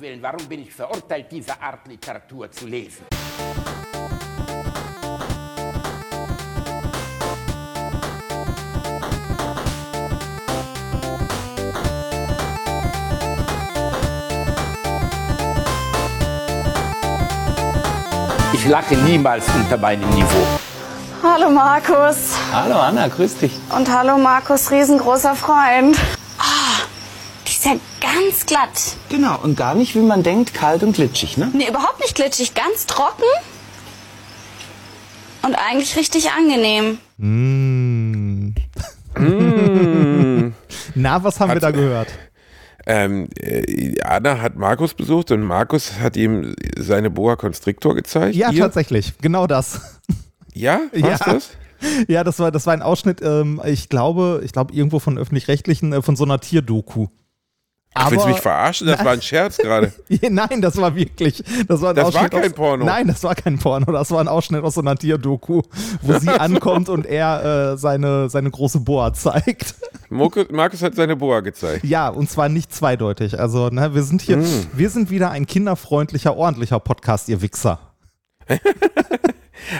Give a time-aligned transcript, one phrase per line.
[0.00, 3.04] Willen, warum bin ich verurteilt, diese Art Literatur zu lesen?
[18.54, 20.46] Ich lache niemals unter meinem Niveau.
[21.22, 22.36] Hallo Markus.
[22.52, 23.52] Hallo Anna, grüß dich.
[23.76, 25.98] Und hallo Markus, riesengroßer Freund.
[27.60, 28.96] Ist ja ganz glatt.
[29.10, 31.50] Genau, und gar nicht, wie man denkt, kalt und glitschig, ne?
[31.52, 33.22] Nee, überhaupt nicht glitschig, ganz trocken.
[35.42, 36.96] Und eigentlich richtig angenehm.
[37.18, 38.54] Mm.
[40.94, 42.08] Na, was haben wir da gehört?
[42.86, 48.36] Ähm, äh, Anna hat Markus besucht und Markus hat ihm seine Boa Constrictor gezeigt.
[48.36, 48.62] Ja, Ihr?
[48.62, 50.00] tatsächlich, genau das.
[50.54, 51.18] Ja, Ja.
[51.18, 51.50] das?
[52.08, 55.92] Ja, das war, das war ein Ausschnitt, ähm, ich glaube, ich glaube, irgendwo von öffentlich-rechtlichen,
[55.92, 57.08] äh, von so einer Tierdoku.
[57.92, 58.86] Ach, willst du mich verarschen?
[58.86, 59.92] Das war ein Scherz gerade.
[60.30, 61.42] Nein, das war wirklich.
[61.66, 62.84] Das war, ein Das war Ausschnitt kein aus, Porno.
[62.84, 63.90] Nein, das war kein Porno.
[63.92, 65.62] Das war ein Ausschnitt aus so einer Tierdoku,
[66.02, 69.74] wo sie ankommt und er äh, seine, seine große Boa zeigt.
[70.08, 71.84] Markus, Markus hat seine Boa gezeigt.
[71.84, 73.38] Ja, und zwar nicht zweideutig.
[73.40, 74.66] Also, ne, wir sind hier, Mm.
[74.72, 77.80] wir sind wieder ein kinderfreundlicher, ordentlicher Podcast, ihr Wichser.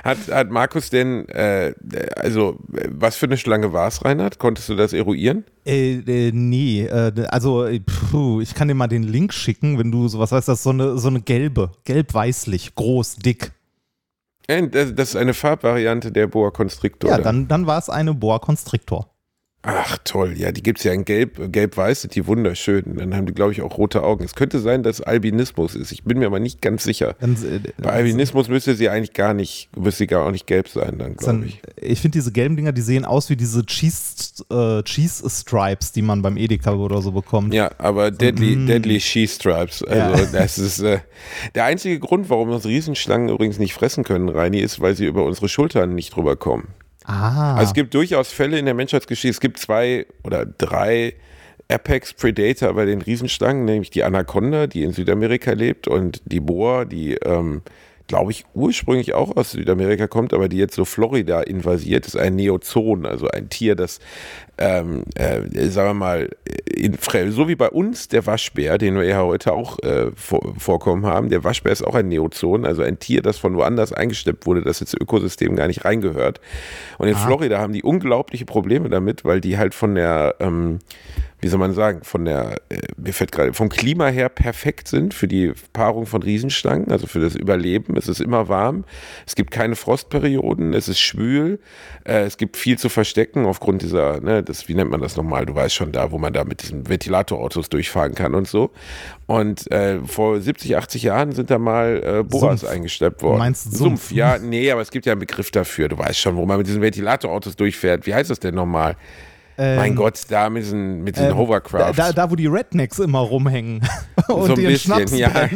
[0.05, 1.75] Hat, hat Markus denn, äh,
[2.17, 4.39] also, was für eine Schlange war es, Reinhard?
[4.39, 5.45] Konntest du das eruieren?
[5.67, 9.91] Äh, äh, nee, äh, also äh, puh, ich kann dir mal den Link schicken, wenn
[9.91, 13.53] du sowas weißt, das ist so eine, so eine gelbe, gelb-weißlich, groß, dick.
[14.47, 17.11] Äh, Das ist eine Farbvariante der Boa Constrictor.
[17.11, 19.09] Ja, dann, dann war es eine Boa Constrictor.
[19.63, 22.97] Ach toll, ja, die gibt es ja in Gelb, Gelb-Weiß, sind die wunderschön.
[22.97, 24.25] Dann haben die, glaube ich, auch rote Augen.
[24.25, 25.93] Es könnte sein, dass Albinismus ist.
[25.93, 27.15] Ich bin mir aber nicht ganz sicher.
[27.21, 30.69] Dann, äh, Bei Albinismus müsste sie eigentlich gar nicht, müsste sie gar auch nicht gelb
[30.69, 31.61] sein, dann glaube ich.
[31.77, 36.01] ich finde diese gelben Dinger, die sehen aus wie diese Cheese, äh, Cheese Stripes, die
[36.01, 37.53] man beim Edeka oder so bekommt.
[37.53, 38.67] Ja, aber Deadly, mm.
[38.67, 39.85] Deadly She Stripes.
[39.85, 40.31] Also Ja.
[40.33, 41.01] das ist äh,
[41.55, 45.25] der einzige Grund, warum uns Riesenschlangen übrigens nicht fressen können, Reini, ist, weil sie über
[45.25, 46.69] unsere Schultern nicht drüber kommen.
[47.05, 51.15] Ah, Also es gibt durchaus Fälle in der Menschheitsgeschichte, es gibt zwei oder drei
[51.69, 56.85] Apex Predator bei den Riesenschlangen, nämlich die Anaconda, die in Südamerika lebt und die Boa,
[56.85, 57.63] die ähm,
[58.11, 62.35] glaube ich ursprünglich auch aus Südamerika kommt, aber die jetzt so Florida invasiert, ist ein
[62.35, 64.01] Neozon, also ein Tier, das
[64.59, 66.29] ähm, äh, sagen wir mal,
[66.67, 66.99] in,
[67.31, 71.31] so wie bei uns der Waschbär, den wir ja heute auch äh, vor, vorkommen haben.
[71.31, 74.81] Der Waschbär ist auch ein Neozon, also ein Tier, das von woanders eingeschleppt wurde, das
[74.81, 76.41] ins Ökosystem gar nicht reingehört.
[76.99, 80.81] Und in Florida haben die unglaubliche Probleme damit, weil die halt von der, ähm,
[81.41, 85.15] wie soll man sagen, von der, äh, mir fällt gerade, vom Klima her perfekt sind
[85.15, 87.97] für die Paarung von Riesenschlangen, also für das Überleben.
[87.97, 88.85] Es ist immer warm,
[89.27, 91.59] es gibt keine Frostperioden, es ist schwül,
[92.05, 95.47] äh, es gibt viel zu verstecken aufgrund dieser, ne, das, wie nennt man das nochmal?
[95.47, 98.71] Du weißt schon da, wo man da mit diesen Ventilatorautos durchfahren kann und so.
[99.27, 102.73] Und äh, vor 70, 80 Jahren sind da mal äh, Boas Sumpf.
[102.73, 103.37] eingestellt worden.
[103.37, 104.11] Du meinst Sumpf?
[104.13, 105.89] Ja, nee, aber es gibt ja einen Begriff dafür.
[105.89, 108.07] Du weißt schon, wo man mit diesen Ventilatorautos durchfährt.
[108.07, 108.97] Wie heißt das denn nochmal?
[109.77, 111.97] Mein Gott, da mit diesen, mit diesen ähm, Hovercrafts.
[111.97, 113.81] Da, da, wo die Rednecks immer rumhängen
[114.29, 115.49] und so ein bisschen, ja.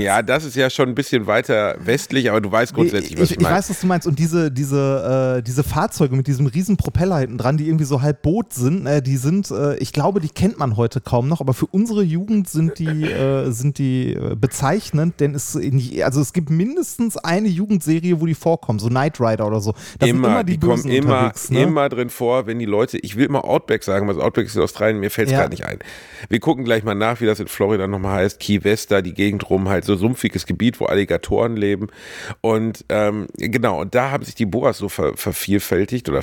[0.00, 3.36] ja, das ist ja schon ein bisschen weiter westlich, aber du weißt grundsätzlich, was ich,
[3.36, 4.06] ich, ich weiß, was du meinst.
[4.06, 8.02] Und diese, diese, äh, diese Fahrzeuge mit diesem riesen Propeller hinten dran, die irgendwie so
[8.02, 11.40] halb Boot sind, äh, die sind, äh, ich glaube, die kennt man heute kaum noch,
[11.40, 16.20] aber für unsere Jugend sind die, äh, sind die äh, bezeichnend, denn es, in, also
[16.20, 19.74] es gibt mindestens eine Jugendserie, wo die vorkommen, so Knight Rider oder so.
[19.98, 21.32] Da immer, sind immer die, die kommen immer.
[21.48, 21.62] Ne?
[21.62, 24.62] immer drin vor, wenn die Leute, ich will immer Outback sagen, was Outback ist in
[24.62, 25.40] Australien, mir fällt es Ja.
[25.40, 25.78] gerade nicht ein.
[26.28, 28.38] Wir gucken gleich mal nach, wie das in Florida nochmal heißt.
[28.40, 31.88] Key West, da die Gegend rum, halt so sumpfiges Gebiet, wo Alligatoren leben.
[32.40, 36.22] Und ähm, genau, und da haben sich die Boas so ver vervielfältigt oder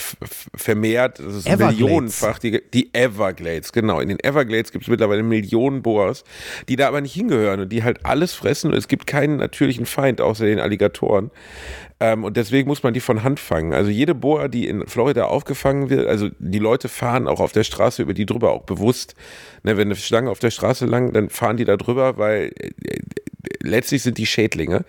[0.56, 1.20] vermehrt.
[1.20, 1.80] Das ist Everglades.
[1.80, 2.40] millionenfach.
[2.40, 4.00] Die, die Everglades, genau.
[4.00, 6.24] In den Everglades gibt es mittlerweile Millionen Boas,
[6.68, 8.72] die da aber nicht hingehören und die halt alles fressen.
[8.72, 11.32] Und es gibt keinen natürlichen Feind außer den Alligatoren.
[12.00, 13.74] Ähm, und deswegen muss man die von Hand fangen.
[13.74, 17.64] Also jede Boa, die in Florida aufgefangen wird, also die Leute fahren auch auf der
[17.64, 19.16] Straße über die drüber, auch bewusst.
[19.64, 22.70] Ne, wenn eine Schlange auf der Straße lang, dann fahren die da drüber, weil äh,
[23.62, 24.86] letztlich sind die Schädlinge.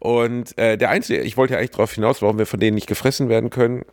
[0.00, 2.86] Und äh, der einzige, ich wollte ja eigentlich darauf hinaus, warum wir von denen nicht
[2.86, 3.84] gefressen werden können.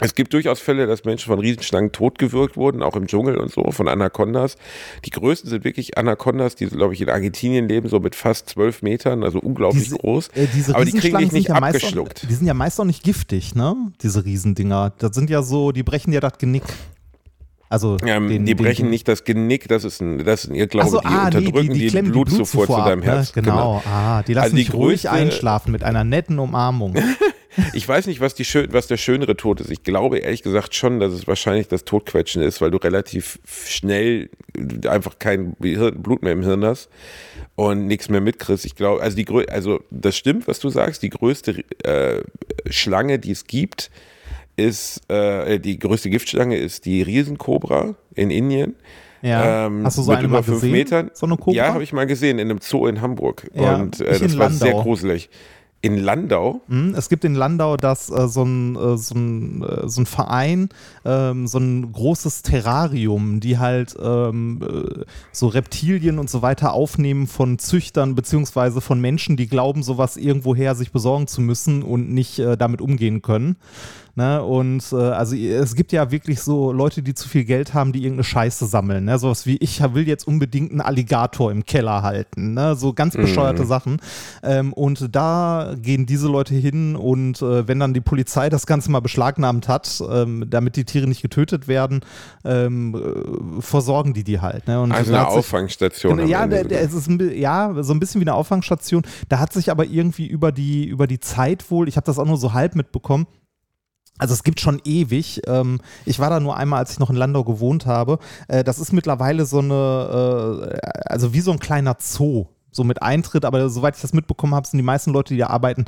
[0.00, 3.70] Es gibt durchaus Fälle, dass Menschen von Riesenschlangen totgewürgt wurden, auch im Dschungel und so,
[3.72, 4.56] von Anacondas.
[5.04, 8.82] Die größten sind wirklich Anacondas, die, glaube ich, in Argentinien leben, so mit fast zwölf
[8.82, 10.28] Metern, also unglaublich Diese, groß.
[10.28, 12.26] äh, diese Aber die kriegen dich nicht sind ja meist auch, abgeschluckt.
[12.30, 13.74] die sind ja meist auch nicht giftig, ne?
[14.02, 14.92] Diese Riesendinger.
[14.98, 16.62] Das sind ja so, die brechen ja das Genick.
[17.70, 20.54] Also Ähm, den, die brechen den, nicht das Genick, das ist ein, das ist ein
[20.54, 23.34] Irrglaube, so, die ah, nee, unterdrücken die, klemmen Blutzufuhr zu deinem ab, Herz.
[23.36, 23.42] Ne?
[23.42, 23.82] Genau.
[23.84, 26.94] Ah, die lassen Also die dich ruhig einschlafen mit einer netten Umarmung.
[27.72, 29.70] Ich weiß nicht, was, die schön, was der schönere Tod ist.
[29.70, 34.30] Ich glaube ehrlich gesagt schon, dass es wahrscheinlich das Todquetschen ist, weil du relativ schnell
[34.86, 36.88] einfach kein Blut mehr im Hirn hast.
[37.58, 38.64] und nichts mehr mitkriegst.
[38.64, 41.02] Ich glaube, also die also das stimmt, was du sagst.
[41.02, 42.22] Die größte äh,
[42.70, 43.90] Schlange, die es gibt,
[44.56, 48.76] ist äh, die größte Giftschlange ist die Riesenkobra in Indien.
[49.22, 49.66] Ja.
[49.66, 50.72] Ähm, Hast du so mit eine über mal fünf gesehen?
[50.72, 51.10] Metern.
[51.14, 51.52] So eine Kobra?
[51.56, 53.50] Ja, habe ich mal gesehen in einem Zoo in Hamburg.
[53.54, 54.82] Ja, und äh, das war sehr Landau.
[54.84, 55.28] gruselig.
[55.80, 56.60] In Landau?
[56.68, 60.06] Hm, Es gibt in Landau das, äh, so, ein, äh, so, ein, äh, so ein
[60.06, 60.70] Verein,
[61.04, 67.28] ähm, so ein großes Terrarium, die halt ähm, äh, so Reptilien und so weiter aufnehmen
[67.28, 72.40] von Züchtern beziehungsweise von Menschen, die glauben, sowas irgendwoher sich besorgen zu müssen und nicht
[72.40, 73.56] äh, damit umgehen können.
[74.18, 74.42] Ne?
[74.42, 78.00] Und äh, also es gibt ja wirklich so Leute, die zu viel Geld haben, die
[78.00, 79.04] irgendeine Scheiße sammeln.
[79.04, 79.16] Ne?
[79.16, 82.54] Sowas wie, ich will jetzt unbedingt einen Alligator im Keller halten.
[82.54, 82.74] Ne?
[82.74, 83.98] So ganz bescheuerte Sachen.
[84.42, 88.90] Ähm, und da gehen diese Leute hin und äh, wenn dann die Polizei das Ganze
[88.90, 92.00] mal beschlagnahmt hat, ähm, damit die Tiere nicht getötet werden,
[92.44, 94.66] ähm, äh, versorgen die die halt.
[94.66, 94.78] Ne?
[94.78, 96.16] Also eine hat sich- Auffangstation.
[96.16, 99.02] Genau, ja, der, der, es ist ein, ja, so ein bisschen wie eine Auffangstation.
[99.28, 102.26] Da hat sich aber irgendwie über die, über die Zeit wohl, ich habe das auch
[102.26, 103.26] nur so halb mitbekommen,
[104.18, 105.42] also es gibt schon ewig.
[105.46, 108.18] Ähm, ich war da nur einmal, als ich noch in Landau gewohnt habe.
[108.48, 112.46] Äh, das ist mittlerweile so eine, äh, also wie so ein kleiner Zoo.
[112.78, 115.48] So mit Eintritt, aber soweit ich das mitbekommen habe, sind die meisten Leute, die da
[115.48, 115.84] arbeiten,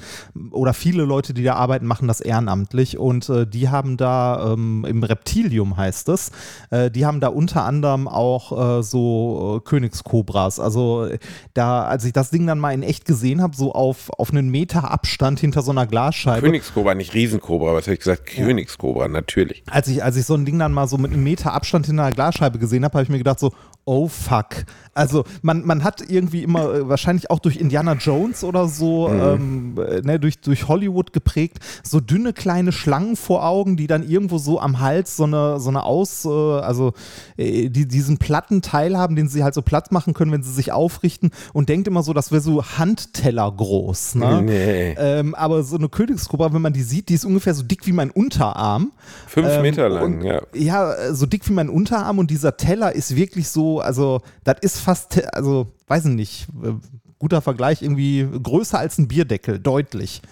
[0.51, 4.85] oder viele Leute, die da arbeiten, machen das ehrenamtlich und äh, die haben da ähm,
[4.89, 6.33] im Reptilium heißt es,
[6.71, 10.59] äh, die haben da unter anderem auch äh, so äh, Königskobras.
[10.59, 11.21] Also äh,
[11.55, 14.49] da, als ich das Ding dann mal in echt gesehen habe, so auf, auf einen
[14.49, 18.27] Meter Abstand hinter so einer Glasscheibe, Königskobra, nicht Riesenkobra, was habe ich gesagt?
[18.27, 19.63] Königskobra, natürlich.
[19.71, 22.03] als ich, als ich so ein Ding dann mal so mit einem Meter Abstand hinter
[22.03, 23.53] einer Glasscheibe gesehen habe, habe ich mir gedacht so,
[23.85, 24.65] oh fuck.
[25.01, 29.79] Also man, man hat irgendwie immer, äh, wahrscheinlich auch durch Indiana Jones oder so, ähm,
[29.79, 34.37] äh, ne, durch, durch Hollywood geprägt, so dünne kleine Schlangen vor Augen, die dann irgendwo
[34.37, 36.93] so am Hals so eine, so eine Aus, äh, also
[37.39, 40.53] äh, die, diesen platten Teil haben, den sie halt so platt machen können, wenn sie
[40.53, 44.17] sich aufrichten und denkt immer so, das wäre so Handteller groß.
[44.17, 44.43] Ne?
[44.43, 44.95] Nee.
[44.99, 47.93] Ähm, aber so eine Königskobra, wenn man die sieht, die ist ungefähr so dick wie
[47.93, 48.93] mein Unterarm.
[49.27, 50.43] Fünf Ähm, Meter lang, und, ja.
[50.55, 54.57] Ja, äh, so dick wie mein Unterarm und dieser Teller ist wirklich so, also das
[54.61, 56.73] ist fast, te- also weiß ich nicht, äh,
[57.19, 60.23] guter Vergleich, irgendwie größer als ein Bierdeckel, deutlich.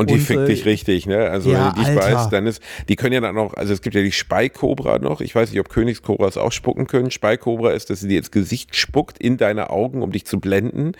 [0.00, 1.28] Und die Und, fickt äh, dich richtig, ne?
[1.28, 2.14] Also ja, wenn du dich Alter.
[2.16, 5.20] beißt, dann ist, die können ja dann auch, also es gibt ja die Speikobra noch.
[5.20, 7.10] Ich weiß nicht, ob Königskobras auch spucken können.
[7.10, 10.92] Speikobra ist, dass sie dir ins Gesicht spuckt, in deine Augen, um dich zu blenden.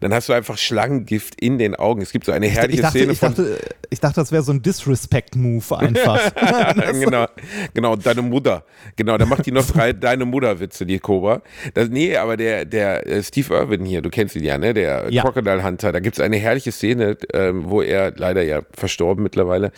[0.00, 2.00] Dann hast du einfach Schlangengift in den Augen.
[2.00, 3.28] Es gibt so eine Ich, herrliche ich, dachte, Szene ich, von.
[3.34, 3.58] dachte,
[3.90, 6.32] ich dachte, das wäre so ein Disrespect-Move einfach.
[6.92, 7.26] genau,
[7.74, 8.64] genau, deine Mutter.
[8.96, 11.42] Genau, da macht die noch drei deine Mutter-Witze, die Cobra.
[11.74, 14.72] Das, nee, aber der, der äh, Steve Irwin hier, du kennst ihn ja, ne?
[14.72, 15.22] Der Ja.
[15.22, 19.72] Crocodile Hunter, da gibt es eine herrliche Szene, ähm, wo er leider ja verstorben mittlerweile.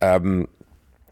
[0.00, 0.48] Ähm,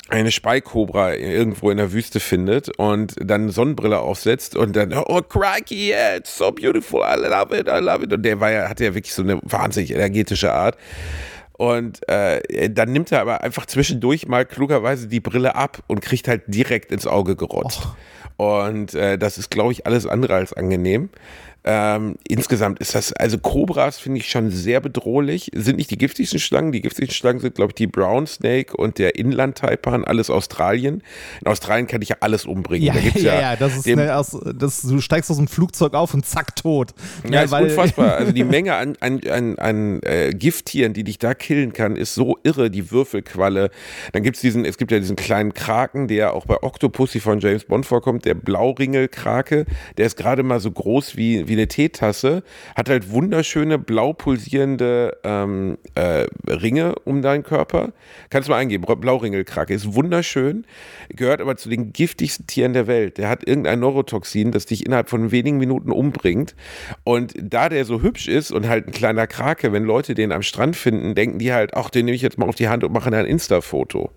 [0.08, 5.90] eine Speikobra irgendwo in der Wüste findet und dann Sonnenbrille aufsetzt und dann, oh crikey,
[5.90, 8.12] yeah, it's so beautiful, I love it, I love it.
[8.12, 10.78] Und der war ja, hatte ja wirklich so eine wahnsinnig energetische Art.
[11.52, 16.28] Und äh, dann nimmt er aber einfach zwischendurch mal klugerweise die Brille ab und kriegt
[16.28, 17.88] halt direkt ins Auge gerotzt.
[18.36, 21.10] Und äh, das ist, glaube ich, alles andere als angenehm.
[21.70, 25.50] Ähm, insgesamt ist das, also Cobras finde ich schon sehr bedrohlich.
[25.54, 26.72] Sind nicht die giftigsten Schlangen.
[26.72, 31.02] Die giftigsten Schlangen sind, glaube ich, die Brown Snake und der Inland-Taipan, alles Australien.
[31.42, 32.86] In Australien kann ich ja alles umbringen.
[32.86, 34.06] Ja, da gibt's ja, ja, das ist dem- ne,
[34.58, 36.94] das, du steigst aus dem Flugzeug auf und zack, tot.
[37.24, 38.14] Ja, Ne, ist unfassbar.
[38.14, 42.14] Also die Menge an, an, an, an äh, Gifttieren, die dich da killen kann, ist
[42.14, 42.70] so irre.
[42.70, 43.68] Die Würfelqualle.
[44.14, 47.64] Dann gibt's diesen, es gibt ja diesen kleinen Kraken, der auch bei Octopussy von James
[47.64, 49.66] Bond vorkommt, der Blauringelkrake.
[49.98, 52.42] Der ist gerade mal so groß wie, wie eine Teetasse,
[52.76, 57.92] hat halt wunderschöne blau pulsierende ähm, äh, Ringe um deinen Körper.
[58.30, 59.74] Kannst du mal eingeben, Blauringelkrake.
[59.74, 60.64] Ist wunderschön,
[61.08, 63.18] gehört aber zu den giftigsten Tieren der Welt.
[63.18, 66.54] Der hat irgendein Neurotoxin, das dich innerhalb von wenigen Minuten umbringt.
[67.04, 70.42] Und da der so hübsch ist und halt ein kleiner Krake, wenn Leute den am
[70.42, 72.92] Strand finden, denken die halt, ach, den nehme ich jetzt mal auf die Hand und
[72.92, 74.10] mache ein Insta-Foto.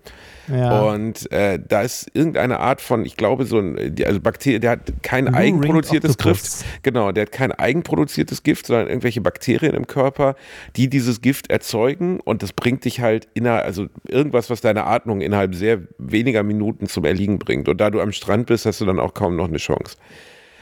[0.48, 0.82] Ja.
[0.82, 4.92] Und äh, da ist irgendeine Art von, ich glaube, so ein, also Bakterien, der hat
[5.02, 6.64] kein Blue eigenproduziertes Gift.
[6.82, 10.34] Genau, der hat kein eigenproduziertes Gift, sondern irgendwelche Bakterien im Körper,
[10.76, 15.20] die dieses Gift erzeugen und das bringt dich halt innerhalb, also irgendwas, was deine Atmung
[15.20, 17.68] innerhalb sehr weniger Minuten zum Erliegen bringt.
[17.68, 19.96] Und da du am Strand bist, hast du dann auch kaum noch eine Chance.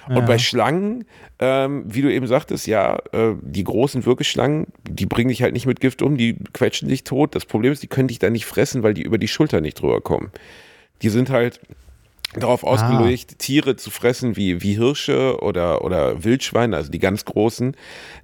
[0.09, 1.05] Und bei Schlangen,
[1.39, 5.67] ähm, wie du eben sagtest, ja, äh, die großen Wirkeschlangen, die bringen dich halt nicht
[5.67, 7.35] mit Gift um, die quetschen dich tot.
[7.35, 9.81] Das Problem ist, die können dich dann nicht fressen, weil die über die Schulter nicht
[9.81, 10.31] drüber kommen.
[11.03, 11.61] Die sind halt
[12.35, 17.77] darauf ausgelegt, Tiere zu fressen wie, wie Hirsche oder, oder Wildschweine, also die ganz großen,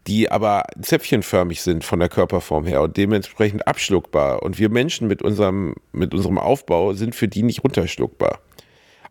[0.07, 4.43] die aber zäpfchenförmig sind von der Körperform her und dementsprechend abschluckbar.
[4.43, 8.39] Und wir Menschen mit unserem, mit unserem Aufbau sind für die nicht runterschluckbar.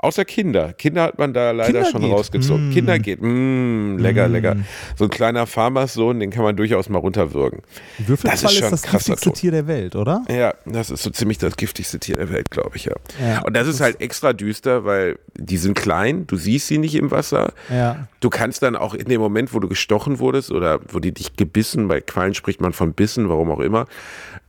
[0.06, 0.74] Außer Kinder.
[0.74, 2.12] Kinder hat man da leider Kinder schon geht.
[2.12, 2.70] rausgezogen.
[2.70, 2.74] Mm.
[2.74, 3.22] Kinder geht.
[3.22, 4.56] Mm, lecker, lecker.
[4.96, 7.62] So ein kleiner Farmerssohn, den kann man durchaus mal runterwürgen.
[7.98, 9.36] Würfelquall Das ist ist, schon das krasser giftigste Tod.
[9.40, 10.24] Tier der Welt, oder?
[10.30, 12.94] Ja, das ist so ziemlich das giftigste Tier der Welt, glaube ich, ja.
[13.22, 16.96] Ja, Und das ist halt extra düster, weil die sind klein, du siehst sie nicht
[16.96, 17.54] im Wasser.
[17.70, 18.08] Ja.
[18.20, 21.36] Du kannst dann auch in dem Moment, wo du gestochen wurdest oder wo die dich
[21.36, 23.88] gebissen, bei Quallen spricht man von Bissen, warum auch immer,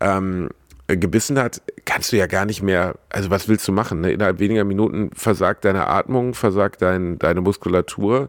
[0.00, 4.02] ähm, äh, gebissen hat, kannst du ja gar nicht mehr, also was willst du machen?
[4.02, 4.12] Ne?
[4.12, 8.28] Innerhalb weniger Minuten versagt deine Atmung, versagt dein, deine Muskulatur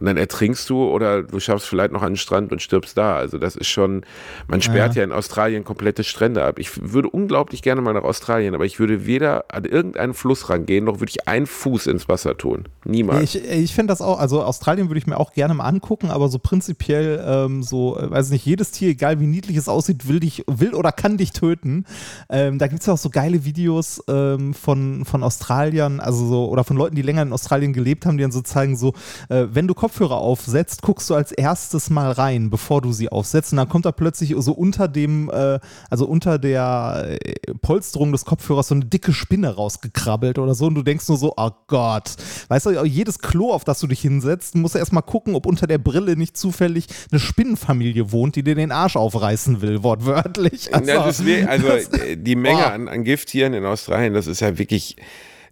[0.00, 3.16] und dann ertrinkst du oder du schaffst vielleicht noch an den Strand und stirbst da.
[3.16, 4.04] Also das ist schon,
[4.46, 6.58] man sperrt ja, in Australien komplette Strände ab.
[6.58, 10.86] Ich würde unglaublich gerne mal nach Australien, aber ich würde weder an irgendeinen Fluss rangehen,
[10.86, 12.64] noch würde ich einen Fuß ins Wasser tun.
[12.84, 13.34] Niemals.
[13.34, 16.28] Ich, ich finde das auch, also Australien würde ich mir auch gerne mal angucken, aber
[16.28, 20.20] so prinzipiell, ähm, so, äh, weiß nicht, jedes Tier, egal wie niedlich es aussieht, will
[20.20, 21.84] dich, will oder kann dich töten.
[22.28, 26.48] Ähm, da gibt es ja auch so geile Videos ähm, von, von Australiern, also so,
[26.48, 28.92] oder von Leuten, die länger in Australien gelebt haben, die dann so zeigen, so,
[29.28, 33.52] äh, wenn du Kopfhörer aufsetzt, guckst du als erstes mal rein, bevor du sie aufsetzt.
[33.52, 35.58] Und dann kommt da plötzlich so unter dem, äh,
[35.90, 40.66] also unter der äh, Polsterung des Kopfhörers so eine dicke Spinne rausgekrabbelt oder so.
[40.66, 42.16] Und du denkst nur so, oh Gott.
[42.48, 45.66] Weißt du, jedes Klo, auf das du dich hinsetzt, musst du erstmal gucken, ob unter
[45.66, 50.74] der Brille nicht zufällig eine Spinnenfamilie wohnt, die dir den Arsch aufreißen will, wortwörtlich.
[50.74, 51.84] Also, Ja, das wär, also äh,
[52.16, 54.96] die Menge an, an Gifttieren in Australien, das ist ja wirklich.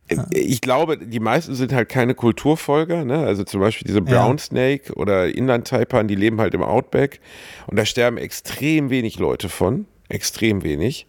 [0.09, 3.19] äh, Ich glaube, die meisten sind halt keine Kulturfolger, ne?
[3.19, 4.03] Also zum Beispiel diese.
[4.03, 7.21] Brown Snake oder Inland-Taipan, die leben halt im Outback
[7.67, 9.87] und da sterben extrem wenig Leute von.
[10.09, 11.07] Extrem wenig.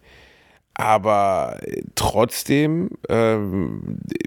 [0.74, 4.24] Aber äh, trotzdem, ähm, äh,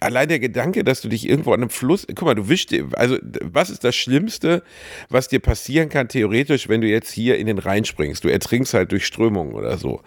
[0.00, 3.16] allein der Gedanke, dass du dich irgendwo an einem Fluss, guck mal, du wischst, also
[3.42, 4.62] was ist das Schlimmste,
[5.08, 8.24] was dir passieren kann, theoretisch, wenn du jetzt hier in den Rhein springst?
[8.24, 10.02] Du ertrinkst halt durch Strömungen oder so.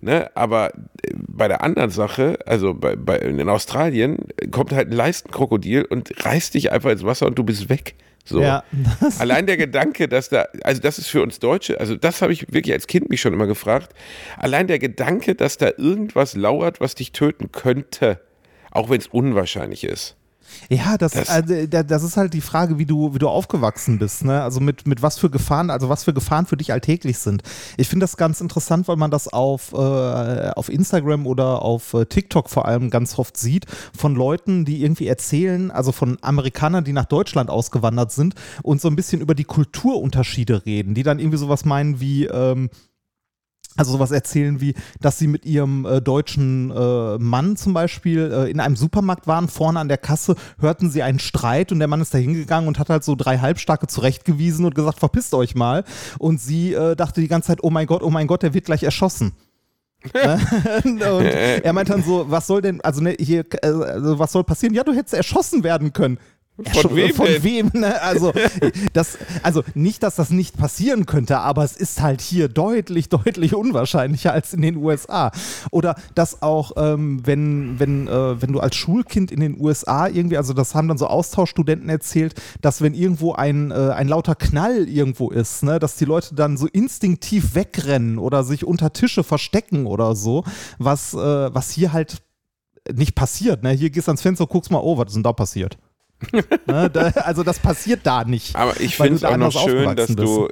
[0.00, 0.30] Ne?
[0.34, 4.18] Aber äh, bei der anderen Sache, also bei, bei, in Australien,
[4.50, 7.94] kommt halt ein Leistenkrokodil und reißt dich einfach ins Wasser und du bist weg.
[8.24, 8.40] So.
[8.40, 8.64] Ja,
[9.18, 12.52] Allein der Gedanke, dass da, also das ist für uns Deutsche, also das habe ich
[12.52, 13.94] wirklich als Kind mich schon immer gefragt.
[14.36, 18.20] Allein der Gedanke, dass da irgendwas lauert, was dich töten könnte,
[18.76, 20.16] auch wenn es unwahrscheinlich ist.
[20.70, 23.98] Ja, das, Das- also, da- das ist halt die Frage, wie du, wie du aufgewachsen
[23.98, 24.42] bist, ne?
[24.42, 27.42] Also mit, mit was für Gefahren, also was für Gefahren für dich alltäglich sind.
[27.76, 32.06] Ich finde das ganz interessant, weil man das auf, äh, auf Instagram oder auf äh,
[32.06, 33.66] TikTok vor allem ganz oft sieht,
[33.96, 38.86] von Leuten, die irgendwie erzählen, also von Amerikanern, die nach Deutschland ausgewandert sind und so
[38.88, 42.70] ein bisschen über die Kulturunterschiede reden, die dann irgendwie sowas meinen wie, ähm,
[43.76, 48.50] also sowas erzählen wie, dass sie mit ihrem äh, deutschen äh, Mann zum Beispiel äh,
[48.50, 52.00] in einem Supermarkt waren, vorne an der Kasse hörten sie einen Streit und der Mann
[52.00, 55.84] ist da hingegangen und hat halt so drei Halbstarke zurechtgewiesen und gesagt, verpisst euch mal.
[56.18, 58.66] Und sie äh, dachte die ganze Zeit, oh mein Gott, oh mein Gott, der wird
[58.66, 59.32] gleich erschossen.
[60.14, 60.38] Ne?
[60.84, 64.44] und er meint dann so, was soll denn, also ne, hier, äh, also was soll
[64.44, 64.74] passieren?
[64.74, 66.18] Ja, du hättest erschossen werden können.
[66.64, 68.00] Von wem Von wem, ne?
[68.00, 68.32] Also,
[68.94, 73.54] das, also nicht, dass das nicht passieren könnte, aber es ist halt hier deutlich, deutlich
[73.54, 75.32] unwahrscheinlicher als in den USA.
[75.70, 80.38] Oder dass auch, ähm, wenn, wenn, äh, wenn du als Schulkind in den USA irgendwie,
[80.38, 84.88] also das haben dann so Austauschstudenten erzählt, dass wenn irgendwo ein, äh, ein lauter Knall
[84.88, 89.84] irgendwo ist, ne, dass die Leute dann so instinktiv wegrennen oder sich unter Tische verstecken
[89.84, 90.44] oder so,
[90.78, 92.22] was, äh, was hier halt
[92.94, 93.62] nicht passiert.
[93.62, 93.72] Ne?
[93.72, 95.76] Hier gehst du ans Fenster, guckst mal, oh, was ist denn da passiert?
[96.66, 96.90] Ne?
[96.90, 98.56] da, also das passiert da nicht.
[98.56, 100.48] Aber ich finde es auch noch schön, dass du,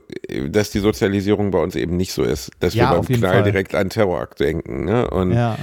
[0.48, 3.32] dass die Sozialisierung bei uns eben nicht so ist, dass Ja, wir auf beim Knall
[3.34, 3.42] Fall.
[3.44, 4.84] direkt an Terrorakt denken.
[4.84, 5.08] Ne?
[5.10, 5.58] Und Ja.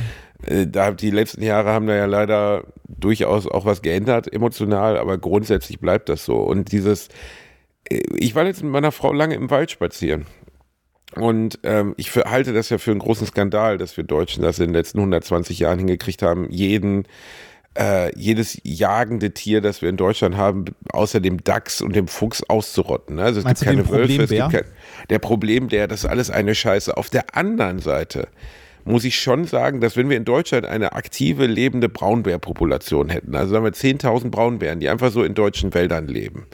[0.46, 5.17] äh, da die letzten Jahre haben da ja leider durchaus auch was geändert, emotional, aber
[5.17, 6.38] grundsätzlich bleibt das so.
[6.38, 7.10] Und dieses,
[7.89, 10.25] äh, ich war jetzt mit meiner Frau lange im Wald spazieren.
[11.15, 14.60] Und ähm, ich für, halte das ja für einen großen Skandal, dass wir Deutschen das
[14.60, 17.05] in den letzten 120 Jahren hingekriegt haben, jeden
[17.78, 22.44] äh, jedes jagende Tier, das wir in Deutschland haben, außer dem Dachs und dem Fuchs
[22.44, 23.16] auszurotten.
[23.16, 23.24] ne?
[23.24, 24.66] Also es Meinst gibt keine Wölfe, es gibt kein,
[25.10, 26.98] der Problembär, das ist alles eine Scheiße.
[26.98, 28.28] Auf der anderen Seite
[28.84, 33.54] muss ich schon sagen, dass wenn wir in Deutschland eine aktive, lebende Braunbärpopulation hätten, also
[33.54, 36.48] sagen wir 10.000 Braunbären, die einfach so in deutschen Wäldern leben,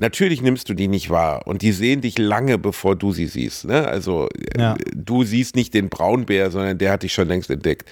[0.00, 3.64] Natürlich nimmst du die nicht wahr und die sehen dich lange, bevor du sie siehst.
[3.64, 3.84] Ne?
[3.88, 4.76] Also Ja.
[4.94, 7.88] du siehst nicht den Braunbär, sondern der hat dich schon längst entdeckt.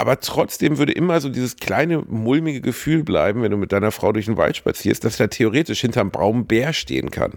[0.00, 4.12] Aber trotzdem würde immer so dieses kleine mulmige Gefühl bleiben, wenn du mit deiner Frau
[4.12, 7.32] durch den Wald spazierst, dass da theoretisch hinterm Braunbär stehen kann.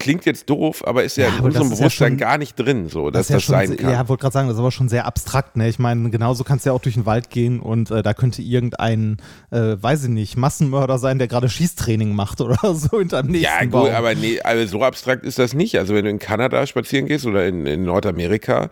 [0.00, 2.38] Klingt jetzt doof, aber ist ja, Ja, in unserem das ist ja Bewusstsein schon- gar
[2.38, 3.90] nicht drin, so dass ist ja das schon sein kann.
[3.90, 5.56] Ja, wollte gerade sagen, das ist aber schon sehr abstrakt.
[5.56, 5.68] Ne?
[5.68, 8.40] Ich meine, genauso kannst du ja auch durch den Wald gehen und äh, da könnte
[8.40, 9.16] irgendein,
[9.50, 13.62] äh, weiß ich nicht, Massenmörder sein, der gerade Schießtraining macht oder so hinterm nächsten Ja,
[13.62, 13.88] gut, Baum.
[13.88, 15.76] aber nee, also so abstrakt ist das nicht.
[15.78, 18.70] Also wenn du in Kanada spazieren gehst oder in, in Nordamerika,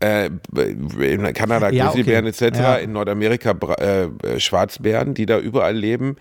[0.00, 0.30] Äh,
[1.00, 2.46] in Kanada Ja, Grizzlybären okay.
[2.46, 2.74] etc., Ja.
[2.76, 6.16] in Nordamerika äh, Schwarzbären, die da überall leben,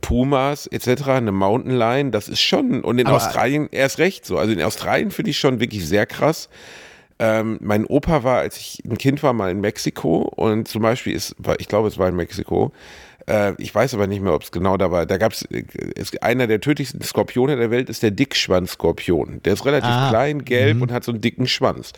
[0.00, 4.38] Pumas etc., eine Mountain Lion, das ist schon, und in Aber- Australien erst recht so.
[4.38, 6.48] Also in Australien finde ich schon wirklich sehr krass.
[7.18, 11.14] Ähm, mein Opa war, als ich ein Kind war, mal in Mexiko und zum Beispiel
[11.14, 12.72] ist, ich glaube, es war in Mexiko.
[13.30, 15.06] Äh, ich weiß aber nicht mehr, ob es genau da war.
[15.06, 15.46] Da gab es,
[16.20, 19.40] einer der tödlichsten Skorpione der Welt ist der Dickschwanzskorpion.
[19.44, 20.08] Der ist relativ Ah.
[20.10, 21.92] klein, gelb und hat so einen dicken Schwanz.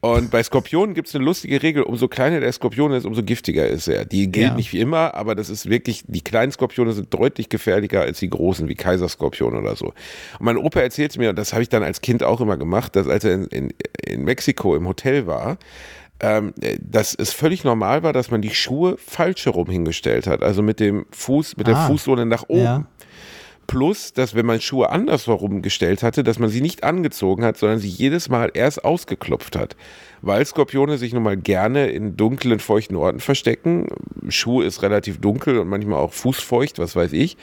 [0.00, 3.66] Und bei Skorpionen gibt es eine lustige Regel, umso kleiner der Skorpion ist, umso giftiger
[3.68, 4.04] ist er.
[4.04, 4.54] Die gilt Ja.
[4.54, 8.30] nicht wie immer, aber das ist wirklich, die kleinen Skorpione sind deutlich gefährlicher als die
[8.30, 9.86] großen, wie Kaiserskorpion oder so.
[9.86, 9.94] Und
[10.40, 13.06] mein Opa erzählt mir, und das habe ich dann als Kind auch immer gemacht, dass
[13.08, 13.74] als er in, in,
[14.06, 15.58] in Mexiko im Hotel war,
[16.22, 20.42] ähm, äh, dass es völlig normal war, dass man die Schuhe falsch herum hingestellt hat.
[20.42, 21.86] Also mit dem Fuß, mit der Ah.
[21.88, 22.62] Fußsohle nach oben.
[22.62, 22.86] Ja.
[23.68, 27.78] Plus, dass wenn man Schuhe andersherum gestellt hatte, dass man sie nicht angezogen hat, sondern
[27.78, 29.76] sie jedes Mal erst ausgeklopft hat.
[30.20, 33.86] Weil Skorpione sich nun mal gerne in dunklen, feuchten Orten verstecken.
[34.28, 37.36] Schuh ist relativ dunkel und manchmal auch fußfeucht, was weiß ich.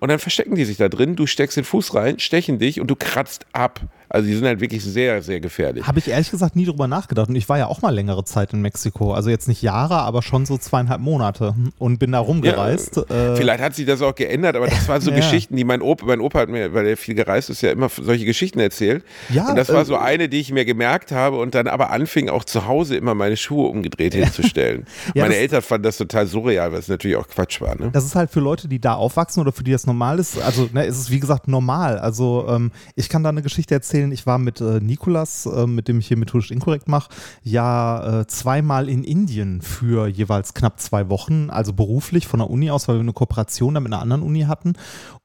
[0.00, 2.88] Und dann verstecken die sich da drin, du steckst den Fuß rein, stechen dich und
[2.88, 3.80] du kratzt ab.
[4.16, 5.86] Also die sind halt wirklich sehr, sehr gefährlich.
[5.86, 7.28] Habe ich ehrlich gesagt nie drüber nachgedacht.
[7.28, 9.12] Und ich war ja auch mal längere Zeit in Mexiko.
[9.12, 11.54] Also jetzt nicht Jahre, aber schon so zweieinhalb Monate.
[11.78, 12.96] Und bin da rumgereist.
[13.10, 15.16] äh, Vielleicht hat sich das auch geändert, aber das waren so Ja.
[15.16, 17.88] Geschichten, die mein Opa, mein Opa hat mir, weil er viel gereist ist, ja immer
[17.88, 19.04] solche Geschichten erzählt.
[19.30, 21.90] Ja, und das war äh, so eine, die ich mir gemerkt habe und dann aber
[21.90, 24.86] anfing auch zu Hause immer meine Schuhe umgedreht hinzustellen.
[25.14, 27.74] Ja, meine Eltern fanden das total surreal, was natürlich auch Quatsch war.
[27.76, 27.90] Ne?
[27.92, 30.40] Das ist halt für Leute, die da aufwachsen oder für die das normal ist.
[30.40, 31.98] Also, ne, es ist wie gesagt normal.
[31.98, 34.05] Also, ähm, ich kann da eine Geschichte erzählen.
[34.12, 37.10] Ich war mit äh, Nikolas, äh, mit dem ich hier methodisch inkorrekt mache,
[37.42, 42.70] ja äh, zweimal in Indien für jeweils knapp zwei Wochen, also beruflich von der Uni
[42.70, 44.74] aus, weil wir eine Kooperation da mit einer anderen Uni hatten.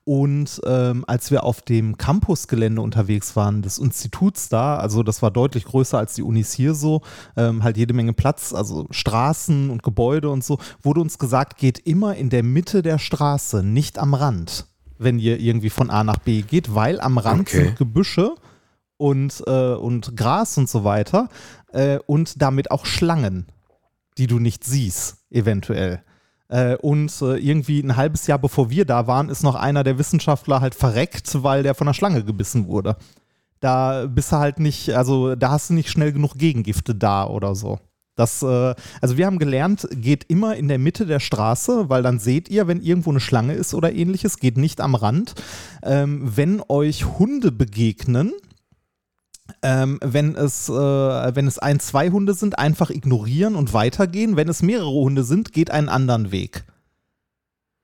[0.04, 5.30] Und ähm, als wir auf dem Campusgelände unterwegs waren des Instituts da, also das war
[5.30, 7.02] deutlich größer als die Unis hier so,
[7.38, 11.80] ähm, halt jede Menge Platz, also Straßen und Gebäude und so, wurde uns gesagt, geht
[11.80, 14.66] immer in der Mitte der Straße, nicht am Rand,
[14.98, 17.66] wenn ihr irgendwie von A nach B geht, weil am Rand Okay.
[17.66, 18.34] sind Gebüsche
[19.02, 21.28] und, äh, und Gras und so weiter
[21.74, 23.48] äh, und damit auch Schlangen,
[24.20, 26.04] die du nicht siehst, eventuell.
[26.50, 29.98] Äh, und äh, irgendwie ein halbes Jahr bevor wir da waren, ist noch einer der
[29.98, 32.96] Wissenschaftler halt verreckt, weil der von einer Schlange gebissen wurde.
[33.60, 37.56] Da bist du halt nicht, also da hast du nicht schnell genug Gegengifte da oder
[37.56, 37.80] so.
[38.16, 42.20] Das, äh, also wir haben gelernt, geht immer in der Mitte der Straße, weil dann
[42.20, 45.34] seht ihr, wenn irgendwo eine Schlange ist oder ähnliches, geht nicht am Rand.
[45.82, 48.34] Ähm, wenn euch Hunde begegnen,
[49.64, 54.36] ähm, wenn, es, äh, wenn es ein, zwei Hunde sind, einfach ignorieren und weitergehen.
[54.36, 56.64] Wenn es mehrere Hunde sind, geht einen anderen Weg.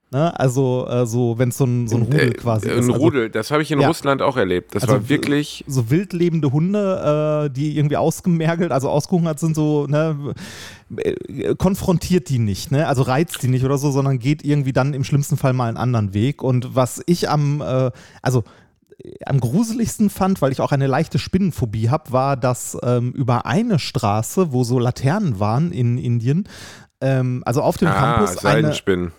[0.09, 0.39] Ne?
[0.39, 2.87] Also, äh, so, wenn es so ein, so ein Rudel Äh, quasi Ein ist.
[2.87, 3.89] Also, Rudel, das habe ich in Ja.
[3.89, 4.73] Russland auch erlebt.
[4.73, 5.65] Das Also war wirklich.
[5.67, 10.33] so wild lebende Hunde, äh, die irgendwie ausgemergelt, also ausgehungert sind, so, ne,
[10.95, 12.87] äh, konfrontiert die nicht, ne?
[12.87, 15.75] Also reizt die nicht oder so, sondern geht irgendwie dann im schlimmsten Fall mal einen
[15.77, 16.41] anderen Weg.
[16.41, 18.43] Und was ich am, äh, also äh,
[19.25, 23.79] am gruseligsten fand, weil ich auch eine leichte Spinnenphobie habe, war, dass ähm, über eine
[23.79, 26.47] Straße, wo so Laternen waren in Indien,
[26.99, 28.73] ähm, also auf dem Ah, Campus eine,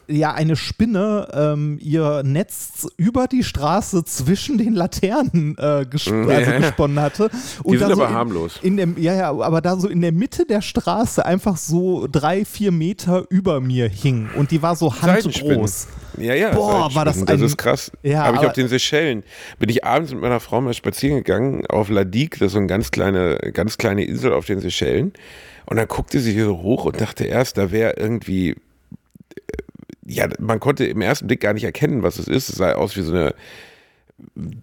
[0.09, 6.29] ja, eine Spinne ähm, ihr Netz über die Straße zwischen den Laternen äh, gesp Mhm.
[6.29, 6.59] also Ja.
[6.59, 7.31] gesponnen hatte.
[7.63, 8.59] Und Die sind so aber in, harmlos.
[8.63, 12.45] In dem, ja, ja, aber da so in der Mitte der Straße einfach so drei,
[12.45, 14.29] vier Meter über mir hing.
[14.37, 15.87] Und die war so handgroß.
[16.19, 16.51] Ja, ja.
[16.55, 17.27] Boah, war das Seidenspinnen.
[17.27, 17.93] Das ein- ist krass.
[18.03, 19.23] Ja, Habe ich auf den Seychellen.
[19.61, 22.59] Bin ich abends mit meiner Frau mal spazieren gegangen auf La Digue, das ist so
[22.59, 25.13] eine ganz kleine, ganz kleine Insel auf den Seychellen.
[25.69, 28.57] Und dann guckte sie so hoch und dachte erst, da wäre irgendwie, äh,
[30.07, 32.49] ja, man konnte im ersten Blick gar nicht erkennen, was es ist.
[32.49, 33.35] Es sah aus wie so eine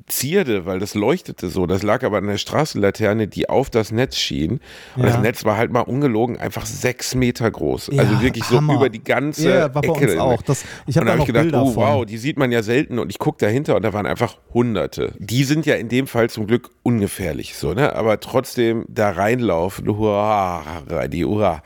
[0.08, 1.65] Zierde, weil das leuchtete so.
[1.65, 4.60] Das lag aber an der Straßenlaterne, die auf das Netz schien.
[4.96, 5.10] Und Ja.
[5.12, 7.89] das Netz war halt mal ungelogen einfach sechs Meter groß.
[7.94, 8.76] Ja, also wirklich so Hammer.
[8.76, 10.12] über die ganze Ja, war bei Ecke.
[10.12, 10.41] uns auch.
[10.41, 11.84] Das, ich habe und da habe ich gedacht, Bilder oh von.
[11.84, 15.13] wow, die sieht man ja selten und ich gucke dahinter und da waren einfach Hunderte.
[15.20, 17.96] Die sind ja in dem Fall zum Glück ungefährlich, so, ne?
[17.96, 21.63] Aber trotzdem da reinlaufen, hurra, die hurra.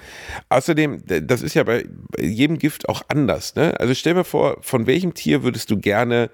[0.50, 1.86] Außerdem, das ist ja bei
[2.20, 3.80] jedem Gift auch anders, ne?
[3.80, 6.30] Also stell mir vor, von welchem Tier würdest du gerne,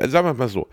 [0.00, 0.68] sagen wir mal so,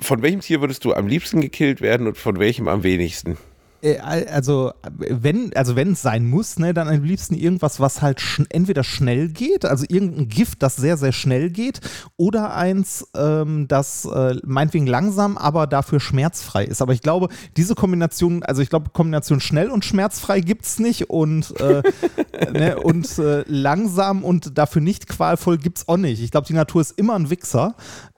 [0.00, 3.38] von welchem Tier würdest du am liebsten gekillt werden und von welchem am wenigsten?
[3.84, 8.20] Äh, also wenn also wenn es sein muss, ne, dann am liebsten irgendwas, was halt
[8.20, 11.80] schn entweder schnell geht, also irgendein Gift, das sehr sehr schnell geht,
[12.16, 16.80] oder eins, ähm, das äh, meinetwegen langsam, aber dafür schmerzfrei ist.
[16.80, 21.58] Aber ich glaube, diese Kombination, also ich glaube Kombination schnell und schmerzfrei gibt's nicht und
[21.60, 21.82] äh,
[22.52, 26.22] ne, und äh, langsam und dafür nicht qualvoll gibt's auch nicht.
[26.22, 27.74] Ich glaube, die Natur ist immer ein Wichser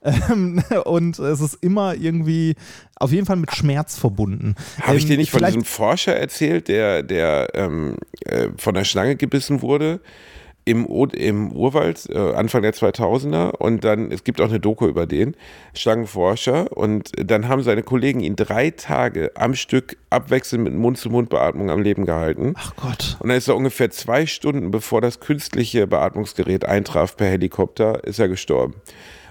[0.85, 2.55] und es ist immer irgendwie
[2.99, 4.55] auf jeden Fall mit Schmerz verbunden.
[4.81, 8.73] Habe ich Ähm, dir nicht von vielleicht- diesem Forscher erzählt, der, der ähm, äh, von
[8.73, 9.99] der Schlange gebissen wurde?
[10.65, 15.05] Im, im Urwald, äh, Anfang der 2000er und dann, es gibt auch eine Doku über
[15.07, 15.33] den,
[15.73, 21.81] Schlangenforscher und dann haben seine Kollegen ihn drei Tage am Stück abwechselnd mit Mund-zu-Mund-Beatmung am
[21.81, 22.53] Leben gehalten.
[22.57, 23.15] Ach Gott.
[23.21, 28.19] Und dann ist er ungefähr zwei Stunden, bevor das künstliche Beatmungsgerät eintraf per Helikopter, ist
[28.19, 28.73] er gestorben.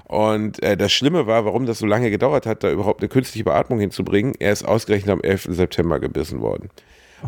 [0.09, 3.45] Und äh, das Schlimme war, warum das so lange gedauert hat, da überhaupt eine künstliche
[3.45, 4.35] Beatmung hinzubringen.
[4.39, 5.49] Er ist ausgerechnet am 11.
[5.51, 6.71] September gebissen worden.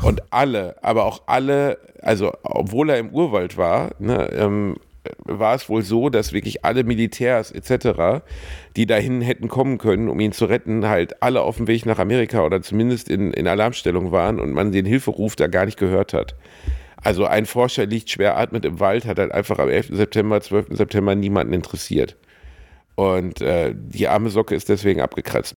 [0.02, 4.76] Und alle, aber auch alle, also obwohl er im Urwald war, ne, ähm,
[5.24, 8.22] war es wohl so, dass wirklich alle Militärs etc.,
[8.76, 11.98] die dahin hätten kommen können, um ihn zu retten, halt alle auf dem Weg nach
[11.98, 16.12] Amerika oder zumindest in, in Alarmstellung waren und man den Hilferuf da gar nicht gehört
[16.12, 16.36] hat.
[17.02, 19.88] Also ein Forscher liegt schwer atmend im Wald, hat halt einfach am 11.
[19.92, 20.66] September, 12.
[20.70, 22.16] September niemanden interessiert.
[22.98, 25.54] Und äh, die arme Socke ist deswegen abgekratzt.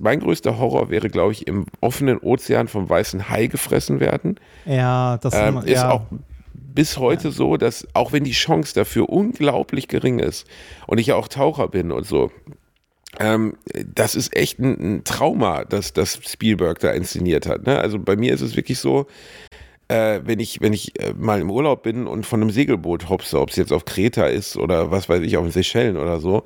[0.00, 4.40] Mein größter Horror wäre, glaube ich, im offenen Ozean vom weißen Hai gefressen werden.
[4.66, 5.92] Ja, das Ähm, ist ja.
[5.92, 6.02] auch
[6.52, 10.48] bis heute so, dass auch wenn die Chance dafür unglaublich gering ist
[10.88, 12.32] und ich ja auch Taucher bin und so,
[13.20, 13.56] ähm,
[13.94, 17.66] das ist echt ein, ein Trauma, das, das Spielberg da inszeniert hat.
[17.68, 17.78] Ne?
[17.78, 19.06] Also bei mir ist es wirklich so,
[19.92, 23.38] äh, wenn ich, wenn ich äh, mal im Urlaub bin und von einem Segelboot hopse,
[23.38, 26.44] ob es jetzt auf Kreta ist oder was weiß ich, auf den Seychellen oder so,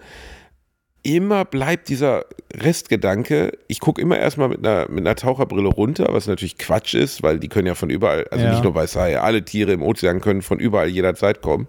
[1.03, 6.27] immer bleibt dieser Restgedanke, ich gucke immer erstmal mit einer, mit einer Taucherbrille runter, was
[6.27, 8.51] natürlich Quatsch ist, weil die können ja von überall, also Ja.
[8.51, 11.67] nicht nur Weißhaie, alle Tiere im Ozean können von überall jederzeit kommen.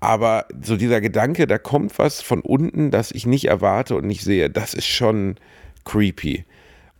[0.00, 4.22] Aber so dieser Gedanke, da kommt was von unten, das ich nicht erwarte und nicht
[4.22, 5.36] sehe, das ist schon
[5.84, 6.44] creepy.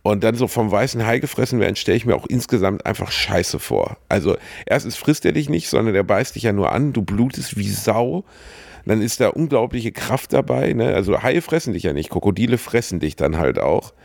[0.05, 3.57] Und dann so vom weißen Hai gefressen werden, stelle ich mir auch insgesamt einfach scheiße
[3.57, 3.97] vor.
[4.07, 4.37] Also
[4.67, 7.67] erstens frisst er dich nicht, sondern der beißt dich ja nur an, du blutest wie
[7.67, 8.23] Sau.
[8.85, 10.73] Dann ist da unglaubliche Kraft dabei.
[10.73, 10.93] Ne?
[10.93, 13.95] Also Haie fressen dich ja nicht, Krokodile fressen dich dann halt auch.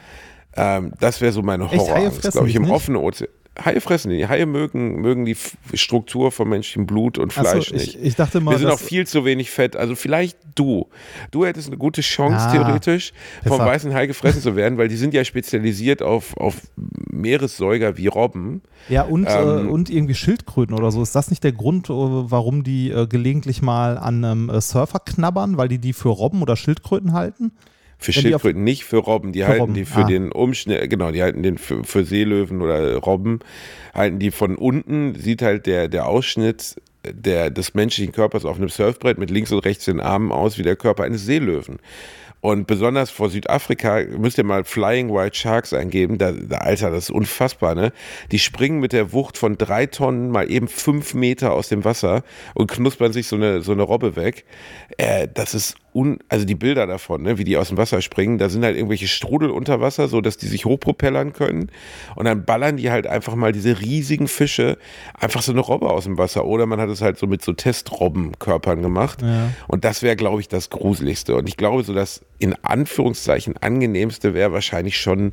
[0.57, 2.73] Ähm, das wäre so meine Horrorangst, fressen glaube ich, im nicht?
[2.73, 3.29] offenen Ozean.
[3.63, 4.27] Haie fressen die.
[4.27, 5.37] Haie mögen, mögen die
[5.75, 7.99] Struktur von menschlichem Blut und so, Fleisch ich- nicht.
[8.03, 9.77] ich dachte mal, Wir sind auch viel zu wenig fett.
[9.77, 10.87] Also vielleicht du.
[11.31, 13.71] Du hättest eine gute Chance, Ah, theoretisch, vom deshalb.
[13.71, 16.57] weißen Hai gefressen zu werden, weil die sind ja spezialisiert auf, auf
[17.11, 18.63] Meeressäuger wie Robben.
[18.89, 21.03] Ja, und, äh, Ähm, und irgendwie Schildkröten oder so.
[21.03, 25.01] Ist das nicht der Grund, äh, warum die äh, gelegentlich mal an einem äh, Surfer
[25.01, 27.53] knabbern, weil die die für Robben oder Schildkröten halten?
[28.01, 29.33] Für Schildkröten nicht, für Robben.
[29.33, 30.05] Die Für halten Robben, die für ah.
[30.05, 33.41] den Umschnitt, genau, die halten den für, für Seelöwen oder Robben,
[33.95, 38.69] halten die von unten, sieht halt der, der Ausschnitt der, des menschlichen Körpers auf einem
[38.69, 41.79] Surfbrett mit links und rechts den Armen aus wie der Körper eines Seelöwen.
[42.43, 46.17] Und besonders vor Südafrika müsst ihr mal Flying White Sharks eingeben.
[46.17, 47.93] Da, da, Alter, das ist unfassbar, ne?
[48.33, 52.25] Die springen mit der Wucht von drei Tonnen mal eben fünf Meter aus dem Wasser
[52.55, 54.47] und knuspern sich so eine, so eine Robbe weg.
[54.97, 58.39] Äh, das ist un, also die Bilder davon, ne, wie die aus dem Wasser springen,
[58.39, 61.71] da sind halt irgendwelche Strudel unter Wasser, so dass die sich hochpropellern können.
[62.17, 64.79] Und dann ballern die halt einfach mal diese riesigen Fische
[65.19, 66.45] einfach so eine Robbe aus dem Wasser.
[66.45, 69.23] Oder man hat es halt so mit so Testrobbenkörpern gemacht.
[69.69, 71.35] Und das wäre, glaube ich, das Gruseligste.
[71.35, 75.33] Und ich glaube, so das in Anführungszeichen angenehmste wäre wahrscheinlich schon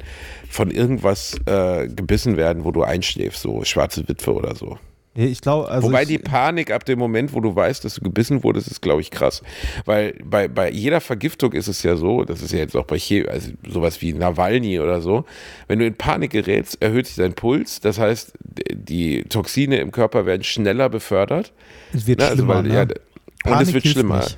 [0.49, 4.77] von irgendwas äh, gebissen werden, wo du einschläfst, so schwarze Witwe oder so.
[5.19, 8.01] Ich glaube, also Wobei ich, die Panik ab dem Moment, wo du weißt, dass du
[8.01, 9.41] gebissen wurdest, ist, glaube ich, krass.
[9.85, 12.97] Weil bei, bei jeder Vergiftung ist es ja so, das ist ja jetzt auch bei
[12.99, 15.25] Che also sowas wie Nawalny oder so,
[15.67, 17.79] wenn du in Panik gerätst, erhöht sich dein Puls.
[17.79, 18.33] Das heißt,
[18.71, 21.51] die Toxine im Körper werden schneller befördert.
[21.93, 22.55] es wird Ne, also schlimmer.
[22.55, 22.73] weil, ne?
[22.75, 24.17] ja, und es wird schlimmer.
[24.19, 24.37] nicht.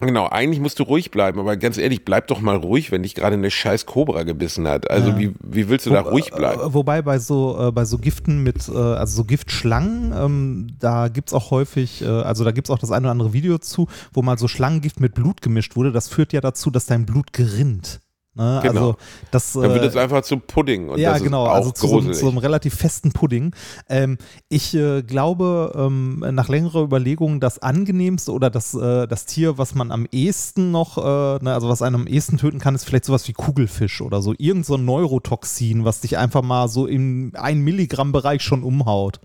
[0.00, 3.14] Genau, eigentlich musst du ruhig bleiben, aber ganz ehrlich, bleib doch mal ruhig, wenn dich
[3.14, 4.90] gerade eine scheiß Kobra gebissen hat.
[4.90, 5.18] Also Ja.
[5.18, 6.60] wie, wie willst du da ruhig bleiben?
[6.60, 11.08] Äh, Wobei bei so, äh, bei so Giften mit, äh, also so Giftschlangen, ähm, da
[11.08, 13.58] gibt es auch häufig, äh, also da gibt es auch das ein oder andere Video
[13.58, 15.92] zu, wo mal so Schlangengift mit Blut gemischt wurde.
[15.92, 18.00] Das führt ja dazu, dass dein Blut gerinnt.
[18.36, 18.58] Ne?
[18.62, 18.80] Genau.
[18.80, 18.96] Also
[19.30, 21.70] das, Dann wird äh, es einfach zum Pudding und ja, das ist genau, auch also
[21.70, 23.54] zu so, einem- zu einem relativ festen Pudding.
[23.88, 24.18] Ähm,
[24.48, 29.76] ich äh, glaube, ähm, nach längerer Überlegung, das angenehmste oder das, äh, das Tier, was
[29.76, 33.04] man am ehesten noch, äh, ne, also was einen am ehesten töten kann, ist vielleicht
[33.04, 34.34] sowas wie Kugelfisch oder so.
[34.36, 39.20] Irgend so ein Neurotoxin, was dich einfach mal so im 1 Milligramm Bereich schon umhaut.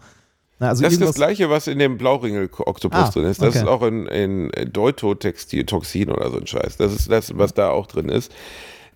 [0.60, 3.41] Na, also Das ist das gleiche, was in dem Blauringel-Oktopus Ah, drin ist.
[3.41, 3.60] Das okay.
[3.60, 6.78] ist auch in, in Deutotextil-Toxin oder so ein Scheiß.
[6.78, 8.32] Das ist das, was da auch drin ist.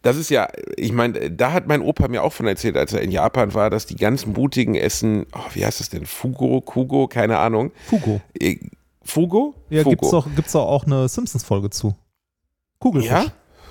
[0.03, 3.01] Das ist ja, ich meine, da hat mein Opa mir auch von erzählt, als er
[3.01, 6.05] in Japan war, dass die ganz mutigen essen, oh, wie heißt das denn?
[6.05, 7.71] Fugo, Kugo, keine Ahnung.
[7.85, 8.19] Fugo.
[8.37, 8.57] Äh,
[9.01, 9.55] Fugo?
[9.69, 9.89] Ja, Fugo.
[9.91, 11.95] gibt's doch, gibt's doch auch eine Simpsons-Folge zu.
[12.79, 13.11] Kugelfisch.
[13.11, 13.25] Ja?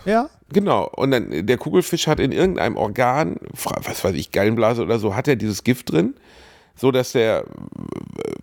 [0.06, 0.30] Ja?
[0.50, 0.88] Genau.
[0.96, 3.36] Und dann der Kugelfisch hat in irgendeinem Organ,
[3.82, 6.14] was weiß ich, Gallenblase oder so, hat er dieses Gift drin,
[6.74, 7.44] so dass der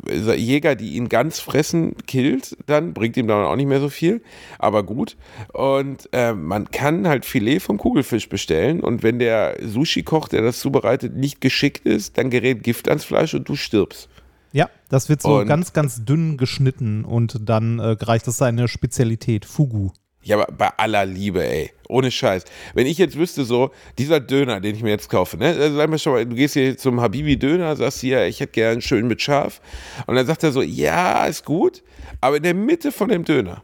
[0.08, 4.22] Jäger, die ihn ganz fressen, killt, dann bringt ihm dann auch nicht mehr so viel.
[4.58, 5.18] Aber gut.
[5.54, 8.80] Und äh, man kann halt Filet vom Kugelfisch bestellen.
[8.82, 13.34] Und wenn der Sushi-Koch, der das zubereitet, nicht geschickt ist, dann gerät Gift ans Fleisch
[13.34, 14.10] und du stirbst.
[14.52, 18.68] Ja, das wird so Und- ganz, ganz dünn geschnitten und dann äh, gereicht das seine
[18.68, 19.92] Spezialität, Fugu.
[20.30, 21.72] Ja, aber bei aller Liebe, ey.
[21.88, 22.44] Ohne Scheiß.
[22.76, 25.48] Wenn ich jetzt wüsste, so, dieser Döner, den ich mir jetzt kaufe, ne?
[25.48, 28.80] Also sag mal schon mal, du gehst hier zum Habibi-Döner, sagst hier, ich hätte gern
[28.80, 29.60] schön mit Schaf.
[30.06, 31.82] Und dann sagt er so, ja, ist gut.
[32.22, 33.64] Aber in der Mitte von dem Döner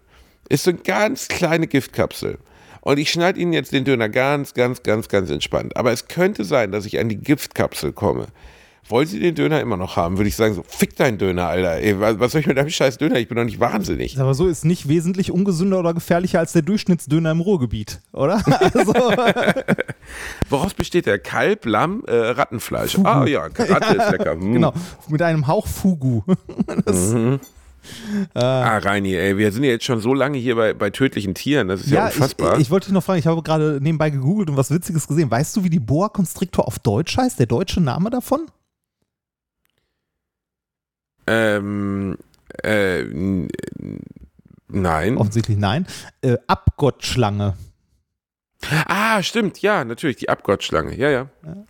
[0.49, 2.39] ist so eine ganz kleine Giftkapsel.
[2.81, 5.77] Und ich schneide Ihnen jetzt den Döner ganz, ganz, ganz, ganz entspannt.
[5.77, 8.25] Aber es könnte sein, dass ich an die Giftkapsel komme.
[8.87, 10.17] Wollen Sie den Döner immer noch haben?
[10.17, 11.77] Würde ich sagen, so, fick deinen Döner, Alter.
[11.77, 13.17] Ey, was was soll ich mit deinem scheiß Döner?
[13.17, 14.19] Ich bin doch nicht wahnsinnig.
[14.19, 18.43] Aber so ist nicht wesentlich ungesünder oder gefährlicher als der Durchschnittsdöner im Ruhrgebiet, oder?
[18.75, 18.93] Also,
[20.49, 21.17] Woraus besteht der?
[21.17, 22.97] Kalb, Lamm, äh, Rattenfleisch.
[23.03, 24.35] Ah ja, Ratte ist lecker.
[24.35, 24.53] Mm.
[24.53, 24.73] genau,
[25.07, 26.21] mit einem Hauch Fugu.
[28.33, 31.67] Ah, Reini, ey, wir sind ja jetzt schon so lange hier bei, bei tödlichen Tieren.
[31.67, 32.59] Das ist ja, Ja, ich, unfassbar.
[32.59, 35.29] ich wollte dich noch fragen, ich habe gerade nebenbei gegoogelt und was Witziges gesehen.
[35.29, 37.39] Weißt du, wie die Boa Constrictor auf Deutsch heißt?
[37.39, 38.41] Der deutsche Name davon?
[41.27, 42.17] Ähm,
[42.63, 43.03] äh,
[44.67, 45.17] nein.
[45.17, 45.85] Offensichtlich nein.
[46.21, 47.55] Äh, Abgottschlange.
[48.87, 50.95] Ah, stimmt, ja, natürlich, die Abgottschlange.
[50.95, 51.29] Ja, ja.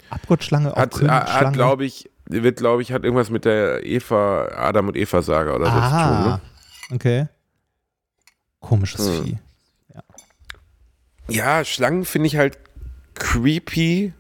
[0.10, 1.48] Abgottschlange, auch Hat, Königsschlange.
[1.48, 5.66] hat glaube ich, wird, glaube ich, hat irgendwas mit der Eva, Adam und Eva-Saga oder
[5.66, 5.92] so zu tun.
[5.92, 6.42] Ah,
[6.90, 6.96] Ne?
[6.96, 7.28] okay.
[8.62, 9.24] Komisches Hm.
[9.26, 9.38] Vieh.
[11.28, 12.60] Ja, Schlangen finde ich halt
[13.16, 14.14] creepy,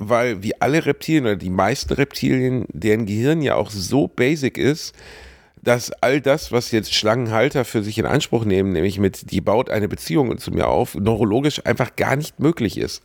[0.00, 4.94] weil wie alle Reptilien oder die meisten Reptilien, deren Gehirn ja auch so basic ist,
[5.62, 9.68] dass all das, was jetzt Schlangenhalter für sich in Anspruch nehmen, nämlich mit, die baut
[9.68, 13.02] eine Beziehung zu mir auf, neurologisch einfach gar nicht möglich ist.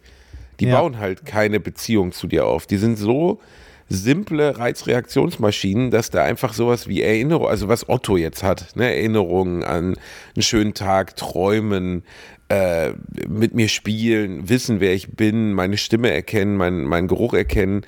[0.61, 0.79] Die Ja.
[0.79, 2.65] bauen halt keine Beziehung zu dir auf.
[2.65, 3.41] Die sind so
[3.89, 9.63] simple Reizreaktionsmaschinen, dass da einfach sowas wie Erinnerung, also was Otto jetzt hat, ne, Erinnerungen
[9.63, 9.95] an
[10.33, 12.03] einen schönen Tag, Träumen,
[12.49, 12.93] äh,
[13.27, 17.81] mit mir spielen, wissen, wer ich bin, meine Stimme erkennen, mein, meinen Geruch erkennen.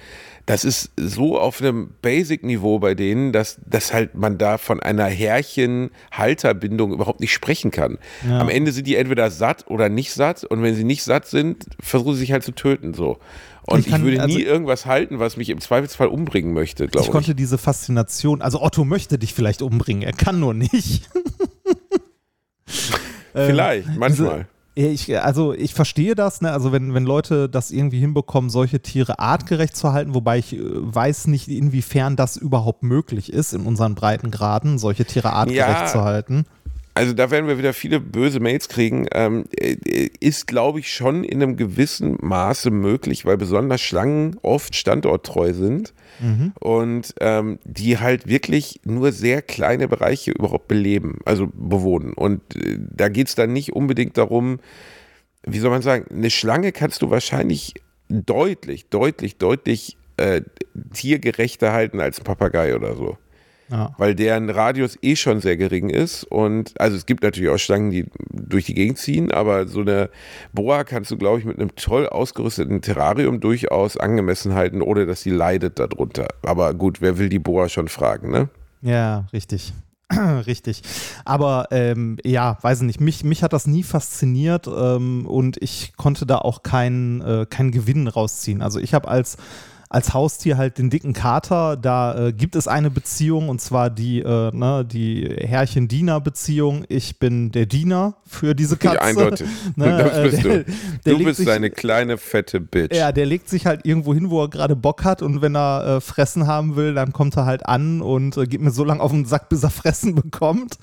[0.48, 5.04] Das ist so auf einem Basic-Niveau bei denen, dass, dass halt man da von einer
[5.06, 7.98] Härchen-Halterbindung überhaupt nicht sprechen kann.
[8.28, 8.40] Ja.
[8.40, 11.66] Am Ende sind die entweder satt oder nicht satt und wenn sie nicht satt sind,
[11.82, 13.18] versuchen sie sich halt zu töten so.
[13.64, 16.88] Und Ich ich, kann- würde also- nie irgendwas halten, was mich im Zweifelsfall umbringen möchte,
[16.88, 17.12] glaube Ich ich.
[17.12, 21.10] konnte diese Faszination, also Otto möchte dich vielleicht umbringen, er kann nur nicht.
[23.38, 24.48] Ähm, Vielleicht, manchmal.
[24.76, 26.52] Ja, Ich, also ich verstehe das, ne?
[26.52, 30.60] also wenn, wenn Leute das irgendwie hinbekommen, solche Tiere artgerecht zu halten, wobei ich äh,
[30.62, 35.86] weiß nicht, inwiefern das überhaupt möglich ist in unseren Breitengraden, solche Tiere artgerecht Ja.
[35.88, 36.46] zu halten.
[36.98, 39.06] Also da werden wir wieder viele böse Mails kriegen.
[39.14, 44.76] Ähm, äh, ist, glaube ich, schon in einem gewissen Maße möglich, weil besonders Schlangen oft
[44.76, 45.94] standorttreu sind
[46.60, 52.14] und ähm, die halt wirklich nur sehr kleine Bereiche überhaupt beleben, also bewohnen.
[52.14, 54.60] Und äh, da geht es dann nicht unbedingt darum,
[55.44, 57.76] wie soll man sagen, eine Schlange kannst du wahrscheinlich
[58.10, 60.42] deutlich, deutlich, deutlich äh,
[60.96, 63.20] tiergerechter halten als ein Papagei oder so
[63.70, 63.94] Ja.
[63.98, 66.24] weil deren Radius eh schon sehr gering ist.
[66.24, 70.10] Und also es gibt natürlich auch Schlangen, die durch die Gegend ziehen, aber so eine
[70.54, 75.22] Boa kannst du, glaube ich, mit einem toll ausgerüsteten Terrarium durchaus angemessen halten, ohne dass
[75.22, 76.28] sie leidet darunter.
[76.44, 78.50] Aber gut, wer will die Boa schon fragen, ne?
[78.82, 79.74] Ja, richtig.
[80.48, 80.84] Richtig.
[81.26, 85.98] Aber ähm, ja, weiß ich nicht, mich, mich hat das nie fasziniert ähm, und ich
[85.98, 88.62] konnte da auch keinen äh, keinen Gewinn rausziehen.
[88.62, 89.36] Also ich habe als
[89.90, 94.20] als Haustier halt den dicken Kater, da äh, gibt es eine Beziehung und zwar die,
[94.20, 96.86] äh, ne, die Herrchen-Diener-Beziehung.
[96.90, 98.96] Ich bin der Diener für diese Katze.
[98.96, 99.48] Ja, eindeutig.
[99.76, 100.66] Ne, das äh, bist der- du.
[101.06, 102.96] der Du bist sich- eine kleine, fette Bitch.
[102.96, 105.98] ja, der legt sich halt irgendwo hin, wo er gerade Bock hat und wenn er
[105.98, 109.02] äh, Fressen haben will, dann kommt er halt an und äh, geht mir so lange
[109.02, 110.78] auf den Sack, bis er Fressen bekommt.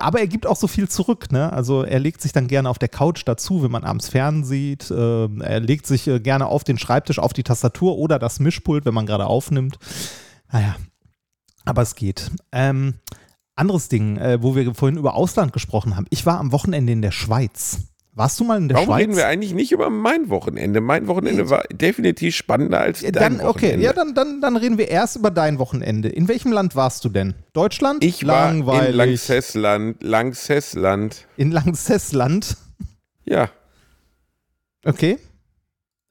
[0.00, 1.52] Aber er gibt auch so viel zurück, ne?
[1.52, 4.90] Also er legt sich dann gerne auf der Couch dazu, wenn man abends fern sieht.
[4.90, 8.94] Äh, er legt sich gerne auf den Schreibtisch, auf die Tastatur oder das Mischpult, wenn
[8.94, 9.78] man gerade aufnimmt.
[10.52, 10.76] Naja,
[11.64, 12.30] aber es geht.
[12.52, 12.94] Ähm,
[13.54, 16.06] anderes Ding, äh, wo wir vorhin über Ausland gesprochen haben.
[16.10, 17.78] Ich war am Wochenende in der Schweiz.
[18.12, 19.00] Warst du mal in der Warum Schweiz?
[19.02, 20.80] reden wir eigentlich nicht über mein Wochenende?
[20.80, 23.84] Mein Wochenende war definitiv spannender als dein Dann, okay, Wochenende.
[23.84, 26.08] ja, dann, dann, dann reden wir erst über dein Wochenende.
[26.08, 27.34] In welchem Land warst du denn?
[27.52, 28.02] Deutschland?
[28.02, 28.96] ich war in Langweilig.
[28.96, 31.26] Lanxessland, Lanxessland.
[31.36, 32.56] In Lanxessland.
[33.24, 33.48] Ja,
[34.84, 35.18] Okay.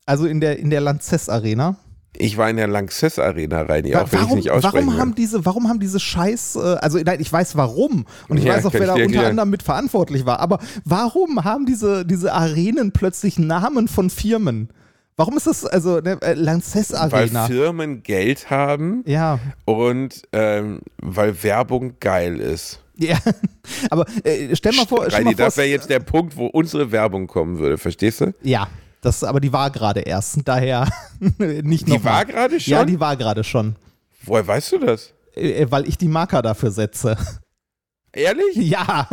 [0.06, 1.76] Also in der, in der Lanxess Arena.
[2.18, 5.10] Ich war in der Lanxess Arena rein, ja, auch wenn ich nicht aussprechen warum haben
[5.12, 5.16] kann.
[5.16, 8.66] diese, warum haben diese Scheiß, äh, also nein, ich weiß warum und ich Ja, weiß
[8.66, 9.26] auch, wer da unter erklären.
[9.32, 14.70] anderem mit verantwortlich war, aber warum haben diese, diese Arenen plötzlich Namen von Firmen?
[15.18, 17.46] Warum ist das, also ne, äh, Lanxess Weil Arena?
[17.46, 22.82] Firmen Geld haben Ja, und ähm, weil Werbung geil ist.
[22.98, 23.18] ja.
[23.92, 26.48] Aber äh, stell mal vor, stell Reini, mal vor das wäre jetzt der Punkt, wo
[26.48, 28.34] unsere Werbung kommen würde, verstehst du?
[28.44, 28.68] ja,
[29.02, 30.88] das, aber die war gerade erst, daher
[31.38, 32.72] nicht Die war gerade schon?
[32.72, 33.76] Ja, die war gerade schon,
[34.24, 35.14] Woher weißt du das?
[35.36, 37.18] äh, weil ich die Marker dafür setze.
[38.12, 38.56] Ehrlich?
[38.56, 39.08] Ja,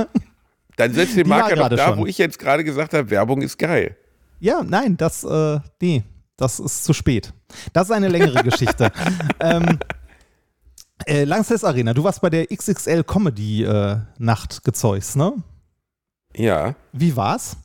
[0.76, 1.98] Dann setz den Die Marker doch da, schon.
[1.98, 3.96] wo ich jetzt gerade gesagt habe, Werbung ist geil.
[4.40, 6.02] ja, nein, das, äh, nee,
[6.36, 7.32] das ist zu spät.
[7.72, 8.90] Das ist eine längere Geschichte.
[9.40, 9.78] Ähm,
[11.06, 15.34] äh, Lanxess Arena, du warst bei der XXL Comedy äh, Nacht gezeugt, ne?
[16.34, 16.74] Ja.
[16.92, 17.56] Wie war's?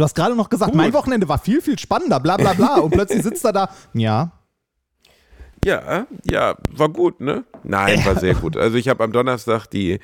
[0.00, 0.78] Du hast gerade noch gesagt, Gut.
[0.78, 2.76] mein Wochenende war viel, viel spannender, bla bla bla.
[2.76, 4.32] Und plötzlich sitzt er da, ja,
[5.62, 7.44] Ja, ja, war gut, ne?
[7.64, 8.56] Nein, war sehr gut.
[8.56, 10.00] Also ich habe am Donnerstag die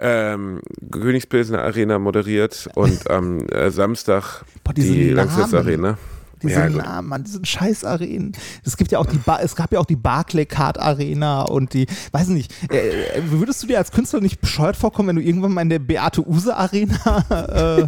[0.00, 5.10] ähm, Königspilsener Arena moderiert und am äh, Samstag Boah, die.
[5.10, 5.98] Langsess Arena.
[6.42, 6.68] Diese Ja.
[6.68, 8.32] Namen an diesen scheiß Arenen.
[8.64, 11.86] Es gibt ja auch die, ba es gab ja auch die Barclaycard Arena und die,
[12.12, 15.62] weiß nicht, äh, würdest du dir als Künstler nicht bescheuert vorkommen, wenn du irgendwann mal
[15.62, 17.86] in der Beate Use Arena äh, äh,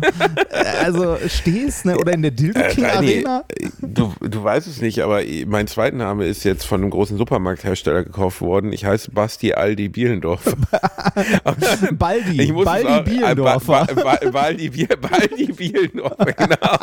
[0.85, 1.99] also stehst, ne?
[1.99, 3.45] oder in der Dildo Äh, King Reini, Arena?
[3.49, 8.05] äh, du, du weißt es nicht, aber mein Zweitname ist jetzt von einem großen Supermarkthersteller
[8.05, 8.73] gekauft worden.
[8.73, 10.43] Ich heiße Basti Aldi Bielendorf.
[11.99, 13.87] Baldi, Ich muss Baldi auch- Bielendorfer.
[13.89, 16.77] Äh, Ba- Ba- Ba- Baldi, Biel- Baldi Bielendorfer, genau.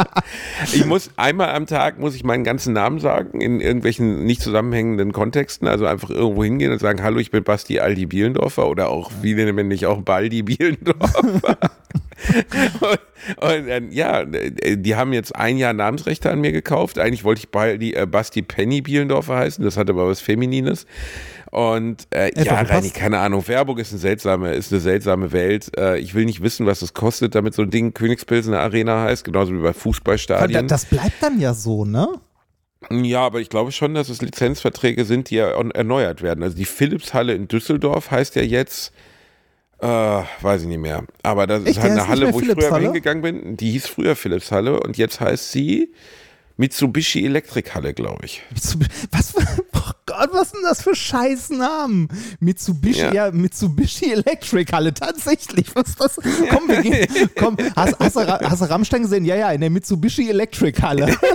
[0.74, 5.14] Ich muss einmal am Tag muss ich meinen ganzen Namen sagen in irgendwelchen nicht zusammenhängenden
[5.14, 9.12] Kontexten, also einfach irgendwo hingehen und sagen, hallo, ich bin Basti Aldi Bielendorfer oder auch
[9.22, 11.58] viele nennen mich auch Baldi Bielendorfer.
[13.42, 17.00] und, und ja, die haben jetzt ein Jahr Namensrechte an mir gekauft.
[17.00, 20.86] Eigentlich wollte ich Baldi, äh, Basti Penny Bielendorfer heißen, das hatte aber was Feminines.
[21.56, 22.60] Und äh, Hätte ja.
[22.60, 25.72] Reini, keine Ahnung, Werbung ist eine seltsame, ist eine seltsame Welt.
[25.78, 29.24] Äh, ich will nicht wissen, was es kostet, damit so ein Ding Königspilsener Arena heißt,
[29.24, 30.68] genauso wie bei Fußballstadien.
[30.68, 32.10] Das bleibt dann ja so, ne?
[32.90, 36.44] Ja, aber ich glaube schon, dass es Lizenzverträge sind, die ja erneuert werden.
[36.44, 38.92] Also die Philips-Halle in Düsseldorf heißt ja jetzt,
[39.80, 41.06] äh, weiß ich nicht mehr.
[41.24, 41.78] Aber das Echt?
[41.78, 43.56] ist halt eine Halle, wo ich früher hingegangen bin.
[43.56, 45.94] Die hieß früher Philips-Halle und jetzt heißt sie
[46.58, 48.42] Mitsubishi Elektrik-Halle, glaube ich.
[49.12, 49.40] Was für,
[49.74, 52.08] oh Gott, was sind das für scheiß Namen?
[52.40, 53.32] Mitsubishi, ja, Ja.
[53.32, 55.76] Mitsubishi Electric Halle, tatsächlich.
[55.76, 56.16] Was ist das?
[56.50, 59.26] Komm, wir gehen, komm, hast, hast, du, hast du Rammstein gesehen?
[59.26, 61.16] Ja, ja, in der Mitsubishi Electric Halle.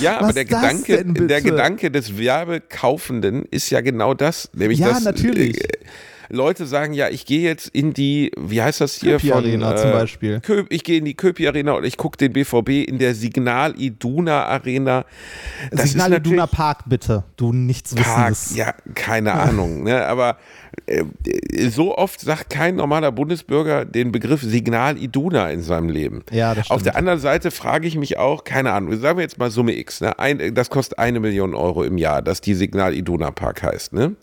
[0.00, 4.78] Ja, aber Was der das Gedanke, der Gedanke des Werbekaufenden ist ja genau das, nämlich
[4.78, 5.62] Ja, dass natürlich.
[5.62, 5.68] äh,
[6.32, 9.76] Leute sagen, ja, ich gehe jetzt in die, wie heißt das hier Köpi von Arena
[9.76, 10.40] zum Beispiel.
[10.40, 13.78] Köp, ich gehe in die Köpi Arena und ich gucke den BVB in der Signal
[13.78, 15.04] Iduna Arena.
[15.70, 17.24] Das Signal Iduna Park, bitte.
[17.36, 18.56] Du nichts Park, wissendes.
[18.56, 20.38] ja, keine Ahnung, ne, aber
[20.86, 21.04] äh,
[21.68, 26.24] so oft sagt kein normaler Bundesbürger den Begriff Signal Iduna in seinem Leben.
[26.30, 26.86] Ja, das Auf stimmt.
[26.86, 30.00] der anderen Seite frage ich mich auch, keine Ahnung, sagen wir jetzt mal Summe X,
[30.00, 30.18] ne?
[30.18, 33.92] Ein, das kostet eine Million Euro im Jahr, dass die Signal Iduna Park heißt.
[33.92, 34.16] Ne?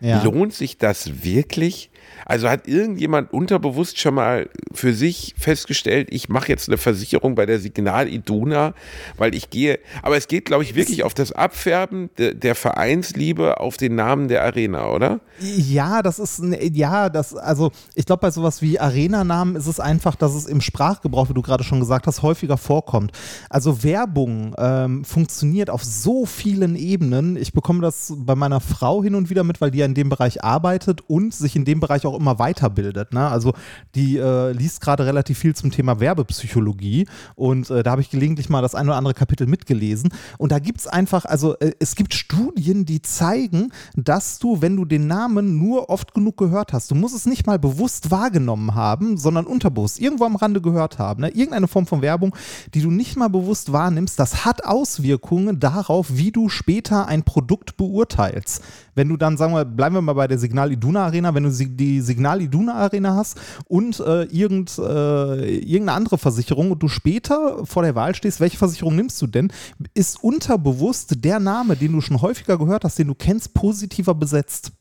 [0.00, 0.22] Ja.
[0.22, 1.90] Lohnt sich das wirklich?
[2.24, 7.46] Also hat irgendjemand unterbewusst schon mal für sich festgestellt, ich mache jetzt eine Versicherung bei
[7.46, 8.74] der Signal Iduna,
[9.16, 13.60] weil ich gehe, aber es geht, glaube ich, wirklich auf das Abfärben de, der Vereinsliebe
[13.60, 15.20] auf den Namen der Arena, oder?
[15.40, 19.80] Ja, das ist, ein- ja, das, also ich glaube, bei sowas wie Arena-Namen ist es
[19.80, 23.12] einfach, dass es im Sprachgebrauch, wie du gerade schon gesagt hast, häufiger vorkommt.
[23.50, 27.36] Also Werbung ähm, funktioniert auf so vielen Ebenen.
[27.36, 30.08] Ich bekomme das bei meiner Frau hin und wieder mit, weil die ja in dem
[30.08, 33.12] Bereich arbeitet und sich in dem Bereich auch immer weiterbildet.
[33.12, 33.26] Ne?
[33.28, 33.52] Also
[33.94, 38.48] die äh, liest gerade relativ viel zum Thema Werbepsychologie und äh, da habe ich gelegentlich
[38.48, 40.10] mal das ein oder andere Kapitel mitgelesen.
[40.38, 44.76] Und da gibt es einfach, also äh, es gibt Studien, die zeigen, dass du, wenn
[44.76, 48.74] du den Namen nur oft genug gehört hast, du musst es nicht mal bewusst wahrgenommen
[48.74, 51.22] haben, sondern unterbewusst irgendwo am Rande gehört haben.
[51.22, 51.28] Ne?
[51.30, 52.34] Irgendeine Form von Werbung,
[52.74, 57.76] die du nicht mal bewusst wahrnimmst, das hat Auswirkungen darauf, wie du später ein Produkt
[57.76, 58.62] beurteilst.
[58.94, 61.50] Wenn du dann, sagen wir, bleiben wir mal bei der Signal Iduna Arena, wenn du
[61.50, 66.88] sie- die Signal Iduna Arena hast und äh, irgend, äh, irgendeine andere Versicherung und du
[66.88, 69.52] später vor der Wahl stehst, welche Versicherung nimmst du denn,
[69.94, 74.72] ist unterbewusst der Name, den du schon häufiger gehört hast, den du kennst, positiver besetzt.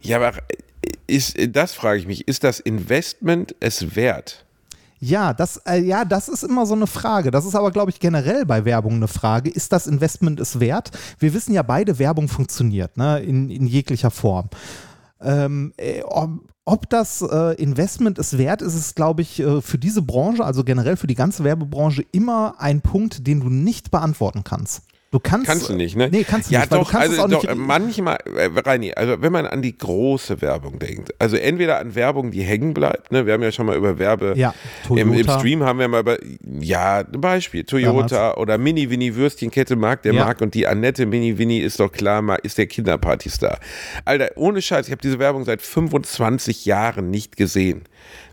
[0.00, 0.32] Ja, aber
[1.06, 4.44] ist, das frage ich mich, ist das Investment es wert?
[5.00, 7.30] Ja, das, äh, ja, das ist immer so eine Frage.
[7.30, 9.48] Das ist aber, glaube ich, generell bei Werbung eine Frage.
[9.48, 10.90] Ist das Investment es wert?
[11.20, 13.20] Wir wissen ja beide, Werbung funktioniert, ne?
[13.20, 14.48] in, in jeglicher Form.
[15.20, 20.02] Ähm, äh, ob, das äh, Investment es wert ist, ist, glaube ich, äh, für diese
[20.02, 24.82] Branche, also generell für die ganze Werbebranche, immer ein Punkt, den du nicht beantworten kannst.
[25.10, 26.10] Du kannst, Kannst du nicht, ne?
[26.12, 27.54] Nee, kannst du ja, nicht, doch, also doch, nicht.
[27.56, 32.30] manchmal, äh, Reini, also wenn man an die große Werbung denkt, also entweder an Werbung,
[32.30, 33.24] die hängen bleibt, ne?
[33.24, 34.52] Wir haben ja schon mal über Werbe Ja,
[34.90, 35.26] im, im.
[35.26, 36.18] Stream haben wir mal über
[36.60, 37.64] Ja, ein Beispiel.
[37.64, 40.26] Toyota oder Mini Winnie Würstchenkette mag der Ja.
[40.26, 43.60] mag und die Annette Mini Winnie ist doch klar, ist der Kinderpartystar.
[44.04, 47.84] Alter, ohne Scheiß, ich habe diese Werbung seit 25 Jahren nicht gesehen.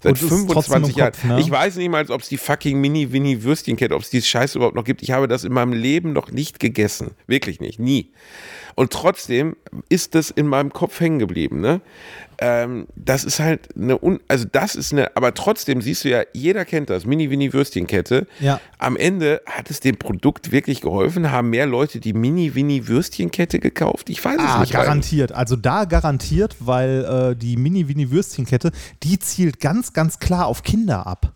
[0.02, 1.12] Seit Und ist trotzdem 25 im Jahren.
[1.12, 1.40] Kopf, ne?
[1.40, 4.56] Ich weiß nicht mal, ob es die fucking Mini Winnie Würstchenkette, ob es dieses Scheiß
[4.56, 5.02] überhaupt noch gibt.
[5.02, 7.12] Ich habe das in meinem Leben noch nicht gegessen.
[7.28, 8.12] Wirklich nicht, nie.
[8.76, 9.56] Und trotzdem
[9.90, 11.82] ist das in meinem Kopf hängen geblieben, ne?
[12.40, 16.24] Ähm, das ist halt eine, un also das ist eine, aber trotzdem siehst du ja,
[16.34, 18.28] jeder kennt das, Mini Winnie Würstchenkette.
[18.40, 18.60] Ja.
[18.78, 23.60] Am Ende hat es dem Produkt wirklich geholfen, haben mehr Leute die Mini Winnie Würstchenkette
[23.60, 24.10] gekauft.
[24.10, 24.74] Ich weiß es Ah, nicht.
[24.74, 25.32] weil- garantiert.
[25.32, 28.72] Also da garantiert, weil äh, die Mini-Winnie-Würstchenkette,
[29.04, 31.34] die zielt ganz, ganz klar auf Kinder ab.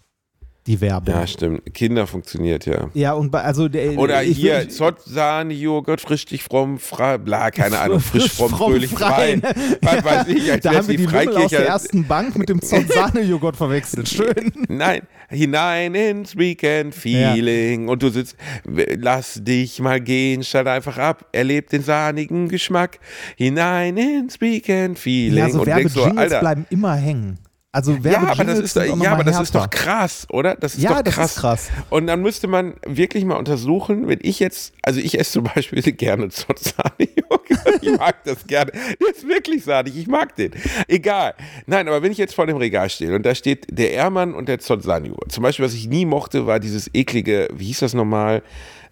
[0.70, 1.15] Die Werbung.
[1.15, 1.74] Ja, stimmt.
[1.74, 2.91] Kinder funktioniert ja.
[2.93, 7.17] Ja, und bei, also der, Oder ich, hier, ich, Zott, Sahne, Joghurt, frischlich, fromm, frei,
[7.17, 9.39] bla, keine Ahnung, frisch, Frisch, fromm, fromm, fröhlich, frei.
[9.41, 9.78] frei.
[9.82, 12.61] Was weiß ich, als da haben wir die Wimmel aus der ersten Bank mit dem
[12.61, 14.09] Zott-Sahne-Joghurt verwechselt.
[14.09, 14.51] Schön.
[14.67, 17.88] Nein, hinein ins Weekend-Feeling.
[17.88, 21.26] Und du sitzt, lass dich mal gehen, statt einfach ab.
[21.32, 22.99] Erleb den sahnigen Geschmack.
[23.38, 25.39] Hinein ins Weekend-Feeling.
[25.39, 26.41] Ja, so und denkst so, Alter.
[26.41, 27.39] bleiben immer hängen.
[27.72, 30.55] Also Ja, aber das ist, ja, aber das ist doch krass, oder?
[30.55, 31.34] Das ist Ja, doch krass.
[31.36, 31.70] ist krass.
[31.91, 35.84] Und dann müsste man wirklich mal untersuchen, wenn ich jetzt, also ich esse zum Beispiel
[35.91, 37.39] gerne Zott-Sahne-Joghurt.
[37.82, 38.72] Ich mag das gerne.
[38.72, 40.51] Der ist wirklich sahnig, ich mag den.
[40.88, 41.34] Egal.
[41.65, 44.47] Nein, aber wenn ich jetzt vor dem Regal stehe und da steht der Ehrmann und
[44.49, 45.32] der Zott-Sahne-Joghurt.
[45.32, 48.41] Zum Beispiel, was ich nie mochte, war dieses eklige, wie hieß das nochmal?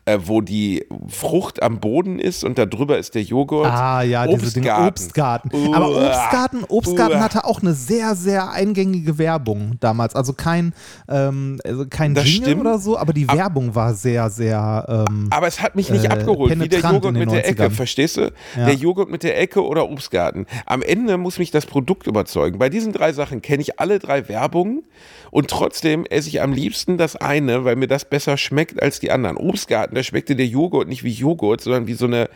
[0.08, 3.68] Äh, wo die Frucht am Boden ist und da drüber ist der Joghurt.
[3.68, 4.74] Ah ja, diese Dinge.
[4.88, 5.50] Obstgarten.
[5.74, 6.08] Aber Uah.
[6.08, 7.20] Obstgarten, Obstgarten Uah.
[7.20, 10.16] hatte auch eine sehr, sehr eingängige Werbung damals.
[10.16, 10.74] Also kein,
[11.10, 12.62] ähm, also kein Das Jingle stimmt.
[12.62, 15.06] oder so, aber die Werbung war sehr, sehr.
[15.10, 17.72] Ähm, Aber es hat mich nicht äh, abgeholt, wie der Joghurt mit der Ecke, 90ern.
[17.72, 18.32] verstehst du?
[18.56, 18.66] Ja.
[18.66, 20.46] Der Joghurt mit der Ecke oder Obstgarten.
[20.66, 22.60] Am Ende muss mich das Produkt überzeugen.
[22.60, 24.84] Bei diesen drei Sachen kenne ich alle drei Werbungen
[25.32, 29.12] und trotzdem esse ich am liebsten das eine, weil mir das besser schmeckt als die
[29.12, 29.36] anderen.
[29.36, 32.30] Obstgarten, da schmeckte der Joghurt nicht wie Joghurt, sondern wie so eine,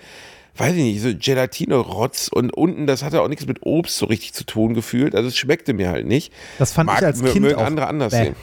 [0.58, 4.34] weiß ich nicht, so Gelatine-Rotz und unten, das hatte auch nichts mit Obst so richtig
[4.34, 5.16] zu tun gefühlt.
[5.16, 6.34] Also es schmeckte mir halt nicht.
[6.60, 8.24] das fand ich als Kind mögen auch andere anders bäh.
[8.26, 8.36] sehen.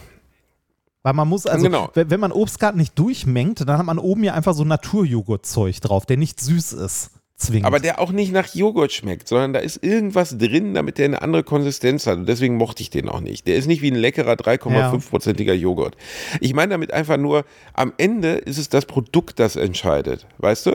[1.02, 1.90] Weil man muss, also, Genau.
[1.94, 6.06] wenn, wenn man Obstgarten nicht durchmengt, dann hat man oben ja einfach so Naturjoghurtzeug drauf,
[6.06, 7.10] der nicht süß ist.
[7.38, 7.66] Zwingend.
[7.66, 11.22] Aber der auch nicht nach Joghurt schmeckt, sondern da ist irgendwas drin, damit der eine
[11.22, 12.18] andere Konsistenz hat.
[12.18, 13.46] Und deswegen mochte ich den auch nicht.
[13.46, 15.96] Der ist nicht wie ein leckerer 3,5-prozentiger Joghurt.
[16.40, 20.26] Ich meine damit einfach nur, am Ende ist es das Produkt, das entscheidet.
[20.38, 20.72] Weißt du?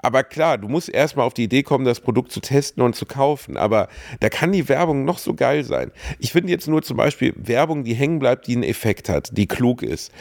[0.00, 3.06] Aber klar, du musst erstmal auf die Idee kommen, das Produkt zu testen und zu
[3.06, 3.56] kaufen.
[3.56, 3.88] Aber
[4.20, 5.92] da kann die Werbung noch so geil sein.
[6.18, 9.46] Ich finde jetzt nur zum Beispiel Werbung, die hängen bleibt, die einen Effekt hat, die
[9.46, 10.12] klug ist.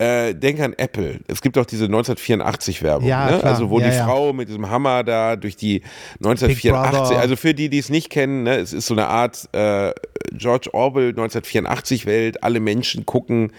[0.00, 1.20] Äh, denk an Apple.
[1.28, 3.06] Es gibt auch diese 1984-Werbung.
[3.06, 3.44] Ja, ne?
[3.44, 4.06] Also wo Ja, die ja.
[4.06, 5.82] Frau mit diesem Hammer da durch die
[6.24, 7.20] 1984, Brother.
[7.20, 9.92] also für die, die es nicht kennen, ne, es ist so eine Art äh,
[10.32, 13.52] George Orwell 1984 Welt, alle Menschen gucken.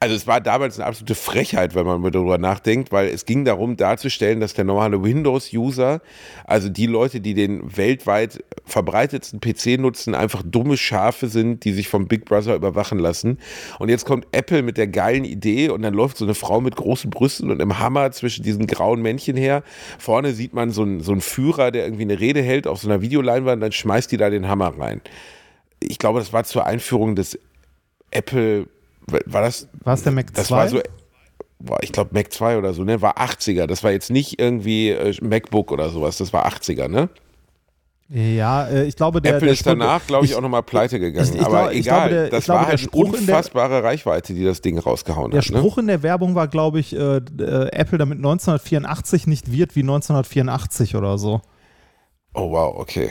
[0.00, 3.44] Also es war damals eine absolute Frechheit, wenn man mal darüber nachdenkt, weil es ging
[3.44, 6.00] darum darzustellen, dass der normale Windows-User,
[6.44, 11.88] also die Leute, die den weltweit verbreitetsten PC nutzen, einfach dumme Schafe sind, die sich
[11.88, 13.38] vom Big Brother überwachen lassen.
[13.78, 16.74] Und jetzt kommt Apple mit der geilen Idee und dann läuft so eine Frau mit
[16.76, 19.62] großen Brüsten und einem Hammer zwischen diesen grauen Männchen her.
[19.98, 22.88] Vorne sieht man so einen, so einen Führer, der irgendwie eine Rede hält auf so
[22.88, 25.00] einer Videoleinwand, dann schmeißt die da den Hammer rein.
[25.80, 27.38] Ich glaube, das war zur Einführung des
[28.10, 28.66] Apple,
[29.06, 29.68] war das?
[29.82, 30.56] War es der Mac Das 2?
[30.56, 30.80] war so,
[31.82, 33.00] ich glaube Mac 2 oder so, ne?
[33.02, 33.66] War 80er.
[33.66, 37.08] Das war jetzt nicht irgendwie äh, MacBook oder sowas, das war 80er, ne?
[38.14, 39.34] Ja, äh, ich glaube, der.
[39.34, 41.28] Apple der ist danach, glaube ich, ich- auch nochmal pleite gegangen.
[41.34, 43.82] ich- ich Aber egal, glaube, der- das glaube, war der halt Spruch in der- unfassbare
[43.82, 45.50] Reichweite, die das Ding rausgehauen Der hat.
[45.50, 45.58] Ne?
[45.58, 49.82] Spruch in der Werbung war, glaube ich, äh, äh, Apple damit 1984 nicht wird wie
[49.82, 51.40] 1984 oder so.
[52.34, 53.10] Oh wow, okay.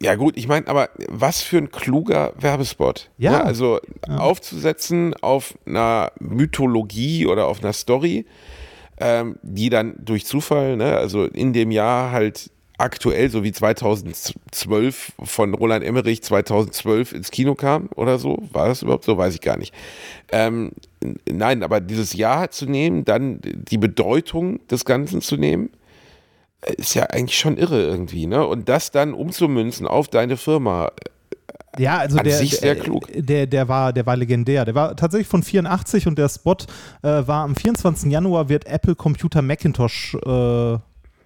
[0.00, 3.10] Ja gut, ich meine, aber was für ein kluger Werbespot.
[3.16, 3.30] Ja.
[3.30, 3.44] Ne?
[3.44, 3.78] Also
[4.08, 8.26] aufzusetzen auf einer Mythologie oder auf einer Story,
[8.98, 15.12] ähm, die dann durch Zufall, ne, also in dem Jahr halt aktuell, so wie 2012
[15.22, 18.42] von Roland Emmerich 2012 ins Kino kam oder so.
[18.52, 19.16] War das überhaupt so?
[19.16, 19.74] Weiß ich gar nicht.
[20.32, 20.72] Ähm,
[21.30, 25.70] nein, aber dieses Jahr zu nehmen, dann die Bedeutung des Ganzen zu nehmen,
[26.76, 28.46] ist ja eigentlich schon irre irgendwie, ne?
[28.46, 30.90] Und das dann umzumünzen auf deine Firma.
[31.78, 33.08] Ja, also An der, sich sehr der, klug.
[33.14, 34.64] Der, der, war, der war legendär.
[34.64, 36.56] Der war tatsächlich von 84 und der Spot
[37.02, 38.10] äh, war am 24.
[38.10, 40.78] Januar wird Apple Computer Macintosh äh,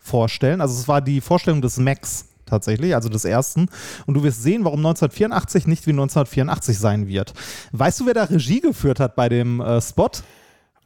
[0.08, 0.60] vorstellen.
[0.60, 3.68] Also es war die Vorstellung des Macs tatsächlich, also des ersten.
[4.06, 7.34] Und du wirst sehen, warum 1984 nicht wie 1984 sein wird.
[7.72, 10.10] Weißt du, wer da Regie geführt hat bei dem äh, Spot?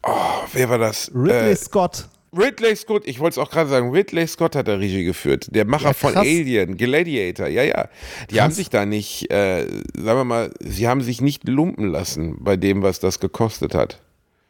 [0.03, 0.11] Oh,
[0.53, 1.11] wer war das?
[1.15, 2.09] Ridley Äh, Scott.
[2.37, 5.49] Ridley Scott, ich wollte es auch gerade sagen, Ridley Scott hat da Regie geführt.
[5.55, 6.23] Der Macher Ja, von krass.
[6.27, 7.89] Alien, Gladiator, ja, ja.
[8.31, 12.37] Die haben sich da nicht, äh, sagen wir mal, sie haben sich nicht lumpen lassen
[12.41, 14.01] bei dem, was das gekostet hat.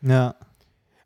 [0.00, 0.36] Ja.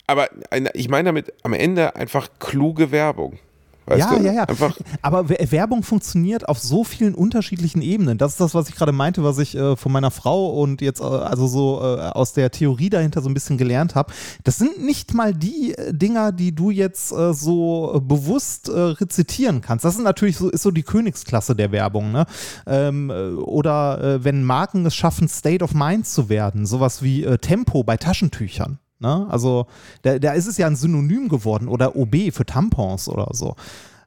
[0.06, 3.38] Aber eine, ich meine damit am Ende einfach kluge Werbung.
[3.86, 4.24] Weißt ja, du?
[4.24, 4.44] ja, ja.
[4.44, 8.18] Einfach, Aber We- Werbung funktioniert auf so vielen unterschiedlichen Ebenen.
[8.18, 11.00] Das ist das, was ich gerade meinte, was ich äh, von meiner Frau und jetzt
[11.00, 14.12] äh, also so äh, aus der Theorie dahinter so ein bisschen gelernt habe.
[14.44, 18.72] Das sind nicht mal die äh, Dinger, die du jetzt äh, so äh, bewusst äh,
[18.78, 19.84] rezitieren kannst.
[19.84, 22.26] Das ist natürlich so, ist so die Königsklasse der Werbung, ne?
[22.66, 27.22] Ähm, äh, oder äh, wenn Marken es schaffen, State of Mind zu werden, sowas wie
[27.24, 28.78] äh, Tempo bei Taschentüchern.
[28.98, 29.26] Ne?
[29.28, 29.66] Also
[30.02, 33.54] da, da ist es ja ein Synonym geworden oder OB für Tampons oder so.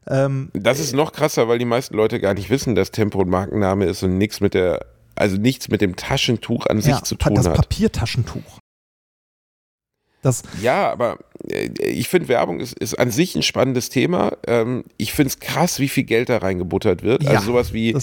[0.07, 3.29] Ähm, das ist noch krasser, weil die meisten Leute gar nicht wissen, dass Tempo ein
[3.29, 4.85] Markenname ist und nichts mit der,
[5.15, 7.55] also nichts mit dem Taschentuch an sich ja, zu tun das hat.
[7.55, 8.59] Papiertaschentuch.
[10.21, 14.33] Das, Ja, aber äh, ich finde, Werbung ist, ist an sich ein spannendes Thema.
[14.47, 17.23] Ähm, ich finde es krass, wie viel Geld da reingebuttert wird.
[17.23, 17.95] ja, Also sowas wie.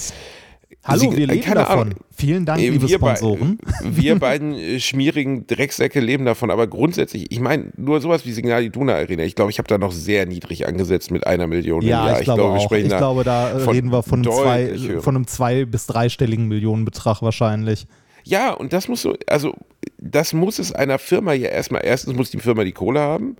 [0.87, 1.79] Hallo, Sie- wir leben davon.
[1.81, 1.95] Ahnung.
[2.15, 3.59] Vielen Dank, Äh, liebe wir, bei- Sponsoren.
[3.85, 8.63] wir beiden äh, schmierigen Drecksäcke leben davon, aber grundsätzlich, ich meine, nur sowas wie Signal
[8.65, 11.89] Iduna Arena, ich glaube, ich habe da noch sehr niedrig angesetzt mit einer Million im
[11.89, 12.19] Ja, Jahr.
[12.19, 12.61] ich glaube wir auch.
[12.65, 16.47] sprechen Ich glaube, da äh, reden wir von einem, zwei, von einem zwei- bis dreistelligen
[16.49, 17.87] Millionenbetrag wahrscheinlich.
[18.29, 19.55] Ja, und das muss so, also
[19.99, 23.37] das muss es einer Firma ja erstmal, erstens muss die Firma die Kohle haben.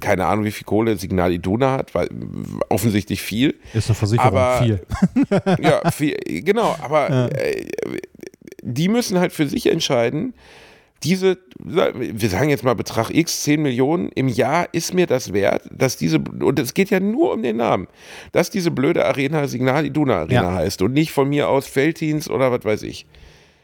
[0.00, 2.08] Keine Ahnung, wie viel Kohle Signal Iduna hat, weil
[2.68, 3.54] offensichtlich viel.
[3.72, 4.80] Ist eine Versicherung, Aber- viel.
[5.62, 7.66] Ja, viel, genau, aber äh,
[8.60, 10.34] die müssen halt für sich entscheiden,
[11.04, 15.62] diese, wir sagen jetzt mal Betrag X, 10 Millionen im Jahr, ist mir das wert,
[15.72, 17.88] dass diese, und es geht ja nur um den Namen,
[18.32, 20.54] dass diese blöde Arena Signal Iduna Arena Ja.
[20.54, 23.06] heißt und nicht von mir aus Felddienst oder was weiß ich.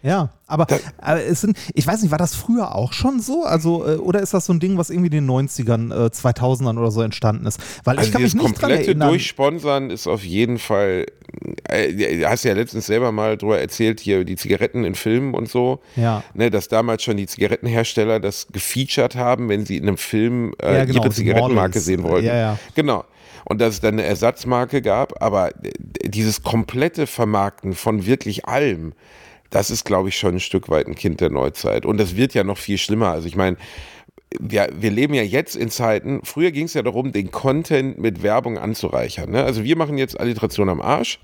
[0.01, 0.67] Ja, aber,
[0.99, 3.43] aber es sind, ich weiß nicht, war das früher auch schon so?
[3.43, 6.79] Also, äh, oder ist das so ein Ding, was irgendwie in den 90ern, äh, 2000ern
[6.79, 7.59] oder so entstanden ist?
[7.83, 9.09] Weil ich Also kann mich nicht dran komplette erinnern.
[9.09, 11.07] Durchsponsern ist auf jeden Fall,
[11.69, 15.49] äh, du hast ja letztens selber mal drüber erzählt, hier die Zigaretten in Filmen und
[15.49, 16.23] so, Ja.
[16.33, 20.77] ne, dass damals schon die Zigarettenhersteller das gefeatured haben, wenn sie in einem Film äh,
[20.79, 21.85] Ja, genau, ihre Zigarettenmarke Models.
[21.85, 22.27] sehen wollten.
[22.29, 22.59] Ja, ja.
[22.77, 23.05] Genau.
[23.47, 25.73] Und dass es dann eine Ersatzmarke gab, aber äh,
[26.05, 28.93] dieses komplette Vermarkten von wirklich allem,
[29.51, 31.87] das ist, glaube ich, schon ein Stück weit ein Kind der Neuzeit.
[31.87, 33.09] Und das wird ja noch viel schlimmer.
[33.09, 33.57] Also ich meine,
[34.39, 38.23] wir, wir leben ja jetzt in Zeiten, früher ging es ja darum, den Content mit
[38.23, 39.31] Werbung anzureichern.
[39.31, 39.43] Ne?
[39.43, 41.19] Also wir machen jetzt Alliteration am Arsch.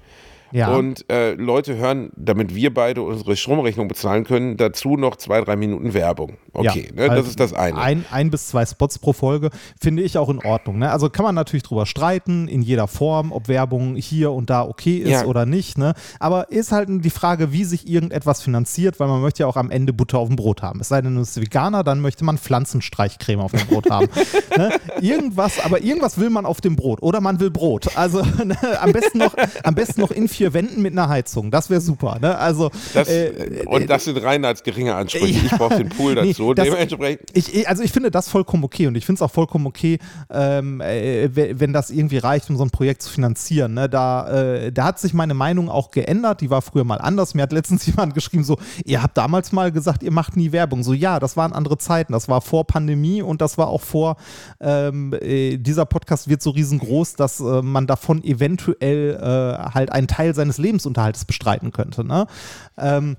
[0.54, 0.72] Ja.
[0.76, 5.56] Und äh, Leute hören, damit wir beide unsere Stromrechnung bezahlen können, dazu noch zwei, drei
[5.56, 6.36] Minuten Werbung.
[6.52, 7.08] Okay, Ja, ne?
[7.08, 7.76] das also ist das eine.
[7.76, 9.50] Ein, ein bis zwei Spots pro Folge
[9.80, 10.78] finde ich auch in Ordnung.
[10.78, 10.92] Ne?
[10.92, 14.98] Also kann man natürlich drüber streiten, in jeder Form, ob Werbung hier und da okay
[14.98, 15.24] ist Ja.
[15.24, 15.76] oder nicht.
[15.76, 15.94] Ne?
[16.20, 19.72] Aber ist halt die Frage, wie sich irgendetwas finanziert, weil man möchte ja auch am
[19.72, 20.78] Ende Butter auf dem Brot haben.
[20.78, 24.06] Es sei denn, du bist Veganer, dann möchte man Pflanzenstreichcreme auf dem Brot haben.
[24.56, 24.70] ne?
[25.00, 27.02] Irgendwas, aber irgendwas will man auf dem Brot.
[27.02, 27.96] Oder man will Brot.
[27.96, 28.56] Also ne?
[28.80, 29.34] am, besten noch,
[29.64, 31.50] am besten noch in vier Wänden mit einer Heizung.
[31.50, 32.18] Das wäre super.
[32.20, 32.36] Ne?
[32.36, 35.38] Also, Das, äh, und das sind rein als geringe Ansprüche.
[35.38, 35.44] Ja.
[35.46, 36.52] Ich brauche den Pool Nee, dazu.
[36.54, 37.30] das- Dementsprechend.
[37.32, 39.98] Ich, also ich finde das vollkommen okay und ich finde es auch vollkommen okay,
[40.30, 43.74] ähm, äh, we- wenn das irgendwie reicht, um so ein Projekt zu finanzieren.
[43.74, 43.88] Ne?
[43.88, 46.40] Da, äh, da hat sich meine Meinung auch geändert.
[46.40, 47.34] Die war früher mal anders.
[47.34, 50.82] Mir hat letztens jemand geschrieben, so, ihr habt damals mal gesagt, ihr macht nie Werbung.
[50.82, 52.12] So, ja, das waren andere Zeiten.
[52.12, 54.16] Das war vor Pandemie und das war auch vor,
[54.60, 60.08] ähm, äh, dieser Podcast wird so riesengroß, dass äh, man davon eventuell äh, halt einen
[60.08, 62.04] Teil seines Lebensunterhaltes bestreiten könnte.
[62.04, 62.26] Ne?
[62.76, 63.16] Ähm,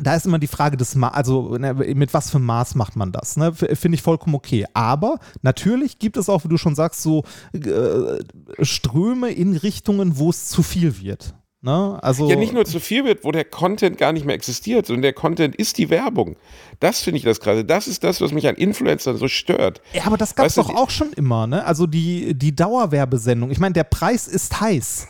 [0.00, 3.12] da ist immer die Frage des Ma also ne, mit was für Maß macht man
[3.12, 3.52] das, ne?
[3.52, 4.64] Finde ich vollkommen okay.
[4.74, 8.18] Aber natürlich gibt es auch, wie du schon sagst, so äh,
[8.64, 11.34] Ströme in Richtungen, wo es zu viel wird.
[11.60, 11.98] Ne?
[12.02, 15.02] Also, Ja, nicht nur zu viel wird, wo der Content gar nicht mehr existiert, sondern
[15.02, 16.36] der Content ist die Werbung.
[16.78, 17.64] Das finde ich das gerade.
[17.64, 19.82] Das ist das, was mich an Influencern so stört.
[19.92, 21.64] Ja, aber das gab es doch auch schon immer, ne?
[21.64, 23.50] Also die, die Dauerwerbesendung.
[23.50, 25.08] Ich meine, der Preis ist heiß.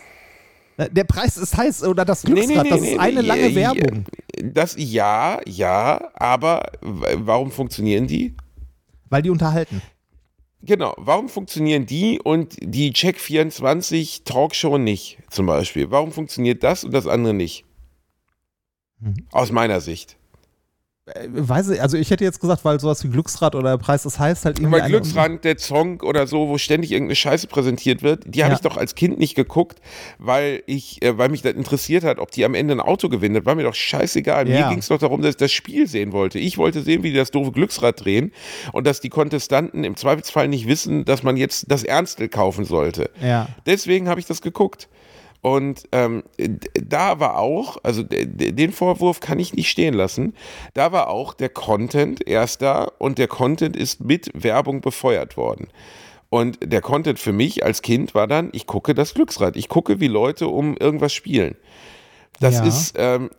[0.79, 4.05] Ne, Der Preis ist heiß oder das Glücksrad, das ist eine lange ja, Werbung.
[4.43, 8.35] Das ja, ja, aber warum funktionieren die?
[9.11, 9.83] Weil die unterhalten.
[10.63, 15.91] Genau, warum funktionieren die und die Check24 Talkshow nicht, zum Beispiel?
[15.91, 17.65] Warum funktioniert das und das andere nicht?
[19.01, 19.27] Mhm.
[19.33, 20.18] Aus meiner Sicht.
[21.15, 24.05] Äh, Weiß ich, also ich hätte jetzt gesagt, weil sowas wie Glücksrad oder der Preis
[24.05, 24.73] ist heiß halt irgendwie.
[24.73, 28.53] Weil eine- Glücksrand, der Song oder so, wo ständig irgendeine Scheiße präsentiert wird, die habe
[28.53, 28.57] Ja.
[28.57, 29.79] ich doch als Kind nicht geguckt,
[30.19, 33.35] weil ich, äh, weil mich das interessiert hat, ob die am Ende ein Auto gewinnen.
[33.35, 34.45] Das war mir doch scheißegal.
[34.45, 34.69] Mir Ja.
[34.71, 36.39] ging es doch darum, dass ich das Spiel sehen wollte.
[36.39, 38.33] Ich wollte sehen, wie die das doofe Glücksrad drehen
[38.73, 43.11] und dass die Kontestanten im Zweifelsfall nicht wissen, dass man jetzt das Ernstel kaufen sollte.
[43.23, 43.49] Ja.
[43.67, 44.89] Deswegen habe ich das geguckt.
[45.41, 46.25] Und ähm,
[46.75, 50.35] da war auch, also den Vorwurf kann ich nicht stehen lassen,
[50.75, 55.69] da war auch der Content erst da und der Content ist mit Werbung befeuert worden.
[56.31, 60.01] Und der Content für mich als Kind war dann, ich gucke das Glücksrad, ich gucke,
[60.01, 61.57] wie Leute um irgendwas spielen.
[62.41, 62.65] Das Ja.
[62.67, 63.31] ist, ähm,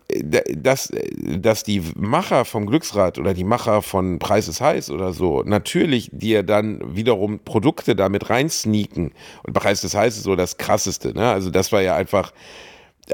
[0.58, 0.92] dass,
[1.38, 6.10] dass die Macher vom Glücksrad oder die Macher von Preis ist heiß oder so natürlich
[6.12, 9.12] dir dann wiederum Produkte damit reinsneaken.
[9.44, 11.32] Und Preis ist heiß ist so das krasseste, ne?
[11.32, 12.34] Also das war ja einfach.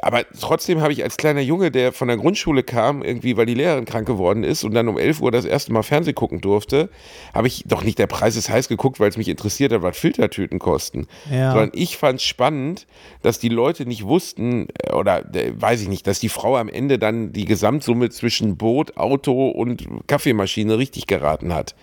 [0.01, 3.53] Aber trotzdem habe ich als kleiner Junge, der von der Grundschule kam, irgendwie, weil die
[3.53, 6.89] Lehrerin krank geworden ist und dann um 11 Uhr das erste Mal Fernsehen gucken durfte,
[7.33, 9.97] habe ich doch nicht der Preis ist heiß geguckt, weil es mich interessiert hat, was
[9.97, 11.07] Filtertüten kosten.
[11.31, 11.51] Ja.
[11.51, 12.87] Sondern ich fand es spannend,
[13.21, 16.69] dass die Leute nicht wussten, äh, oder äh, weiß ich nicht, dass die Frau am
[16.69, 21.75] Ende dann die Gesamtsumme zwischen Boot, Auto und Kaffeemaschine richtig geraten hat.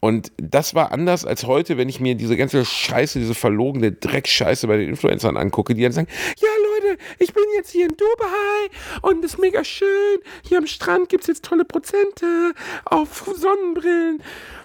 [0.00, 4.66] Und das war anders als heute, wenn ich mir diese ganze Scheiße, diese verlogene Dreckscheiße
[4.66, 6.08] bei den Influencern angucke, die dann sagen,
[6.40, 6.48] ja
[6.90, 8.70] Leute, ich bin jetzt hier in Dubai
[9.02, 10.18] und es ist mega schön.
[10.42, 12.52] Hier am Strand gibt es jetzt tolle Prozente
[12.84, 14.22] auf Sonnenbrillen.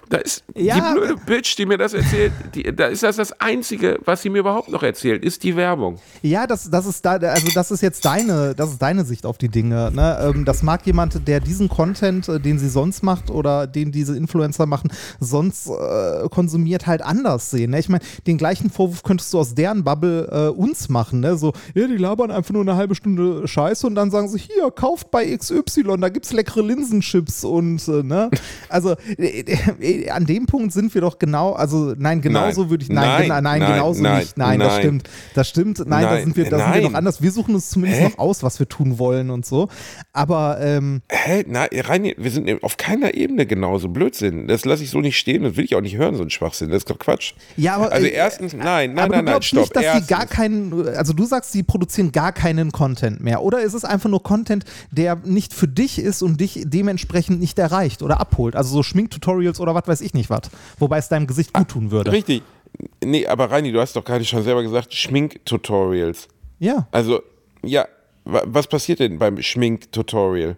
[0.08, 3.40] Da ist Ja, die blöde Bitch, die mir das erzählt, die, da ist das das
[3.40, 5.98] Einzige, was sie mir überhaupt noch erzählt, ist die Werbung.
[6.22, 9.36] Ja, das, das ist da, also das ist jetzt deine, das ist deine Sicht auf
[9.38, 9.90] die Dinge.
[9.92, 10.18] Ne?
[10.22, 14.16] Ähm, das mag jemand, der diesen Content, äh, den sie sonst macht oder den diese
[14.16, 17.72] Influencer machen, sonst äh, konsumiert, halt anders sehen.
[17.72, 17.80] Ne?
[17.80, 21.20] Ich meine, den gleichen Vorwurf könntest du aus deren Bubble äh, uns machen.
[21.20, 21.36] Ne?
[21.36, 24.70] So, ja, die labern einfach nur eine halbe Stunde Scheiße und dann sagen sie, hier,
[24.70, 28.30] kauft bei XY, da gibt's leckere Linsenchips und äh, ne?
[28.68, 29.44] Also äh,
[30.04, 32.70] äh, an dem Punkt sind wir doch genau, also nein, genauso Nein.
[32.70, 33.42] würde ich, nein, Nein.
[33.42, 33.72] nein, Nein.
[33.72, 34.18] genauso Nein.
[34.18, 34.36] nicht.
[34.36, 35.10] Nein, das stimmt.
[35.34, 35.78] Das stimmt.
[35.80, 36.24] Nein, da Nein.
[36.24, 37.22] sind wir, da sind wir noch anders.
[37.22, 38.08] Wir suchen uns zumindest Hä?
[38.08, 39.68] noch aus, was wir tun wollen und so.
[40.12, 41.44] Aber ähm, Hä?
[41.46, 43.88] Nein, rein, wir sind auf keiner Ebene genauso.
[43.88, 44.46] Blödsinn.
[44.48, 45.42] Das lasse ich so nicht stehen.
[45.42, 46.70] Das will ich auch nicht hören, so ein Schwachsinn.
[46.70, 47.32] Das ist doch Quatsch.
[47.56, 49.60] ja, aber Also äh, erstens, nein, nein, aber nein, du nein, stopp.
[49.62, 53.42] nicht, dass Erstens, die gar keinen, also du sagst, die produzieren gar keinen Content mehr.
[53.42, 57.58] Oder ist es einfach nur Content, der nicht für dich ist und dich dementsprechend nicht
[57.58, 58.56] erreicht oder abholt?
[58.56, 60.42] Also so Schminktutorials oder was weiß ich nicht was.
[60.78, 62.12] Wobei es deinem Gesicht gut tun würde.
[62.12, 62.42] Richtig.
[63.02, 66.28] Nee, aber Reini, du hast doch gerade schon selber gesagt, Schminktutorials.
[66.58, 66.86] Ja.
[66.90, 67.22] Also,
[67.64, 67.86] ja,
[68.24, 70.56] wa- was passiert denn beim Schminktutorial?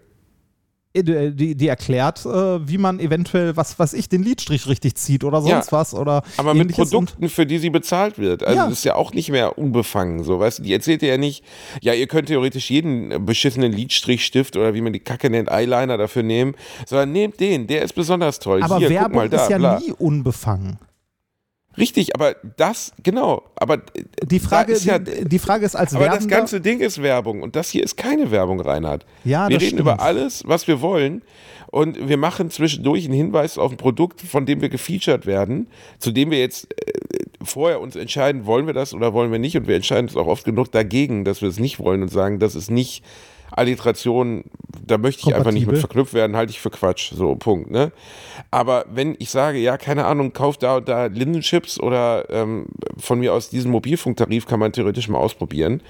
[0.97, 1.05] Die,
[1.37, 5.43] die, die erklärt, äh, wie man eventuell, was weiß ich, den Lidstrich richtig zieht oder
[5.43, 5.95] sonst Ja, was.
[5.95, 8.43] Oder Aber mit und- Produkten, für die sie bezahlt wird.
[8.43, 8.65] Also Ja.
[8.65, 10.25] das ist ja auch nicht mehr unbefangen.
[10.25, 11.45] So, weißt du, die erzählt ja nicht,
[11.83, 16.25] ja, ihr könnt theoretisch jeden beschissenen Lidstrichstift oder wie man die Kacke nennt, Eyeliner dafür
[16.25, 16.55] nehmen,
[16.87, 18.63] sondern nehmt den, der ist besonders toll.
[18.63, 19.79] Aber Hier, guck Werbung mal da, ist ja bla.
[19.79, 20.79] nie unbefangen.
[21.79, 23.79] Richtig, aber das, genau, aber
[24.23, 27.03] Die Frage, ist ja, die, die Frage ist als aber das Werbender, ganze Ding ist
[27.03, 29.07] Werbung und das hier ist keine Werbung, Reinhard.
[29.25, 29.81] Ja, wir das reden stimmt.
[29.81, 31.23] über alles, was wir wollen
[31.71, 35.69] und wir machen zwischendurch einen Hinweis auf ein Produkt, von dem wir gefeatured werden,
[35.99, 36.93] zu dem wir jetzt äh,
[37.43, 40.27] vorher uns entscheiden, wollen wir das oder wollen wir nicht und wir entscheiden uns auch
[40.27, 43.05] oft genug dagegen, dass wir es nicht wollen und sagen, das ist nicht
[43.53, 44.45] Alliteration,
[44.87, 45.81] da möchte ich einfach nicht mit Kompatibel.
[45.81, 47.93] verknüpft werden, halte ich für Quatsch, so Punkt, ne?
[48.51, 53.19] Aber wenn ich sage, ja, keine Ahnung, kauf da und da Linsenchips oder ähm, von
[53.19, 55.83] mir aus diesen Mobilfunktarif kann man theoretisch mal ausprobieren,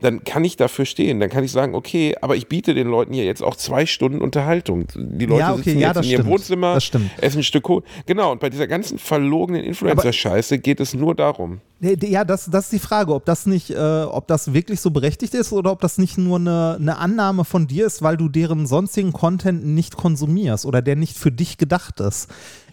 [0.00, 1.20] dann kann ich dafür stehen.
[1.20, 4.20] Dann kann ich sagen, okay, aber ich biete den Leuten hier jetzt auch zwei Stunden
[4.20, 4.86] Unterhaltung.
[4.94, 6.30] Die Leute Ja, okay, sitzen ja, jetzt in ihrem stimmt.
[6.30, 7.82] Wohnzimmer, essen ein Stück Kohl.
[8.04, 11.60] Genau, und bei dieser ganzen verlogenen Influencer-Scheiße geht es nur darum.
[11.80, 15.34] Ja, das, das ist die Frage, ob das nicht, äh, ob das wirklich so berechtigt
[15.34, 18.66] ist oder ob das nicht nur eine, eine Annahme von dir ist, weil du deren
[18.66, 22.28] sonstigen Content nicht konsumierst oder der nicht für dich gedacht ist.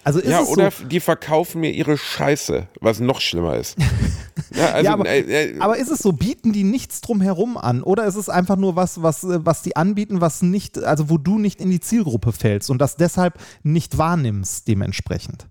[0.05, 3.77] Also ist ja, es oder so, die verkaufen mir ihre Scheiße, was noch schlimmer ist.
[4.55, 7.83] ja, also, ja, aber, äh, äh, aber ist es so, bieten die nichts drumherum an
[7.83, 11.39] oder ist es einfach nur was, was, was die anbieten, was nicht, also wo du
[11.39, 15.47] nicht in die Zielgruppe fällst und das deshalb nicht wahrnimmst dementsprechend?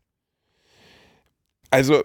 [1.70, 2.02] Also,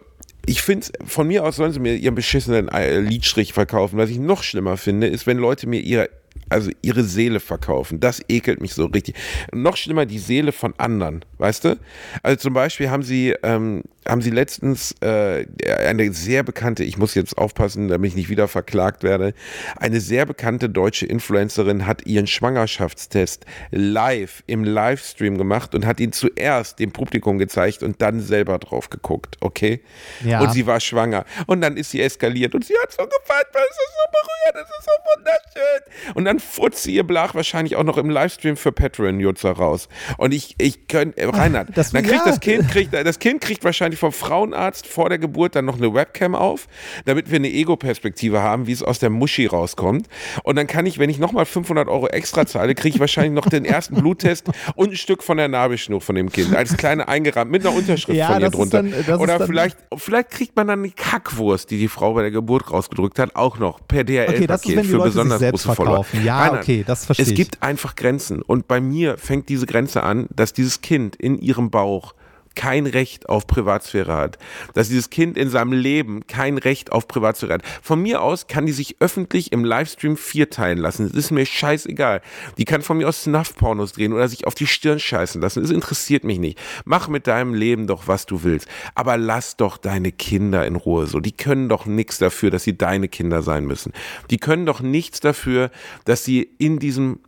[0.48, 3.98] ich finde, von mir aus sollen sie mir ihren beschissenen äh, Lidstrich verkaufen.
[4.00, 6.10] Was ich noch schlimmer finde, ist, wenn Leute mir ihre,
[6.50, 8.00] also ihre Seele verkaufen.
[8.00, 9.16] Das ekelt mich so richtig.
[9.54, 11.80] Noch schlimmer, die Seele von anderen, weißt du?
[12.24, 15.46] Also zum Beispiel haben sie, ähm, haben sie letztens äh,
[15.86, 19.34] eine sehr bekannte, ich muss jetzt aufpassen, damit ich nicht wieder verklagt werde,
[19.76, 26.12] eine sehr bekannte deutsche Influencerin hat ihren Schwangerschaftstest live im Livestream gemacht und hat ihn
[26.12, 29.82] zuerst dem Publikum gezeigt und dann selber drauf geguckt, okay?
[30.24, 30.42] Ja.
[30.42, 31.26] Und sie war schwanger.
[31.48, 34.68] Und dann ist sie eskaliert und sie hat so gefallen, weil es ist so berührend,
[34.68, 36.16] es ist so wunderschön.
[36.16, 39.88] Und dann furzt sie ihr Blach wahrscheinlich auch noch im Livestream für Patreon-Nutzer raus.
[40.18, 42.32] Und ich, ich könnte, äh, Reinhard, das- dann kriegt ja.
[42.32, 45.94] das Kind, kriegt, das Kind kriegt wahrscheinlich vom Frauenarzt vor der Geburt dann noch eine
[45.94, 46.68] Webcam auf,
[47.06, 50.08] damit wir eine Ego-Perspektive haben, wie es aus der Muschi rauskommt.
[50.44, 53.50] Und dann kann ich, wenn ich nochmal 500 Euro extra zahle, kriege ich wahrscheinlich noch
[53.50, 57.50] den ersten Bluttest und ein Stück von der Nabelschnur von dem Kind, als kleine eingerahmt,
[57.52, 58.84] mit einer Unterschrift Ja, von ihr drunter.
[58.84, 62.70] dann- Oder vielleicht, vielleicht kriegt man dann die Kackwurst, die die Frau bei der Geburt
[62.72, 66.04] rausgedrückt hat, auch noch per DHL-Paket Okay, für besonders große Follower.
[66.08, 66.26] Verkaufen.
[66.26, 67.36] Ja, Reinhard, okay, das verstehe Es ich.
[67.36, 68.42] gibt einfach Grenzen.
[68.42, 72.14] Und bei mir fängt diese Grenze an, dass dieses Kind in ihrem Bauch
[72.58, 74.40] kein Recht auf Privatsphäre hat.
[74.74, 77.62] Dass dieses Kind in seinem Leben kein Recht auf Privatsphäre hat.
[77.84, 81.08] Von mir aus kann die sich öffentlich im Livestream vierteilen lassen.
[81.08, 82.22] Das ist mir scheißegal.
[82.58, 85.62] Die kann von mir aus Snuff-Pornos drehen oder sich auf die Stirn scheißen lassen.
[85.62, 86.60] Das interessiert mich nicht.
[86.84, 88.68] Mach mit deinem Leben doch, was du willst.
[88.96, 91.20] Aber lass doch deine Kinder in Ruhe so.
[91.20, 93.94] Die können doch nichts dafür, dass sie deine Kinder sein müssen.
[94.32, 95.70] Die können doch nichts dafür,
[96.06, 97.20] dass sie in diesem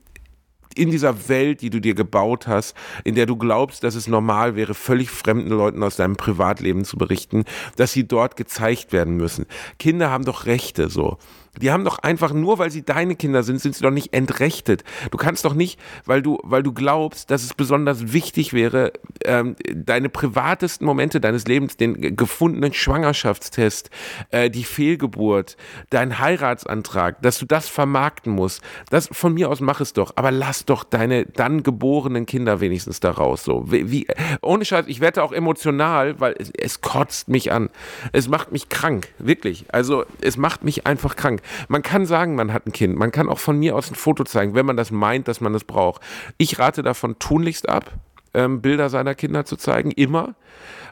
[0.76, 4.56] in dieser Welt, die du dir gebaut hast, in der du glaubst, dass es normal
[4.56, 7.46] wäre, völlig fremden Leuten aus deinem Privatleben zu berichten,
[7.76, 9.46] dass sie dort gezeigt werden müssen.
[9.78, 11.18] Kinder haben doch Rechte so.
[11.62, 14.84] Die haben doch einfach nur, weil sie deine Kinder sind, sind sie doch nicht entrechtet.
[15.12, 18.94] Du kannst doch nicht, weil du, weil du glaubst, dass es besonders wichtig wäre,
[19.26, 23.90] ähm, deine privatesten Momente deines Lebens, den gefundenen Schwangerschaftstest,
[24.32, 25.58] äh, die Fehlgeburt,
[25.90, 28.62] dein Heiratsantrag, dass du das vermarkten musst.
[28.90, 33.00] Das von mir aus mach es doch, aber lass doch deine dann geborenen Kinder wenigstens
[33.00, 33.44] da raus.
[33.44, 34.08] So wie, wie
[34.42, 37.70] ohne Scheiß, ich werde auch emotional, weil es, es kotzt mich an.
[38.12, 39.66] Es macht mich krank, wirklich.
[39.72, 41.42] Also es macht mich einfach krank.
[41.68, 42.96] Man kann sagen, man hat ein Kind.
[42.96, 45.54] Man kann auch von mir aus ein Foto zeigen, wenn man das meint, dass man
[45.54, 46.02] das braucht.
[46.38, 47.92] Ich rate davon tunlichst ab,
[48.34, 50.36] ähm, Bilder seiner Kinder zu zeigen, immer,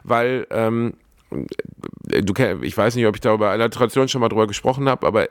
[0.04, 0.94] weil ähm,
[1.30, 2.32] du
[2.62, 5.28] ich weiß nicht, ob ich da über Alliteration schon mal drüber gesprochen habe, aber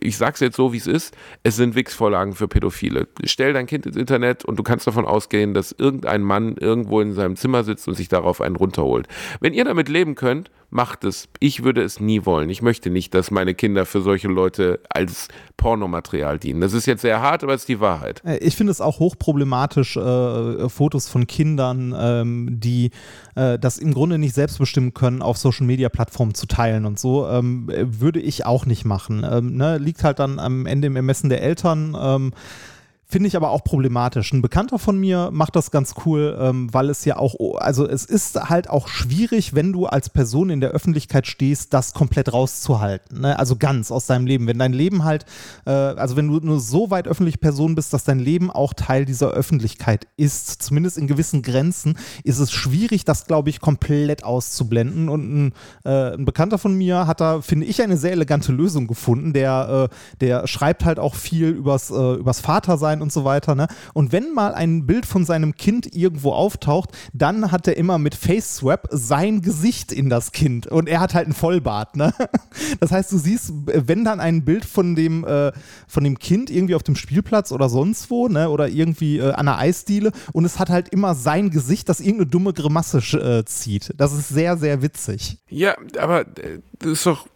[0.00, 1.16] ich sag's jetzt so, wie es ist.
[1.42, 3.08] Es sind Wix-Vorlagen für Pädophile.
[3.24, 7.14] Stell dein Kind ins Internet und du kannst davon ausgehen, dass irgendein Mann irgendwo in
[7.14, 9.08] seinem Zimmer sitzt und sich darauf einen runterholt.
[9.40, 11.28] Wenn ihr damit leben könnt, macht es.
[11.40, 12.50] Ich würde es nie wollen.
[12.50, 16.60] Ich möchte nicht, dass meine Kinder für solche Leute als Pornomaterial dienen.
[16.60, 18.22] Das ist jetzt sehr hart, aber es ist die Wahrheit.
[18.24, 22.90] Äh, ich finde es auch hochproblematisch, äh, Fotos von Kindern, ähm, die
[23.34, 26.98] äh, das im Grunde nicht selbst bestimmen können, auf Social Media Plattformen zu teilen und
[26.98, 29.26] so, ähm, würde ich auch nicht machen.
[29.28, 29.78] Ähm, ne?
[29.78, 32.32] Liegt halt dann am Ende im Ermessen der Eltern.
[33.10, 34.34] Finde ich aber auch problematisch.
[34.34, 38.04] Ein Bekannter von mir macht das ganz cool, ähm, weil es ja auch, also es
[38.04, 43.22] ist halt auch schwierig, wenn du als Person in der Öffentlichkeit stehst, das komplett rauszuhalten.
[43.22, 43.38] Ne?
[43.38, 44.46] Also ganz aus deinem Leben.
[44.46, 45.24] Wenn dein Leben halt,
[45.64, 49.06] äh, also wenn du nur so weit öffentliche Person bist, dass dein Leben auch Teil
[49.06, 55.08] dieser Öffentlichkeit ist, zumindest in gewissen Grenzen, ist es schwierig, das, glaube ich, komplett auszublenden.
[55.08, 55.52] Und ein,
[55.86, 59.32] äh, ein Bekannter von mir hat da, finde ich, eine sehr elegante Lösung gefunden.
[59.32, 63.54] Der, äh, der schreibt halt auch viel übers, äh, übers Vatersein sein und so weiter.
[63.54, 63.68] Ne?
[63.94, 68.14] Und wenn mal ein Bild von seinem Kind irgendwo auftaucht, dann hat er immer mit
[68.14, 70.66] Face Swap sein Gesicht in das Kind.
[70.66, 71.96] Und er hat halt einen Vollbart.
[71.96, 72.12] Ne?
[72.80, 75.52] Das heißt, du siehst, wenn dann ein Bild von dem, äh,
[75.86, 78.50] von dem Kind irgendwie auf dem Spielplatz oder sonst wo, ne?
[78.50, 82.30] oder irgendwie äh, an der Eisdiele und es hat halt immer sein Gesicht, das irgendeine
[82.30, 83.94] dumme Grimasse äh, zieht.
[83.96, 85.38] Das ist sehr, sehr witzig.
[85.48, 87.26] Ja, aber äh, das ist doch.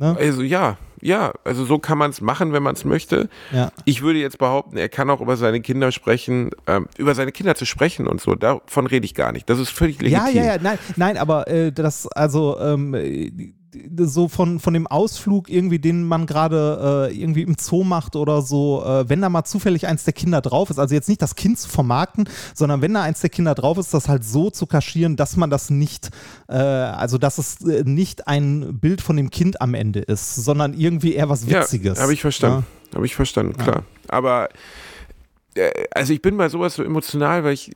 [0.00, 0.16] Ne?
[0.18, 3.28] Also ja, ja, also so kann man es machen, wenn man es möchte.
[3.52, 3.70] Ja.
[3.84, 7.54] Ich würde jetzt behaupten, er kann auch über seine Kinder sprechen, ähm, über seine Kinder
[7.54, 8.34] zu sprechen und so.
[8.34, 9.50] Davon rede ich gar nicht.
[9.50, 10.26] Das ist völlig legitim.
[10.26, 12.94] Ja, ja, ja, nein, nein aber äh, das, also ähm,
[13.98, 18.42] so von, von dem Ausflug irgendwie, den man gerade äh, irgendwie im Zoo macht oder
[18.42, 21.34] so, äh, wenn da mal zufällig eins der Kinder drauf ist, also jetzt nicht das
[21.36, 24.66] Kind zu vermarkten, sondern wenn da eins der Kinder drauf ist, das halt so zu
[24.66, 26.10] kaschieren, dass man das nicht,
[26.48, 30.74] äh, also dass es äh, nicht ein Bild von dem Kind am Ende ist, sondern
[30.74, 31.98] irgendwie eher was Witziges.
[31.98, 32.66] Ja, habe ich verstanden.
[32.90, 32.96] Ja?
[32.96, 33.76] Habe ich verstanden, klar.
[33.76, 33.82] Ja.
[34.08, 34.48] Aber
[35.90, 37.70] also ich bin bei sowas so emotional, weil ich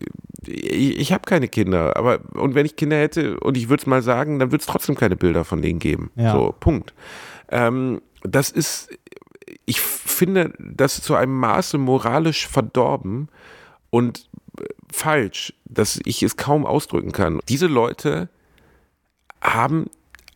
[0.48, 3.86] ich, ich habe keine Kinder, aber und wenn ich Kinder hätte und ich würde es
[3.86, 6.10] mal sagen, dann würde es trotzdem keine Bilder von denen geben.
[6.16, 6.32] Ja.
[6.32, 6.94] So, Punkt.
[7.48, 8.90] Ähm, das ist,
[9.66, 13.28] ich finde das zu einem Maße moralisch verdorben
[13.90, 17.40] und äh, falsch, dass ich es kaum ausdrücken kann.
[17.48, 18.28] Diese Leute
[19.40, 19.86] haben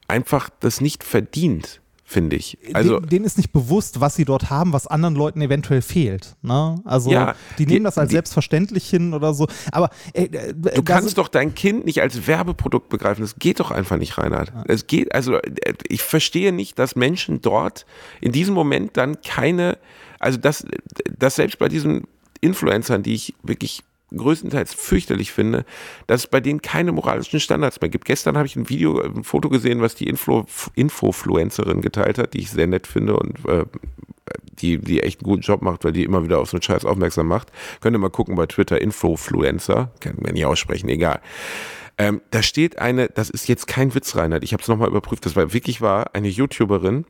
[0.06, 2.56] einfach das nicht verdient finde ich.
[2.72, 6.36] Also, denen, denen, ist nicht bewusst, was sie dort haben, was anderen Leuten eventuell fehlt.
[6.40, 6.80] Ne?
[6.86, 9.46] Also ja, die nehmen die, das als die, selbstverständlich hin oder so.
[9.72, 13.20] Aber äh, äh, du kannst doch dein Kind nicht als Werbeprodukt begreifen.
[13.20, 14.48] Das geht doch einfach nicht, Reinhard.
[14.54, 14.64] Ja.
[14.68, 17.84] Es geht, also äh, ich verstehe nicht, dass Menschen dort
[18.22, 19.76] in diesem Moment dann keine,
[20.18, 20.64] also dass,
[21.18, 22.04] dass selbst bei diesen
[22.40, 23.82] Influencern, die ich wirklich
[24.16, 25.64] größtenteils fürchterlich finde,
[26.06, 28.04] dass es bei denen keine moralischen Standards mehr gibt.
[28.04, 32.40] Gestern habe ich ein Video, ein Foto gesehen, was die Inflo, Infofluencerin geteilt hat, die
[32.40, 33.64] ich sehr nett finde und äh,
[34.60, 36.84] die, die echt einen guten Job macht, weil die immer wieder auf so einen Scheiß
[36.84, 37.50] aufmerksam macht.
[37.80, 41.20] Könnt ihr mal gucken bei Twitter, Infofluencer, kann man nicht aussprechen, egal.
[41.96, 45.26] Ähm, da steht eine, das ist jetzt kein Witz, Reinhard, ich habe es nochmal überprüft,
[45.26, 47.04] das war wirklich wahr, eine YouTuberin,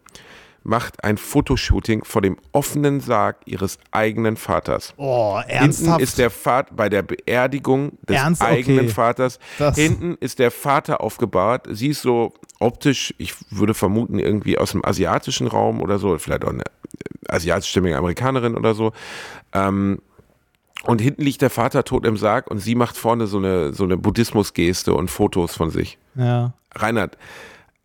[0.69, 4.95] macht ein Fotoshooting vor dem offenen Sarg ihres eigenen Vaters.
[4.99, 5.89] Oh, ernsthaft?
[5.89, 8.43] Hinten ist der Vater bei der Beerdigung des Ernst?
[8.43, 8.89] eigenen okay.
[8.89, 9.39] Vaters.
[9.59, 11.66] Das Hinten ist der Vater aufgebahrt.
[11.71, 16.45] Sie ist so optisch, ich würde vermuten, irgendwie aus dem asiatischen Raum oder so, vielleicht
[16.45, 16.64] auch eine
[17.29, 18.93] asiatischstämmige Amerikanerin oder so.
[19.53, 20.01] Ähm,
[20.85, 23.85] Und hinten liegt der Vater tot im Sarg und sie macht vorne so eine, so
[23.85, 25.99] eine Buddhismus-Geste und Fotos von sich.
[26.14, 26.53] Ja.
[26.75, 27.16] Reinhard,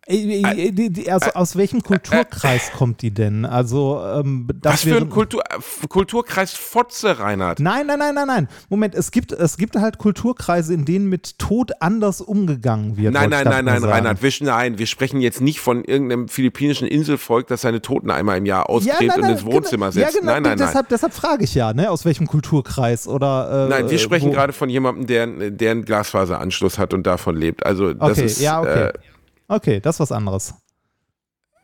[0.06, 3.44] Äh, äh, die- Also aus welchem Kulturkreis kommt die denn?
[3.46, 7.60] Also ähm, das was für ein Kultur, äh, Kulturkreis Fotze, Reinhard.
[7.60, 8.48] Nein, nein, nein, nein, nein.
[8.68, 13.14] Moment, es gibt, es gibt halt Kulturkreise, in denen mit Tod anders umgegangen wird.
[13.14, 13.92] Nein, nein, nein, nein, sagen.
[13.92, 18.36] Reinhard, wir, nein, wir sprechen jetzt nicht von irgendeinem philippinischen Inselvolk, das seine Toten einmal
[18.38, 20.14] im Jahr ausgräbt und ins Wohnzimmer genau, setzt.
[20.14, 20.66] Ja, genau, nein, nein, nein.
[20.68, 23.66] deshalb, deshalb frage ich ja, ne, aus welchem Kulturkreis oder.
[23.66, 27.36] Äh, Nein, wir sprechen wo- gerade von jemandem, der, der einen Glasfaseranschluss hat und davon
[27.36, 27.64] lebt.
[27.64, 28.88] Also das Okay, ist ja, okay.
[28.88, 28.92] Äh,
[29.48, 30.54] Okay, das ist was anderes.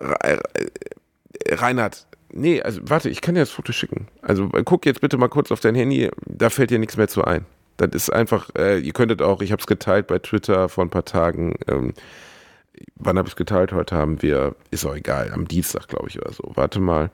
[0.01, 2.07] Re- äh, Reinhard.
[2.33, 4.07] Nee, also warte, ich kann dir das Foto schicken.
[4.23, 7.09] Also äh, guck jetzt bitte mal kurz auf dein Handy, da fällt dir nichts mehr
[7.09, 7.45] zu ein.
[7.77, 10.91] Das ist einfach, äh, ihr könntet auch, ich habe es geteilt bei Twitter vor ein
[10.91, 11.57] paar Tagen.
[11.67, 11.95] Ähm,
[12.97, 13.73] wann habe ich es geteilt?
[13.73, 16.53] Heute haben wir, ist auch egal, am Dienstag, glaube ich, oder so.
[16.55, 17.11] Warte mal.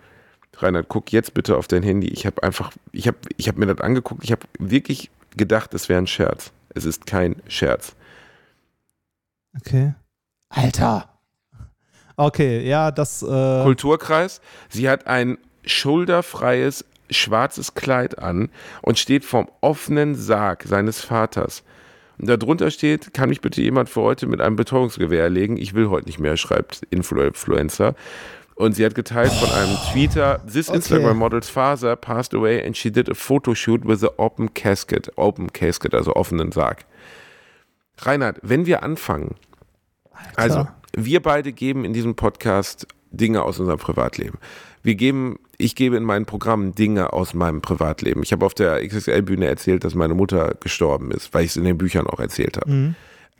[0.59, 2.09] Reinhard, guck jetzt bitte auf dein Handy.
[2.09, 5.89] Ich habe einfach, ich habe ich hab mir das angeguckt, ich habe wirklich gedacht, es
[5.89, 6.51] wäre ein Scherz.
[6.75, 7.95] Es ist kein Scherz.
[9.57, 9.95] Okay.
[10.49, 11.09] Alter.
[12.16, 13.22] Okay, ja, das.
[13.22, 14.40] Äh, Kulturkreis.
[14.68, 18.49] Sie hat ein schulterfreies schwarzes Kleid an
[18.82, 21.62] und steht vorm offenen Sarg seines Vaters.
[22.18, 25.57] Und darunter steht, kann mich bitte jemand für heute mit einem Betäubungsgewehr erlegen?
[25.57, 27.94] Ich will heute nicht mehr, schreibt Influencer.
[28.55, 30.78] Und sie hat geteilt von einem Tweeter, this Okay.
[30.78, 35.12] Instagram model's father passed away and she did a photo shoot with an open casket.
[35.16, 36.86] Open casket, also offenen Sarg.
[37.99, 39.34] Reinhard, wenn wir anfangen,
[40.35, 44.39] also, wir beide geben in diesem Podcast Dinge aus unserem Privatleben.
[44.83, 48.23] Wir geben, ich gebe in meinen Programmen Dinge aus meinem Privatleben.
[48.23, 51.64] Ich habe auf der XXL-Bühne erzählt, dass meine Mutter gestorben ist, weil ich es in
[51.64, 52.95] den Büchern auch erzählt habe.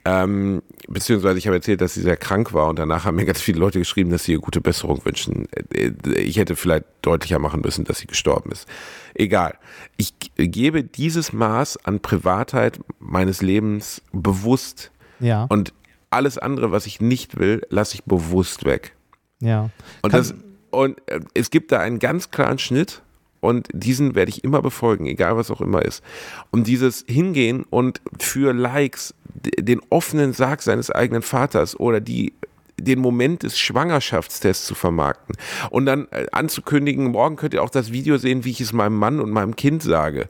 [0.07, 3.41] Ähm, beziehungsweise ich habe erzählt, dass sie sehr krank war und danach haben mir ganz
[3.41, 5.49] viele Leute geschrieben, dass sie ihr gute Besserung wünschen.
[5.74, 8.68] Äh, Ich hätte vielleicht deutlicher machen müssen, dass sie gestorben ist.
[9.14, 9.55] Egal.
[9.97, 15.72] Ich gebe dieses Maß an Privatheit meines Lebens bewusst ja, und
[16.17, 18.95] alles andere, was ich nicht will, lasse ich bewusst weg.
[19.41, 19.71] ja.
[20.03, 20.35] Und, Kann- das,
[20.71, 23.03] und äh, es gibt da einen ganz klaren Schnitt
[23.41, 26.03] und diesen werde ich immer befolgen, egal was auch immer ist.
[26.51, 32.33] Und dieses Hingehen und für Likes den offenen Sarg seines eigenen Vaters oder die
[32.79, 35.35] den Moment des Schwangerschaftstests zu vermarkten
[35.71, 38.97] und dann äh, anzukündigen, morgen könnt ihr auch das Video sehen, wie ich es meinem
[38.99, 40.29] Mann und meinem Kind sage.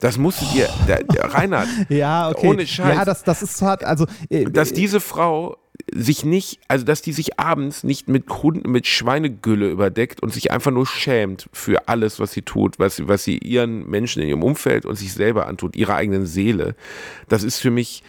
[0.00, 2.46] Das musst du dir, der, der Reinhard, Ja, okay.
[2.48, 2.96] ohne Scheiß.
[2.96, 3.84] Ja, das, das ist hart.
[3.84, 5.56] Also, äh, dass diese Frau
[5.94, 10.50] sich nicht, also dass die sich abends nicht mit Hunden, mit Schweinegülle überdeckt und sich
[10.50, 14.28] einfach nur schämt für alles, was sie tut, was, sie- was sie ihren Menschen in
[14.28, 16.74] ihrem Umfeld und sich selber antut, ihrer eigenen Seele.
[17.28, 18.02] Das ist für mich,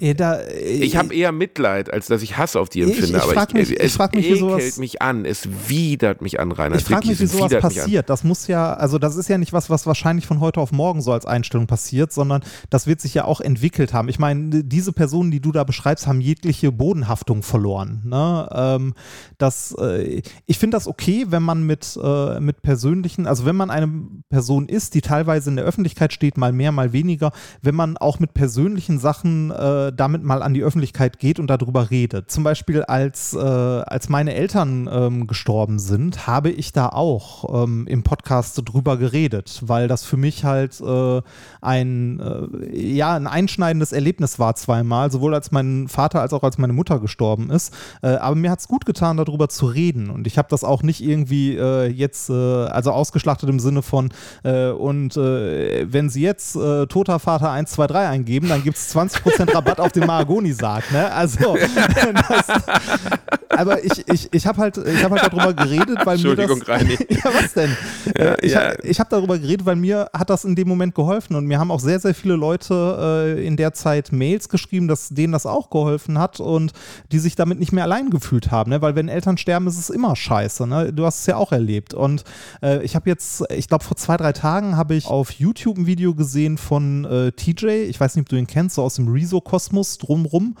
[0.00, 3.18] äh, da, äh, ich habe eher Mitleid, als dass ich Hass auf die Ich- empfinde,
[3.18, 6.40] ich aber frag mich- ich es frag mich, ekelt sowas- mich an, es widert mich
[6.40, 6.76] an, Rainer.
[6.76, 8.08] Ich frage mich, wie sowas mich passiert.
[8.10, 11.02] Das muss ja, also das ist ja nicht was, was wahrscheinlich von heute auf morgen
[11.02, 14.08] so als Einstellung passiert, sondern das wird sich ja auch entwickelt haben.
[14.08, 18.02] Ich meine, diese Personen, die du da beschreibst, haben jegliche Bodenhaftung verloren.
[18.04, 18.48] Ne?
[18.52, 18.94] Ähm,
[19.38, 23.70] das, äh, ich finde das okay, wenn man mit, äh, mit persönlichen, also wenn man
[23.70, 23.88] eine
[24.28, 27.32] Person ist, die teilweise in der Öffentlichkeit steht, mal mehr, mal weniger,
[27.62, 31.90] wenn man auch mit persönlichen Sachen äh, damit mal an die Öffentlichkeit geht und darüber
[31.90, 32.30] redet.
[32.30, 37.86] Zum Beispiel als, äh, als meine Eltern ähm, gestorben sind, habe ich da auch ähm,
[37.86, 41.22] im Podcast drüber geredet, weil das für mich halt äh,
[41.60, 46.58] ein, äh, ja, ein einschneidendes Erlebnis war zweimal, sowohl als mein Vater als auch als
[46.58, 47.72] meine Mutter gestorben ist.
[48.02, 50.10] Äh, aber mir hat es gut getan, darüber zu reden.
[50.10, 54.10] Und ich habe das auch nicht irgendwie äh, jetzt, äh, also ausgeschlachtet im Sinne von,
[54.44, 59.54] äh, und äh, wenn Sie jetzt äh, toter Vater 123 eingeben, dann gibt es 20%
[59.54, 60.92] Rabatt auf den Mahagoni-Sarg.
[60.92, 61.10] Ne?
[61.12, 61.56] Also,
[62.28, 62.46] das,
[63.58, 66.68] aber ich, ich, ich habe halt, ich hab halt darüber geredet, weil mir das.
[66.68, 66.96] Reini.
[67.08, 67.76] ja, was denn?
[68.16, 68.60] Ja, ich ja.
[68.70, 71.70] hab- habe darüber geredet, weil mir hat das in dem Moment geholfen und mir haben
[71.70, 75.70] auch sehr, sehr viele Leute äh, in der Zeit Mails geschrieben, dass denen das auch
[75.70, 76.72] geholfen hat und
[77.10, 78.82] die sich damit nicht mehr allein gefühlt haben, ne?
[78.82, 80.66] weil wenn Eltern sterben, ist es immer scheiße.
[80.66, 80.92] Ne?
[80.92, 82.24] Du hast es ja auch erlebt und
[82.62, 85.86] äh, ich habe jetzt, ich glaube vor zwei, drei Tagen habe ich auf YouTube ein
[85.86, 89.08] Video gesehen von äh, TJ, ich weiß nicht, ob du ihn kennst, so aus dem
[89.08, 89.67] Rezo-Kosmos
[89.98, 90.56] drumrum.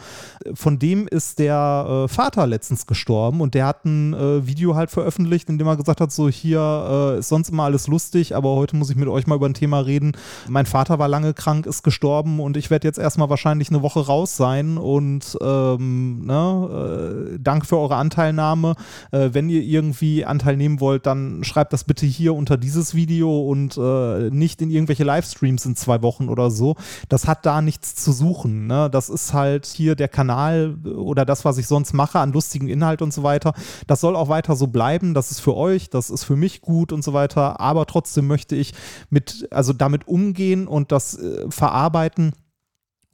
[0.54, 4.90] Von dem ist der äh, Vater letztens gestorben und der hat ein äh, Video halt
[4.90, 8.56] veröffentlicht, in dem er gesagt hat, so hier äh, ist sonst immer alles lustig, aber
[8.56, 10.12] heute muss ich mit euch mal über ein Thema reden.
[10.48, 14.06] Mein Vater war lange krank, ist gestorben und ich werde jetzt erstmal wahrscheinlich eine Woche
[14.06, 18.74] raus sein und ähm, ne, äh, danke für eure Anteilnahme.
[19.10, 23.48] Äh, wenn ihr irgendwie Anteil nehmen wollt, dann schreibt das bitte hier unter dieses Video
[23.48, 26.76] und äh, nicht in irgendwelche Livestreams in zwei Wochen oder so.
[27.08, 28.66] Das hat da nichts zu suchen.
[28.66, 28.90] Ne?
[28.90, 33.02] Das ist halt hier der Kanal oder das, was ich sonst mache an lustigen Inhalt
[33.02, 33.54] und so weiter.
[33.86, 35.14] Das soll auch weiter so bleiben.
[35.14, 37.60] Das ist für euch, das ist für mich gut und so weiter.
[37.60, 38.74] Aber trotzdem möchte ich
[39.10, 42.32] mit, also damit umgehen und das äh, verarbeiten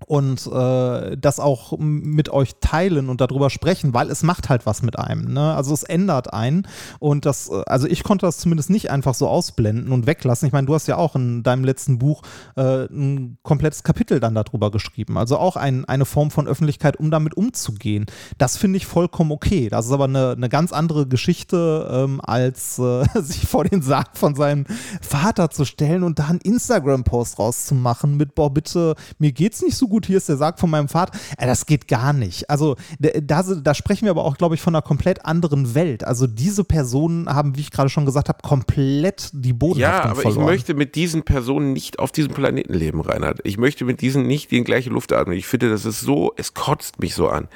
[0.07, 4.83] und äh, das auch mit euch teilen und darüber sprechen, weil es macht halt was
[4.83, 5.33] mit einem.
[5.33, 5.55] Ne?
[5.55, 6.67] Also es ändert einen
[6.99, 10.47] und das, äh, also ich konnte das zumindest nicht einfach so ausblenden und weglassen.
[10.47, 12.23] Ich meine, du hast ja auch in deinem letzten Buch
[12.57, 15.17] äh, ein komplettes Kapitel dann darüber geschrieben.
[15.17, 18.07] Also auch ein, eine Form von Öffentlichkeit, um damit umzugehen.
[18.37, 19.69] Das finde ich vollkommen okay.
[19.71, 24.19] Das ist aber eine, eine ganz andere Geschichte, ähm, als äh, sich vor den Sarg
[24.19, 24.67] von seinem
[25.01, 29.89] Vater zu stellen und da einen Instagram-Post rauszumachen mit, boah, bitte, mir geht's nicht so
[29.89, 31.17] gut gut, hier ist der Sarg von meinem Vater.
[31.39, 32.51] Äh, das geht gar nicht.
[32.51, 36.03] Also da, da sprechen wir aber auch, glaube ich, von einer komplett anderen Welt.
[36.03, 40.23] Also diese Personen haben, wie ich gerade schon gesagt habe, komplett die Bodenhaftung Ja, aber
[40.23, 40.41] verloren.
[40.41, 43.39] ich möchte mit diesen Personen nicht auf diesem Planeten leben, Reinhard.
[43.45, 45.37] Ich möchte mit diesen nicht die gleiche Luft atmen.
[45.37, 47.47] Ich finde, das ist so, es kotzt mich so an.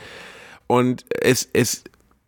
[0.69, 1.83] Und es, es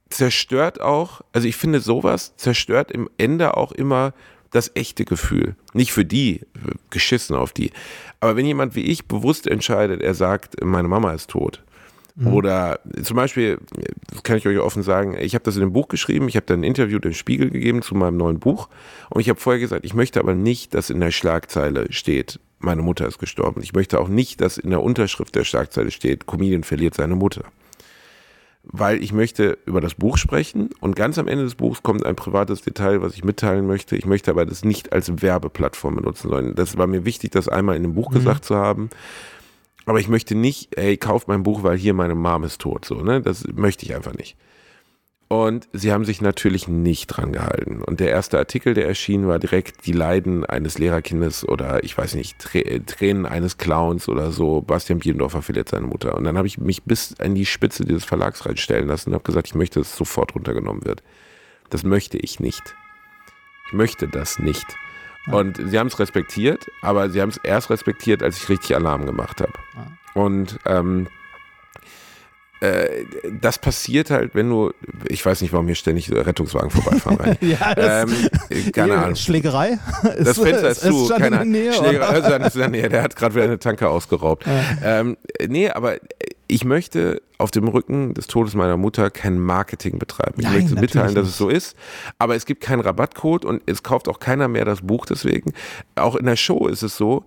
[0.08, 4.12] zerstört auch, also ich finde, sowas zerstört im Ende auch immer
[4.50, 5.54] das echte Gefühl.
[5.72, 6.40] Nicht für die,
[6.90, 7.70] geschissen auf die.
[8.20, 11.62] Aber wenn jemand wie ich bewusst entscheidet, er sagt, meine Mama ist tot.
[12.16, 12.26] Mhm.
[12.28, 13.58] Oder zum Beispiel,
[14.10, 16.46] das kann ich euch offen sagen, ich habe das in dem Buch geschrieben, ich habe
[16.46, 18.68] dann ein Interview dem Spiegel gegeben zu meinem neuen Buch
[19.08, 22.82] und ich habe vorher gesagt, ich möchte aber nicht, dass in der Schlagzeile steht, meine
[22.82, 23.62] Mutter ist gestorben.
[23.62, 27.44] Ich möchte auch nicht, dass in der Unterschrift der Schlagzeile steht, Comedian verliert seine Mutter
[28.62, 32.16] weil ich möchte über das Buch sprechen und ganz am Ende des Buchs kommt ein
[32.16, 33.96] privates Detail, was ich mitteilen möchte.
[33.96, 36.54] Ich möchte aber das nicht als Werbeplattform benutzen sollen.
[36.54, 38.14] Das war mir wichtig, das einmal in dem Buch mhm.
[38.14, 38.90] gesagt zu haben.
[39.86, 42.96] Aber ich möchte nicht, ey, kauf mein Buch, weil hier meine Mom ist tot, so,
[42.96, 43.22] ne?
[43.22, 44.36] Das möchte ich einfach nicht.
[45.32, 47.82] Und sie haben sich natürlich nicht dran gehalten.
[47.82, 52.16] Und der erste Artikel, der erschien, war direkt die Leiden eines Lehrerkindes oder ich weiß
[52.16, 54.60] nicht, Tränen eines Clowns oder so.
[54.60, 56.16] Bastian Bielendorfer verliert seine Mutter.
[56.16, 59.22] Und dann habe ich mich bis an die Spitze dieses Verlags reinstellen lassen und habe
[59.22, 61.04] gesagt, ich möchte, dass es sofort runtergenommen wird.
[61.68, 62.74] Das möchte ich nicht.
[63.68, 64.66] Ich möchte das nicht.
[65.30, 69.06] Und sie haben es respektiert, aber sie haben es erst respektiert, als ich richtig Alarm
[69.06, 69.52] gemacht habe.
[70.14, 71.06] Und ähm,
[72.60, 73.04] äh,
[73.40, 74.72] das passiert halt, wenn du,
[75.08, 77.36] ich weiß nicht, warum hier ständig Rettungswagen vorbeifahren.
[77.40, 78.10] Ja, das,
[78.50, 79.16] ähm, keine Ahnung.
[79.16, 79.78] Schlägerei?
[80.02, 81.08] Das Fenster ist, ist zu.
[81.08, 81.54] Keine Ahnung.
[81.72, 82.88] Schlägerei ist in der Nähe.
[82.88, 84.46] Der hat gerade wieder eine Tanke ausgeraubt.
[84.46, 85.00] Ja.
[85.00, 85.16] Ähm,
[85.48, 85.96] nee, aber
[86.46, 90.34] ich möchte auf dem Rücken des Todes meiner Mutter kein Marketing betreiben.
[90.38, 91.76] Ich Nein, möchte mitteilen, dass es so ist.
[92.18, 95.52] Aber es gibt keinen Rabattcode und es kauft auch keiner mehr das Buch deswegen.
[95.94, 97.24] Auch in der Show ist es so,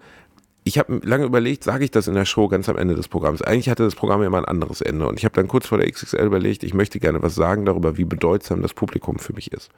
[0.64, 3.41] ich habe lange überlegt, sage ich das in der Show ganz am Ende des Programms.
[3.41, 5.78] Eigentlich hatte das Programm ja mal ein anderes Ende und ich habe dann kurz vor
[5.78, 9.51] der XXL überlegt, ich möchte gerne was sagen darüber, wie bedeutsam das Publikum für mich
[9.51, 9.70] ist.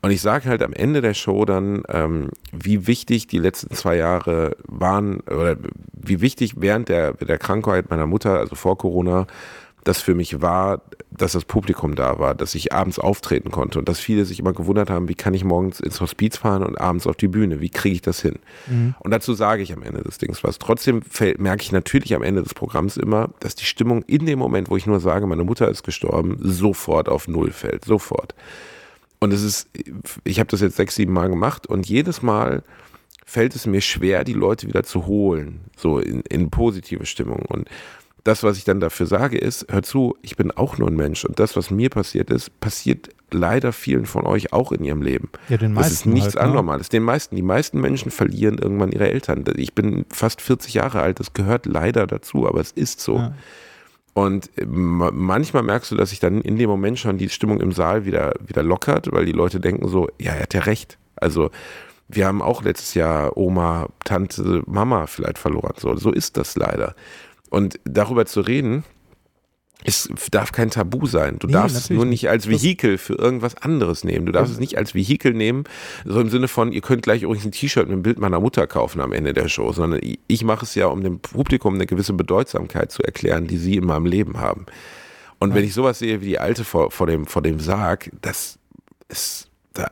[0.00, 3.96] Und ich sage halt am Ende der Show dann, ähm, wie wichtig die letzten zwei
[3.96, 5.56] Jahre waren oder
[5.92, 9.26] wie wichtig während der, der Krankheit meiner Mutter, also vor Corona,
[9.84, 13.88] das für mich war, dass das Publikum da war, dass ich abends auftreten konnte und
[13.88, 17.06] dass viele sich immer gewundert haben, wie kann ich morgens ins Hospiz fahren und abends
[17.06, 18.36] auf die Bühne, wie kriege ich das hin?
[18.66, 18.94] Mhm.
[18.98, 20.58] Und dazu sage ich am Ende des Dings was.
[20.58, 24.38] Trotzdem fällt, merke ich natürlich am Ende des Programms immer, dass die Stimmung in dem
[24.38, 28.34] Moment, wo ich nur sage, meine Mutter ist gestorben, sofort auf Null fällt, sofort.
[29.20, 29.68] Und es ist,
[30.24, 32.62] ich habe das jetzt sechs, sieben Mal gemacht und jedes Mal
[33.28, 37.42] fällt es mir schwer, die Leute wieder zu holen, so in, in positive Stimmung.
[37.46, 37.68] Und
[38.28, 41.24] das, was ich dann dafür sage, ist, hör zu, ich bin auch nur ein Mensch
[41.24, 45.30] und das, was mir passiert ist, passiert leider vielen von euch auch in ihrem Leben.
[45.48, 45.90] Ja, den meisten.
[45.90, 46.52] Das ist nichts halt, ne?
[46.52, 46.90] Anormales.
[46.90, 47.36] Den meisten.
[47.36, 49.44] Die meisten Menschen verlieren irgendwann ihre Eltern.
[49.56, 53.16] Ich bin fast 40 Jahre alt, das gehört leider dazu, aber es ist so.
[53.16, 53.34] Ja.
[54.12, 57.72] Und äh, manchmal merkst du, dass sich dann in dem Moment schon die Stimmung im
[57.72, 60.98] Saal wieder, wieder lockert, weil die Leute denken so, ja, er hat ja recht.
[61.16, 61.50] Also,
[62.08, 65.74] wir haben auch letztes Jahr Oma, Tante, Mama vielleicht verloren.
[65.78, 66.94] So, so ist das leider.
[67.50, 68.84] Und darüber zu reden,
[69.84, 71.38] es darf kein Tabu sein.
[71.38, 74.26] Du nee, darfst es nur nicht als Vehikel für irgendwas anderes nehmen.
[74.26, 75.64] Du darfst es nicht als Vehikel nehmen,
[76.04, 78.66] so im Sinne von, ihr könnt gleich übrigens ein T-Shirt mit dem Bild meiner Mutter
[78.66, 82.12] kaufen am Ende der Show, sondern ich mache es ja, um dem Publikum eine gewisse
[82.12, 84.66] Bedeutsamkeit zu erklären, die sie in meinem Leben haben.
[85.38, 85.56] Und ja.
[85.56, 88.58] wenn ich sowas sehe wie die Alte vor, vor, dem, vor dem Sarg, das
[89.08, 89.88] ist, da,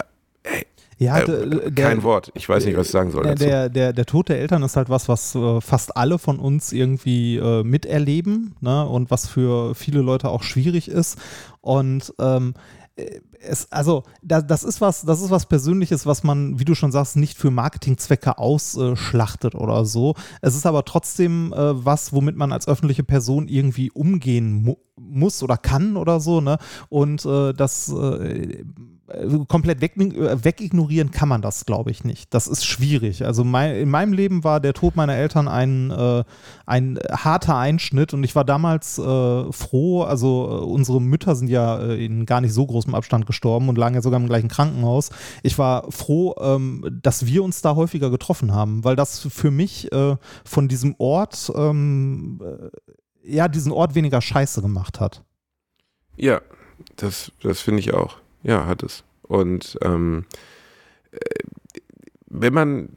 [0.98, 2.32] ja, äh, der, kein Wort.
[2.34, 3.24] Ich weiß nicht, was ich sagen soll.
[3.24, 6.38] Der, der, der, der Tod der Eltern ist halt was, was äh, fast alle von
[6.38, 8.86] uns irgendwie äh, miterleben ne?
[8.86, 11.18] und was für viele Leute auch schwierig ist.
[11.60, 12.54] Und ähm,
[12.96, 16.74] äh, es, also da, das ist was, das ist was Persönliches, was man, wie du
[16.74, 20.14] schon sagst, nicht für Marketingzwecke ausschlachtet oder so.
[20.40, 25.42] Es ist aber trotzdem äh, was, womit man als öffentliche Person irgendwie umgehen mu muss
[25.42, 26.56] oder kann oder so, ne?
[26.88, 28.64] Und äh, das äh,
[29.48, 32.34] komplett weg, äh, wegignorieren kann man das, glaube ich, nicht.
[32.34, 33.24] Das ist schwierig.
[33.24, 36.24] Also mein, in meinem Leben war der Tod meiner Eltern ein, äh,
[36.66, 41.78] ein harter Einschnitt und ich war damals äh, froh, also äh, unsere Mütter sind ja
[41.78, 45.10] äh, in gar nicht so großem Abstand gestorben und lagen ja sogar im gleichen Krankenhaus.
[45.42, 49.92] Ich war froh, ähm, dass wir uns da häufiger getroffen haben, weil das für mich
[49.92, 52.40] äh, von diesem Ort, ähm,
[53.22, 55.22] ja, diesen Ort weniger scheiße gemacht hat.
[56.16, 56.40] Ja,
[56.96, 58.16] das, das finde ich auch.
[58.46, 59.02] Ja, hat es.
[59.22, 60.24] Und ähm,
[61.10, 61.18] äh,
[62.28, 62.90] wenn man,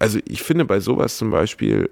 [0.00, 1.88] also ich finde bei sowas zum Beispiel,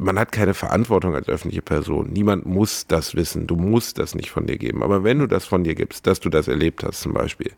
[0.00, 2.10] man hat keine Verantwortung als öffentliche Person.
[2.12, 3.46] Niemand muss das wissen.
[3.46, 4.82] Du musst das nicht von dir geben.
[4.82, 7.52] Aber wenn du das von dir gibst, dass du das erlebt hast zum Beispiel,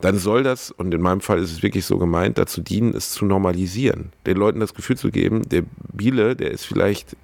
[0.00, 3.10] dann soll das, und in meinem Fall ist es wirklich so gemeint, dazu dienen, es
[3.10, 4.12] zu normalisieren.
[4.26, 7.16] Den Leuten das Gefühl zu geben, der Biele, der ist vielleicht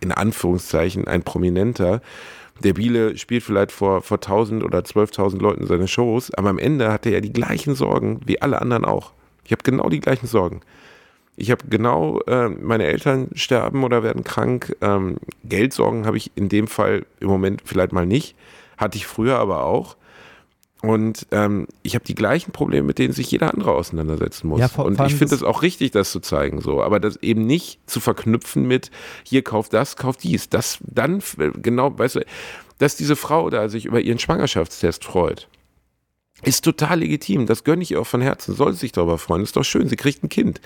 [0.00, 2.02] in Anführungszeichen ein Prominenter,
[2.62, 6.92] der Biele spielt vielleicht vor, vor 1000 oder 12.000 Leuten seine Shows, aber am Ende
[6.92, 9.12] hat er ja die gleichen Sorgen wie alle anderen auch.
[9.44, 10.60] Ich habe genau die gleichen Sorgen.
[11.36, 14.74] Ich habe genau, äh, meine Eltern sterben oder werden krank.
[14.80, 18.34] Ähm, Geldsorgen habe ich in dem Fall im Moment vielleicht mal nicht.
[18.78, 19.96] Hatte ich früher aber auch.
[20.86, 24.60] Und ähm, ich habe die gleichen Probleme, mit denen sich jeder andere auseinandersetzen muss.
[24.60, 26.80] Ja, vor, und vor ich finde es auch richtig, das zu zeigen, so.
[26.80, 28.92] Aber das eben nicht zu verknüpfen mit,
[29.24, 30.48] hier kauft das, kauft dies.
[30.48, 31.20] Das dann,
[31.60, 32.20] genau, weißt du,
[32.78, 35.48] dass diese Frau da sich über ihren Schwangerschaftstest freut,
[36.44, 37.46] ist total legitim.
[37.46, 38.54] Das gönne ich ihr auch von Herzen.
[38.54, 39.42] Soll sie sich darüber freuen.
[39.42, 39.88] Ist doch schön.
[39.88, 40.60] Sie kriegt ein Kind.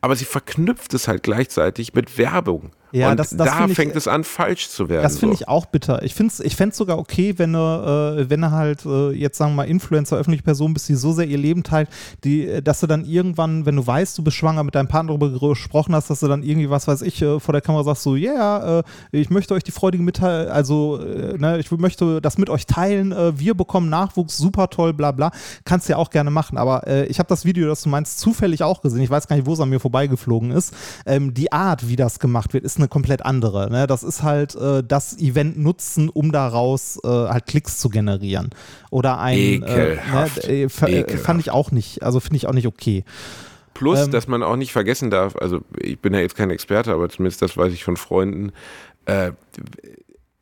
[0.00, 2.70] Aber sie verknüpft es halt gleichzeitig mit Werbung.
[2.92, 5.02] Ja, und das, das da fängt ich, es an, falsch zu werden.
[5.02, 5.42] Das finde so.
[5.42, 6.02] ich auch bitter.
[6.02, 9.52] Ich, ich fände es sogar okay, wenn du, äh, wenn du halt äh, jetzt sagen
[9.52, 11.88] wir mal Influencer, öffentliche Person bist, die so sehr ihr Leben teilt,
[12.24, 15.16] die, äh, dass du dann irgendwann, wenn du weißt, du bist schwanger, mit deinem Partner
[15.18, 18.04] darüber gesprochen hast, dass du dann irgendwie, was weiß ich, äh, vor der Kamera sagst,
[18.04, 18.82] so, ja, yeah, äh,
[19.12, 23.14] ich möchte euch die freudige Mitteilung, also, äh, ne, ich möchte das mit euch teilen,
[23.38, 25.30] wir bekommen Nachwuchs, super toll, bla bla.
[25.64, 28.62] Kannst du ja auch gerne machen, aber ich habe das Video, das du meinst, zufällig
[28.62, 29.00] auch gesehen.
[29.00, 30.74] Ich weiß gar nicht, wo es an mir vorbeigeflogen ist.
[31.06, 33.70] Ähm, die Art, wie das gemacht wird, ist eine komplett andere.
[33.70, 33.86] Ne?
[33.86, 38.50] Das ist halt äh, das Event nutzen, um daraus äh, halt Klicks zu generieren.
[38.90, 40.44] Oder ein Ekelhaft.
[40.44, 41.24] Äh, ne, Ekelhaft.
[41.24, 43.04] fand ich auch nicht, also finde ich auch nicht okay.
[43.74, 46.92] Plus, ähm, dass man auch nicht vergessen darf, also ich bin ja jetzt kein Experte,
[46.92, 48.52] aber zumindest das weiß ich von Freunden,
[49.06, 49.32] äh,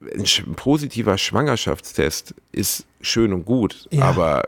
[0.01, 4.05] ein positiver Schwangerschaftstest ist schön und gut, ja.
[4.05, 4.45] aber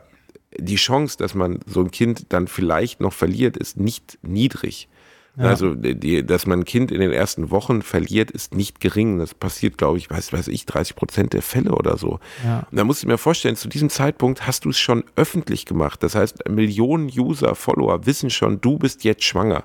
[0.56, 4.88] die Chance, dass man so ein Kind dann vielleicht noch verliert, ist nicht niedrig.
[5.36, 5.44] Ja.
[5.44, 9.18] Also, die, dass man ein Kind in den ersten Wochen verliert, ist nicht gering.
[9.18, 12.18] Das passiert, glaube ich, weiß, weiß ich, 30 Prozent der Fälle oder so.
[12.44, 12.66] Ja.
[12.70, 16.02] Und da musst du mir vorstellen, zu diesem Zeitpunkt hast du es schon öffentlich gemacht.
[16.02, 19.62] Das heißt, Millionen User, Follower wissen schon, du bist jetzt schwanger.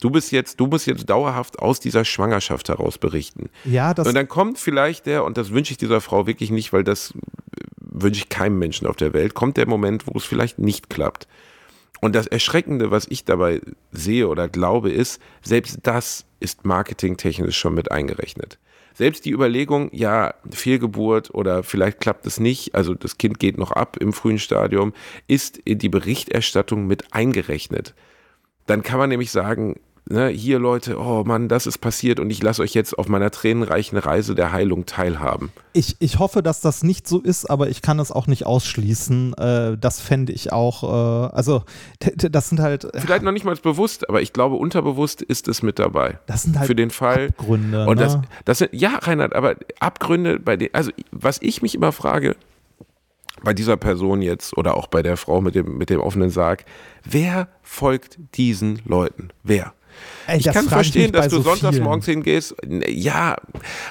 [0.00, 3.50] Du bist jetzt, du musst jetzt dauerhaft aus dieser Schwangerschaft heraus berichten.
[3.64, 6.72] Ja, das und dann kommt vielleicht der, und das wünsche ich dieser Frau wirklich nicht,
[6.72, 7.14] weil das
[7.94, 11.26] wünsche ich keinem Menschen auf der Welt, kommt der Moment, wo es vielleicht nicht klappt.
[12.00, 17.74] Und das Erschreckende, was ich dabei sehe oder glaube, ist, selbst das ist marketingtechnisch schon
[17.74, 18.58] mit eingerechnet.
[18.92, 23.72] Selbst die Überlegung, ja, Fehlgeburt oder vielleicht klappt es nicht, also das Kind geht noch
[23.72, 24.92] ab im frühen Stadium,
[25.26, 27.94] ist in die Berichterstattung mit eingerechnet.
[28.66, 32.42] Dann kann man nämlich sagen, ne, hier Leute, oh Mann, das ist passiert und ich
[32.42, 35.52] lasse euch jetzt auf meiner tränenreichen Reise der Heilung teilhaben.
[35.72, 39.34] Ich, ich hoffe, dass das nicht so ist, aber ich kann es auch nicht ausschließen.
[39.34, 41.64] Äh, das fände ich auch, äh, also
[42.16, 42.86] das sind halt.
[42.94, 46.18] Vielleicht noch nicht mal bewusst, aber ich glaube, unterbewusst ist es mit dabei.
[46.26, 47.28] Das sind halt für den Fall.
[47.28, 47.86] Abgründe.
[47.86, 48.22] Und das, ne?
[48.44, 52.36] das sind, ja, Reinhard, aber Abgründe bei den, also was ich mich immer frage,
[53.42, 56.64] bei dieser Person jetzt oder auch bei der Frau mit dem, mit dem offenen Sarg,
[57.04, 59.28] wer folgt diesen Leuten?
[59.42, 59.74] Wer?
[60.26, 61.84] Ey, ich kann verstehen, ich dass du so sonntags vielen.
[61.84, 62.54] morgens hingehst.
[62.88, 63.36] Ja,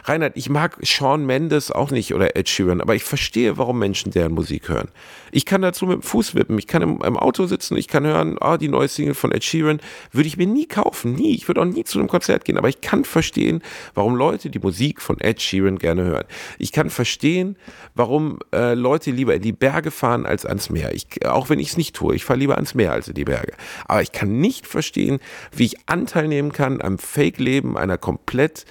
[0.06, 4.12] Reinhard, ich mag Sean Mendes auch nicht oder Ed Sheeran, aber ich verstehe, warum Menschen
[4.12, 4.90] deren Musik hören.
[5.32, 8.06] Ich kann dazu mit dem Fuß wippen, ich kann im, im Auto sitzen, ich kann
[8.06, 9.80] hören, ah, die neue Single von Ed Sheeran
[10.12, 11.36] würde ich mir nie kaufen, nie.
[11.36, 13.62] Ich würde auch nie zu einem Konzert gehen, aber ich kann verstehen,
[13.94, 16.26] warum Leute die Musik von Ed Sheeran gerne hören.
[16.60, 17.58] Ich kann verstehen,
[17.96, 20.94] warum äh, Leute lieber in die Berge fahren als ans Meer.
[20.94, 23.26] Ich, auch wenn ich es nicht tue, ich fahre lieber ans Meer als in die
[23.26, 23.54] Berge.
[23.86, 25.20] Aber ich kann nicht verstehen,
[25.52, 28.66] wie ich Anteil nehmen kann am Fake-Leben einer komplett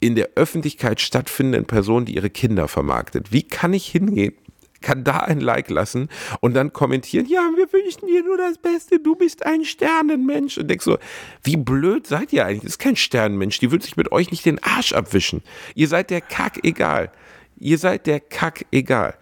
[0.00, 3.30] in der Öffentlichkeit stattfindenden Person, die ihre Kinder vermarktet.
[3.30, 4.34] Wie kann ich hingehen?
[4.80, 6.08] kann da ein Like lassen
[6.40, 10.56] und dann kommentieren, ja, wir wünschen dir nur das Beste, du bist ein Sternenmensch.
[10.56, 10.98] Und denkst so,
[11.42, 12.62] wie blöd seid ihr eigentlich?
[12.62, 15.42] Das ist kein Sternenmensch, die will sich mit euch nicht den Arsch abwischen.
[15.74, 17.10] Ihr seid der Kack egal.
[17.58, 19.16] Ihr seid der Kack egal.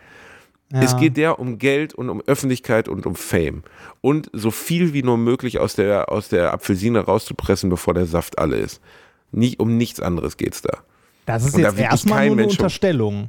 [0.72, 0.82] Ja.
[0.82, 3.62] Es geht der um Geld und um Öffentlichkeit und um Fame.
[4.00, 8.38] Und so viel wie nur möglich aus der, aus der Apfelsine rauszupressen, bevor der Saft
[8.38, 8.80] alle ist.
[9.30, 10.78] Nie, um nichts anderes geht's da.
[11.24, 13.28] Das ist Und da jetzt wirklich erstmal nur eine Mensch Unterstellung.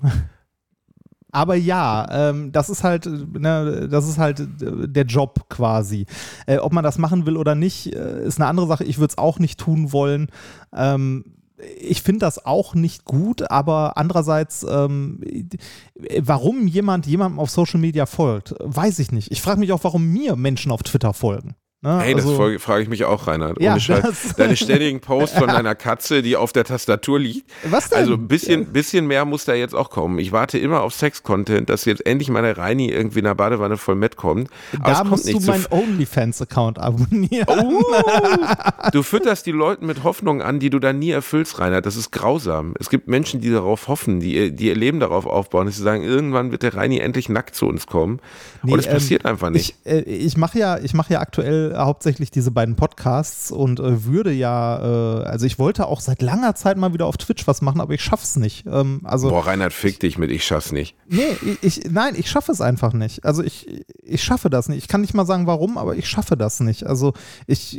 [1.32, 6.06] Aber ja, ähm, das ist halt, ne, das ist halt äh, der Job quasi.
[6.48, 8.86] Äh, ob man das machen will oder nicht, äh, ist eine andere Sache.
[8.86, 10.30] Ich würde es auch nicht tun wollen.
[10.74, 11.37] Ähm,
[11.80, 17.80] ich finde das auch nicht gut, aber andererseits, ähm, äh, warum jemand jemandem auf Social
[17.80, 19.32] Media folgt, weiß ich nicht.
[19.32, 21.56] Ich frage mich auch, warum mir Menschen auf Twitter folgen.
[21.84, 22.00] Ne?
[22.02, 23.62] Hey, Also- das frage frag ich mich auch, Reinhard.
[23.62, 24.02] Ja, Ohne Scheiß.
[24.02, 27.48] das- Deine ständigen Posts von deiner Katze, die auf der Tastatur liegt.
[27.70, 28.00] Was denn?
[28.00, 30.18] Also ein bisschen, bisschen mehr muss da jetzt auch kommen.
[30.18, 33.78] Ich warte immer auf Sex-Content, dass jetzt endlich mal der Reini irgendwie in der Badewanne
[33.78, 34.50] voll Met kommt.
[34.74, 37.46] Aber da es kommt musst du meinen OnlyFans-Account abonnieren.
[37.48, 37.84] Oh,
[38.92, 41.86] du fütterst die Leute mit Hoffnungen an, die du dann nie erfüllst, Reinhard.
[41.86, 42.74] Das ist grausam.
[42.80, 45.84] Es gibt Menschen, die darauf hoffen, die, ihr- die ihr Leben darauf aufbauen, dass sie
[45.84, 48.20] sagen, irgendwann wird der Reini endlich nackt zu uns kommen.
[48.64, 49.76] Nee, Und es ähm, passiert einfach nicht.
[49.86, 54.06] Ich, äh, ich mache ja, ich mache ja aktuell hauptsächlich diese beiden Podcasts und äh,
[54.06, 57.62] würde ja, äh, also ich wollte auch seit langer Zeit mal wieder auf Twitch was
[57.62, 58.66] machen, aber ich schaff's nicht.
[58.66, 60.96] Ähm, also Boah, Reinhard, fick dich mit, ich schaff's nicht.
[61.08, 63.26] nee, ich, ich, nein, ich schaffe es einfach nicht.
[63.26, 64.80] Also ich, ich schaffe das nicht.
[64.80, 66.86] Ich kann nicht mal sagen, warum, aber ich schaffe das nicht.
[66.86, 67.14] Also
[67.48, 67.78] ich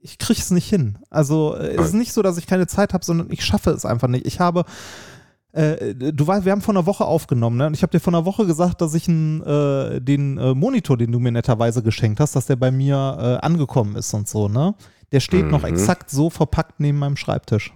[0.00, 0.98] ich kriege es nicht hin.
[1.10, 3.84] Also äh, es ist nicht so, dass ich keine Zeit habe, sondern ich schaffe es
[3.84, 4.26] einfach nicht.
[4.26, 4.64] Ich habe
[5.58, 7.66] äh, du weißt, wir haben vor einer Woche aufgenommen, ne?
[7.66, 10.96] Und ich habe dir vor einer Woche gesagt, dass ich n, äh, den äh, Monitor,
[10.96, 12.96] den du mir netterweise geschenkt hast, dass der bei mir
[13.40, 14.74] äh, angekommen ist und so, ne?
[15.12, 15.68] Der steht noch Mhm.
[15.70, 17.72] exakt so verpackt neben meinem Schreibtisch.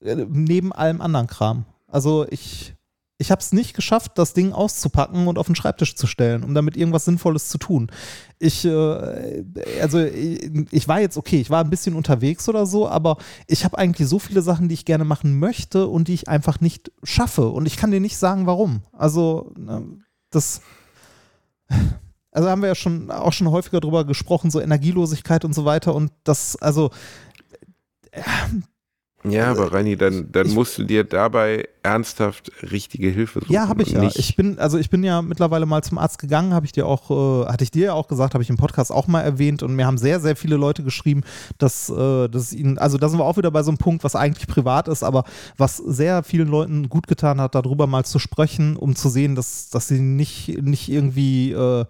[0.00, 1.64] Äh, neben allem anderen Kram.
[1.88, 2.74] Also ich,
[3.22, 6.54] ich habe es nicht geschafft, das Ding auszupacken und auf den Schreibtisch zu stellen, um
[6.54, 7.90] damit irgendwas Sinnvolles zu tun.
[8.40, 9.44] Ich, äh,
[9.80, 13.64] also ich, ich war jetzt okay, ich war ein bisschen unterwegs oder so, aber ich
[13.64, 16.90] habe eigentlich so viele Sachen, die ich gerne machen möchte und die ich einfach nicht
[17.04, 17.48] schaffe.
[17.48, 18.82] Und ich kann dir nicht sagen, warum.
[18.92, 19.86] Also ne,
[20.30, 20.60] das.
[22.34, 25.94] Also haben wir ja schon auch schon häufiger drüber gesprochen, so Energielosigkeit und so weiter.
[25.94, 26.90] Und das, also
[29.24, 33.52] Ja, aber Reini, dann, dann ich- musst du dir dabei ernsthaft richtige Hilfe suchen.
[33.52, 34.00] Ja, habe ich ja.
[34.00, 36.86] Nicht, Ich bin, also ich bin ja mittlerweile mal zum Arzt gegangen, habe ich dir
[36.86, 39.62] auch, äh, hatte ich dir ja auch gesagt, habe ich im Podcast auch mal erwähnt
[39.62, 41.22] und mir haben sehr, sehr viele Leute geschrieben,
[41.58, 44.16] dass, äh, dass ihnen, also da sind wir auch wieder bei so einem Punkt, was
[44.16, 45.24] eigentlich privat ist, aber
[45.56, 49.70] was sehr vielen Leuten gut getan hat, darüber mal zu sprechen, um zu sehen, dass,
[49.70, 51.84] dass sie nicht, nicht irgendwie äh,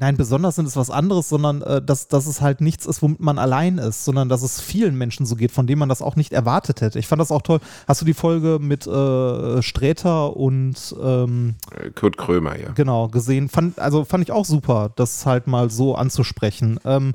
[0.00, 3.18] Nein, besonders sind es was anderes, sondern äh, dass, dass es halt nichts ist, womit
[3.18, 6.14] man allein ist, sondern dass es vielen Menschen so geht, von denen man das auch
[6.14, 7.00] nicht erwartet hätte.
[7.00, 7.58] Ich fand das auch toll.
[7.88, 12.70] Hast du die Folge mit äh, Sträter und ähm, äh, Kurt Krömer, ja.
[12.72, 13.48] genau gesehen?
[13.48, 16.78] Fand, also fand ich auch super, das halt mal so anzusprechen.
[16.84, 17.14] Ähm,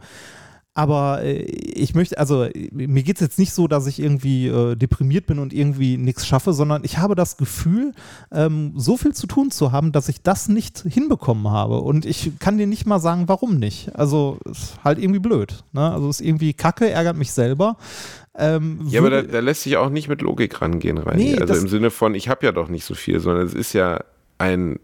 [0.75, 4.75] aber äh, ich möchte, also mir geht es jetzt nicht so, dass ich irgendwie äh,
[4.75, 7.93] deprimiert bin und irgendwie nichts schaffe, sondern ich habe das Gefühl,
[8.31, 11.79] ähm, so viel zu tun zu haben, dass ich das nicht hinbekommen habe.
[11.81, 13.95] Und ich kann dir nicht mal sagen, warum nicht.
[13.95, 15.63] Also ist halt irgendwie blöd.
[15.73, 15.91] Ne?
[15.91, 17.77] Also ist irgendwie kacke, ärgert mich selber.
[18.35, 21.33] Ähm, Ja, aber da, da lässt sich auch nicht mit Logik rangehen, Reini.
[21.33, 23.73] Nee, also im Sinne von, ich habe ja doch nicht so viel, sondern es ist
[23.73, 24.03] ja
[24.39, 24.79] ein,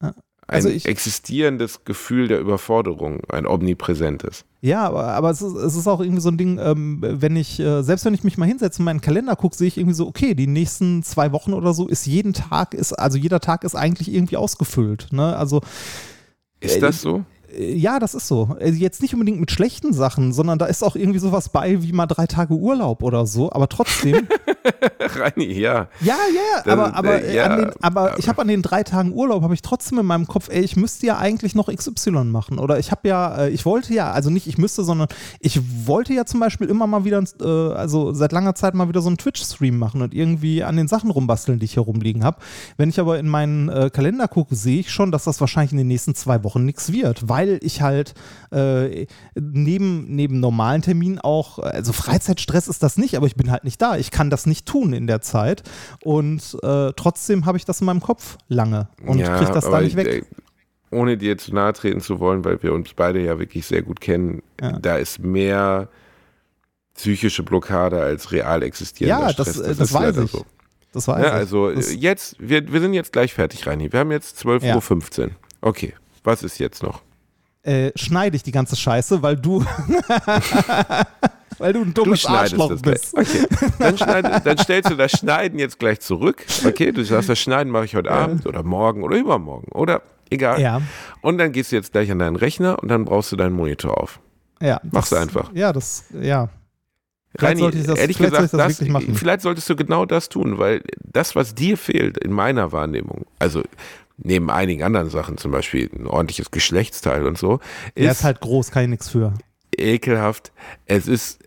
[0.00, 0.14] ein
[0.46, 4.46] also ich- existierendes Gefühl der Überforderung, ein omnipräsentes.
[4.66, 7.60] Ja, aber, aber es, ist, es ist auch irgendwie so ein Ding, ähm, wenn ich,
[7.60, 10.08] äh, selbst wenn ich mich mal hinsetze und meinen Kalender gucke, sehe ich irgendwie so,
[10.08, 13.76] okay, die nächsten zwei Wochen oder so ist jeden Tag, ist, also jeder Tag ist
[13.76, 15.08] eigentlich irgendwie ausgefüllt.
[15.12, 15.36] Ne?
[15.36, 15.60] Also
[16.60, 17.24] Ist Äh, das so?
[17.56, 18.56] Äh, ja, das ist so.
[18.60, 21.92] Äh, Jetzt nicht unbedingt mit schlechten Sachen, sondern da ist auch irgendwie sowas bei wie
[21.92, 24.26] mal drei Tage Urlaub oder so, aber trotzdem.
[25.00, 25.88] Reini, ja.
[26.00, 28.82] Ja, ja, Das- aber, aber, äh, ja, an den, aber ich habe an den drei
[28.82, 32.24] Tagen Urlaub, habe ich trotzdem in meinem Kopf, ey, ich müsste ja eigentlich noch XY
[32.24, 32.58] machen.
[32.58, 35.08] Oder ich habe ja, äh, ich wollte ja, also nicht ich müsste, sondern
[35.40, 39.00] ich wollte ja zum Beispiel immer mal wieder, äh, also seit langer Zeit mal wieder
[39.02, 42.38] so einen Twitch-Stream machen und irgendwie an den Sachen rumbasteln, die ich hier rumliegen habe.
[42.76, 45.78] Wenn ich aber in meinen äh, Kalender gucke, sehe ich schon, dass das wahrscheinlich in
[45.78, 48.14] den nächsten zwei Wochen nichts wird, weil ich halt
[48.52, 53.64] äh, neben, neben normalen Terminen auch, also Freizeitstress ist das nicht, aber ich bin halt
[53.64, 53.96] nicht da.
[53.96, 55.62] Ich kann das nicht tun in der Zeit.
[56.04, 59.80] Und äh, trotzdem habe ich das in meinem Kopf lange und ja, kriege das da
[59.80, 60.06] nicht ich, weg.
[60.06, 60.22] äh,
[60.94, 64.00] Ohne dir zu nahe treten zu wollen, weil wir uns beide ja wirklich sehr gut
[64.00, 64.78] kennen, Ja.
[64.78, 65.88] da ist mehr
[66.94, 69.60] psychische Blockade als real existierender Ja, das, Stress.
[69.66, 70.30] äh, das weiß leider ich.
[70.30, 70.46] So.
[70.92, 73.92] Das war Ja, also das, äh, jetzt, wir, wir sind jetzt gleich fertig, Reini.
[73.92, 75.30] Wir haben jetzt 12.15 Uhr.
[75.60, 75.92] Okay,
[76.24, 77.02] was ist jetzt noch?
[77.66, 79.64] Äh, schneide ich die ganze Scheiße, weil du
[81.58, 83.14] weil du ein dummes Arschloch das bist.
[83.14, 83.26] gleich.
[83.28, 83.46] Okay,
[83.78, 86.44] dann, schneid, dann stellst du das Schneiden jetzt gleich zurück.
[86.64, 90.60] Okay, du sagst, das Schneiden mache ich heute Abend oder morgen oder übermorgen oder egal.
[90.60, 90.82] Ja,
[91.22, 94.00] Und dann gehst du jetzt gleich an deinen Rechner und dann brauchst du deinen Monitor
[94.00, 94.20] auf.
[94.60, 94.80] ja.
[94.90, 95.50] Mach's das, einfach.
[95.54, 96.48] Ja, das, ja.
[97.38, 99.14] Vielleicht Reini, sollte ich das- ehrlich gesagt, das wirklich machen.
[99.14, 103.62] vielleicht solltest du genau das tun, weil das, was dir fehlt in meiner Wahrnehmung, also
[104.18, 107.60] neben einigen anderen Sachen, zum Beispiel ein ordentliches Geschlechtsteil und so,
[107.94, 109.34] ist ist halt groß, kann ich nichts für.
[109.76, 110.52] ekelhaft.
[110.86, 111.40] Es ist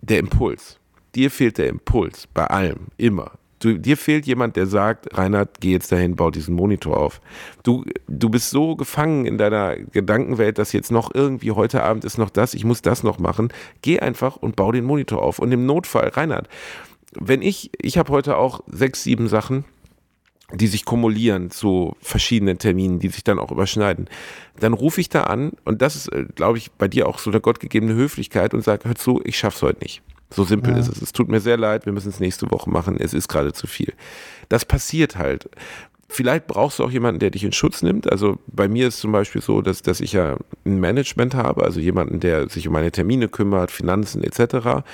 [0.00, 0.78] der Impuls.
[1.14, 3.32] Dir fehlt der Impuls bei allem, immer.
[3.60, 7.20] Du, dir fehlt jemand, der sagt, Reinhard, geh jetzt dahin, bau diesen Monitor auf.
[7.62, 12.18] Du, du bist so gefangen in deiner Gedankenwelt, dass jetzt noch irgendwie heute Abend ist
[12.18, 13.52] noch das, ich muss das noch machen.
[13.80, 15.38] Geh einfach und bau den Monitor auf.
[15.38, 16.48] Und im Notfall, Reinhard,
[17.18, 19.64] wenn ich, ich habe heute auch sechs, sieben Sachen,
[20.52, 24.08] die sich kumulieren zu verschiedenen Terminen, die sich dann auch überschneiden,
[24.60, 27.30] dann rufe ich da an und das ist, äh, glaube ich, bei dir auch so
[27.30, 30.02] eine gottgegebene Höflichkeit und sage, hör zu, ich schaff's heute nicht.
[30.30, 30.80] So simpel Ja.
[30.80, 31.00] ist es.
[31.00, 32.96] Es tut mir sehr leid, wir müssen es nächste Woche machen.
[32.98, 33.92] Es ist gerade zu viel.
[34.48, 35.48] Das passiert halt.
[36.08, 38.10] Vielleicht brauchst du auch jemanden, der dich in Schutz nimmt.
[38.10, 41.80] Also bei mir ist zum Beispiel so, dass, dass ich ja ein Management habe, also
[41.80, 44.84] jemanden, der sich um meine Termine kümmert, Finanzen etc.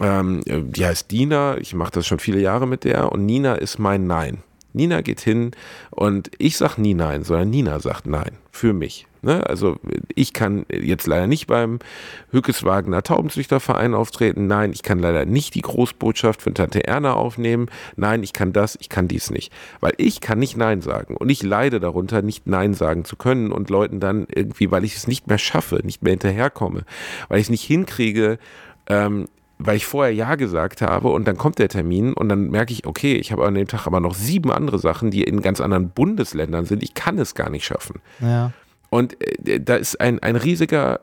[0.00, 3.78] Ähm, die heißt Dina, ich mache das schon viele Jahre mit der und Nina ist
[3.78, 4.42] mein Nein.
[4.72, 5.52] Nina geht hin
[5.90, 9.06] und ich sag nie Nein, sondern Nina sagt Nein für mich.
[9.22, 9.46] Ne?
[9.46, 9.76] Also
[10.14, 11.78] ich kann jetzt leider nicht beim
[12.30, 14.46] Hückeswagener Taubenzüchterverein auftreten.
[14.46, 17.68] Nein, ich kann leider nicht die Großbotschaft von Tante Erna aufnehmen.
[17.96, 19.52] Nein, ich kann das, ich kann dies nicht.
[19.80, 21.16] Weil ich kann nicht Nein sagen.
[21.16, 24.96] Und ich leide darunter, nicht Nein sagen zu können und Leuten dann irgendwie, weil ich
[24.96, 26.84] es nicht mehr schaffe, nicht mehr hinterherkomme,
[27.28, 28.38] weil ich es nicht hinkriege,
[28.88, 29.28] ähm,
[29.62, 32.86] weil ich vorher Ja gesagt habe und dann kommt der Termin und dann merke ich,
[32.86, 35.90] okay, ich habe an dem Tag aber noch sieben andere Sachen, die in ganz anderen
[35.90, 36.82] Bundesländern sind.
[36.82, 38.00] Ich kann es gar nicht schaffen.
[38.20, 38.52] Ja.
[38.88, 39.16] Und
[39.46, 41.00] äh, da ist ein, ein riesiger,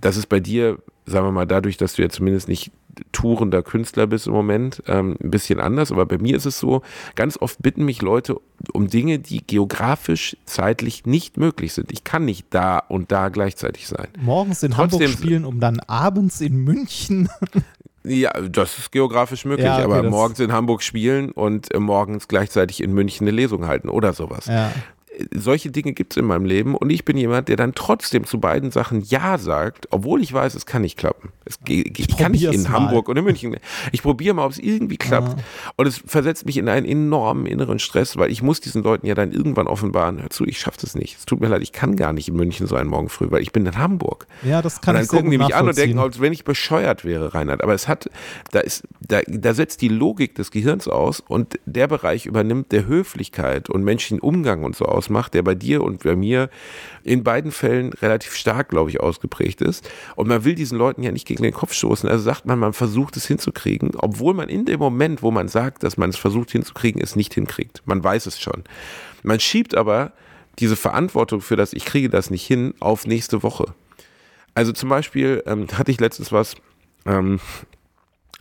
[0.00, 2.70] das ist bei dir, sagen wir mal, dadurch, dass du ja zumindest nicht
[3.10, 5.90] tourender Künstler bist im Moment, ähm, ein bisschen anders.
[5.90, 6.82] Aber bei mir ist es so,
[7.16, 8.36] ganz oft bitten mich Leute
[8.72, 11.90] um Dinge, die geografisch, zeitlich nicht möglich sind.
[11.90, 14.08] Ich kann nicht da und da gleichzeitig sein.
[14.20, 17.28] Morgens in Trotzdem- Hamburg spielen, um dann abends in München.
[18.06, 22.28] Ja, das ist geografisch möglich, Ja, okay, aber morgens in Hamburg spielen und äh, morgens
[22.28, 24.46] gleichzeitig in München eine Lesung halten oder sowas.
[24.46, 24.72] ja.
[25.32, 28.40] Solche Dinge gibt es in meinem Leben und ich bin jemand, der dann trotzdem zu
[28.40, 31.30] beiden Sachen Ja sagt, obwohl ich weiß, es kann nicht klappen.
[31.44, 32.72] Es, ge- ich kann nicht in mal.
[32.72, 33.56] Hamburg oder München.
[33.92, 35.40] Ich probiere mal, ob es irgendwie klappt.
[35.76, 39.14] Und es versetzt mich in einen enormen inneren Stress, weil ich muss diesen Leuten ja
[39.14, 41.18] dann irgendwann offenbaren, hör zu, ich schaffe das nicht.
[41.18, 43.52] Es tut mir leid, ich kann gar nicht in München sein morgen früh, weil ich
[43.52, 44.26] bin in Hamburg.
[44.42, 46.44] ja, das kann und dann ich gucken die mich an und denken, als wenn ich
[46.44, 47.62] bescheuert wäre, Reinhard.
[47.62, 48.08] Aber es hat,
[48.52, 52.86] da ist, da, da setzt die Logik des Gehirns aus und der Bereich übernimmt, der
[52.86, 56.48] Höflichkeit und menschlichen Umgang und so ausmacht, der bei dir und bei mir
[57.02, 59.88] in beiden Fällen relativ stark, glaube ich, ausgeprägt ist.
[60.16, 62.08] Und man will diesen Leuten ja nicht gegen den Kopf stoßen.
[62.08, 65.82] Also sagt man, man versucht es hinzukriegen, obwohl man in dem Moment, wo man sagt,
[65.82, 67.82] dass man es versucht hinzukriegen, es nicht hinkriegt.
[67.84, 68.64] Man weiß es schon.
[69.22, 70.12] Man schiebt aber
[70.58, 73.66] diese Verantwortung für das, ich kriege das nicht hin, auf nächste Woche.
[74.54, 76.54] Also zum Beispiel ähm, hatte ich letztens was,
[77.06, 77.40] ähm,
[77.72, 77.73] äh,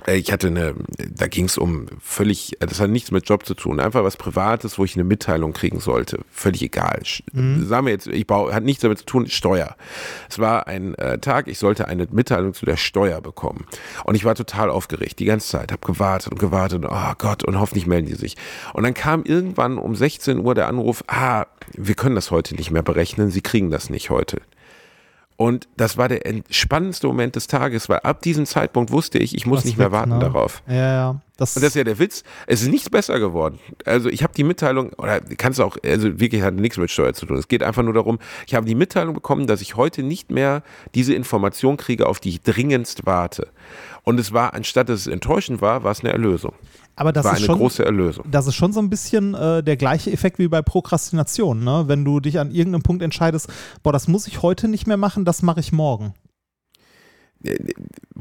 [0.08, 0.76] ich hatte eine,
[1.16, 4.78] da ging es um völlig, das hat nichts mit Job zu tun, einfach was Privates,
[4.78, 6.20] wo ich eine Mitteilung kriegen sollte.
[6.32, 7.00] Völlig egal.
[7.04, 7.22] Sch-
[7.66, 9.76] Sagen wir jetzt, ich baue, hat nichts damit zu tun, Steuer.
[10.30, 13.66] Es war ein äh, Tag, ich sollte eine Mitteilung zu der Steuer bekommen.
[14.04, 17.44] Und ich war total aufgeregt, die ganze Zeit, habe gewartet und gewartet, und, oh Gott,
[17.44, 18.36] und hoffentlich melden die sich.
[18.74, 21.46] Und dann kam irgendwann um 16 Uhr der Anruf, ah,
[21.78, 24.42] wir können das heute nicht mehr berechnen, Sie kriegen das nicht heute.
[25.44, 29.46] Und das war der entspannendste Moment des Tages, weil ab diesem Zeitpunkt wusste ich, ich
[29.46, 30.20] muss Was nicht mehr warten ne?
[30.20, 30.64] darauf.
[30.70, 31.22] Ja, ja.
[31.36, 32.24] Das, Und das ist ja der Witz.
[32.48, 33.60] Es ist nichts besser geworden.
[33.84, 37.14] Also ich habe die Mitteilung, oder kannst du auch, also wirklich hat nichts mit Steuer
[37.14, 37.36] zu tun.
[37.36, 40.64] Es geht einfach nur darum, ich habe die Mitteilung bekommen, dass ich heute nicht mehr
[40.96, 43.50] diese Information kriege, auf die ich dringendst warte.
[44.04, 46.54] Und es war, anstatt dass es enttäuschend war, war es eine Erlösung.
[46.96, 48.26] Aber das war ist eine schon, große Erlösung.
[48.30, 51.86] das ist schon so ein bisschen äh, der gleiche Effekt wie bei Prokrastination, ne?
[51.88, 53.52] Wenn du dich an irgendeinem Punkt entscheidest,
[53.82, 56.14] boah, das muss ich heute nicht mehr machen, das mache ich morgen.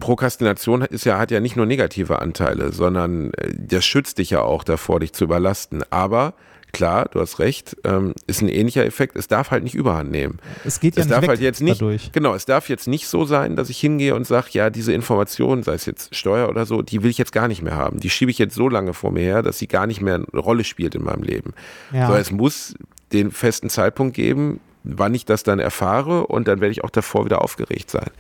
[0.01, 4.43] Prokrastination ist ja, hat ja nicht nur negative Anteile, sondern äh, das schützt dich ja
[4.43, 5.85] auch davor, dich zu überlasten.
[5.91, 6.35] Aber
[6.73, 9.17] klar, du hast recht, ähm, ist ein ähnlicher Effekt.
[9.17, 10.39] Es darf halt nicht überhand nehmen.
[10.65, 12.13] Es geht ja es nicht darf halt jetzt nicht, dadurch.
[12.13, 15.63] genau, es darf jetzt nicht so sein, dass ich hingehe und sage, ja, diese Information,
[15.63, 18.01] sei es jetzt Steuer oder so, die will ich jetzt gar nicht mehr haben.
[18.01, 20.41] Die schiebe ich jetzt so lange vor mir her, dass sie gar nicht mehr eine
[20.41, 21.53] Rolle spielt in meinem Leben.
[21.93, 22.09] Ja.
[22.09, 22.75] So, es muss
[23.13, 27.25] den festen Zeitpunkt geben, wann ich das dann erfahre und dann werde ich auch davor
[27.25, 28.11] wieder aufgeregt sein.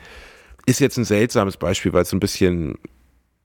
[0.66, 2.78] Ist jetzt ein seltsames Beispiel, weil es so ein bisschen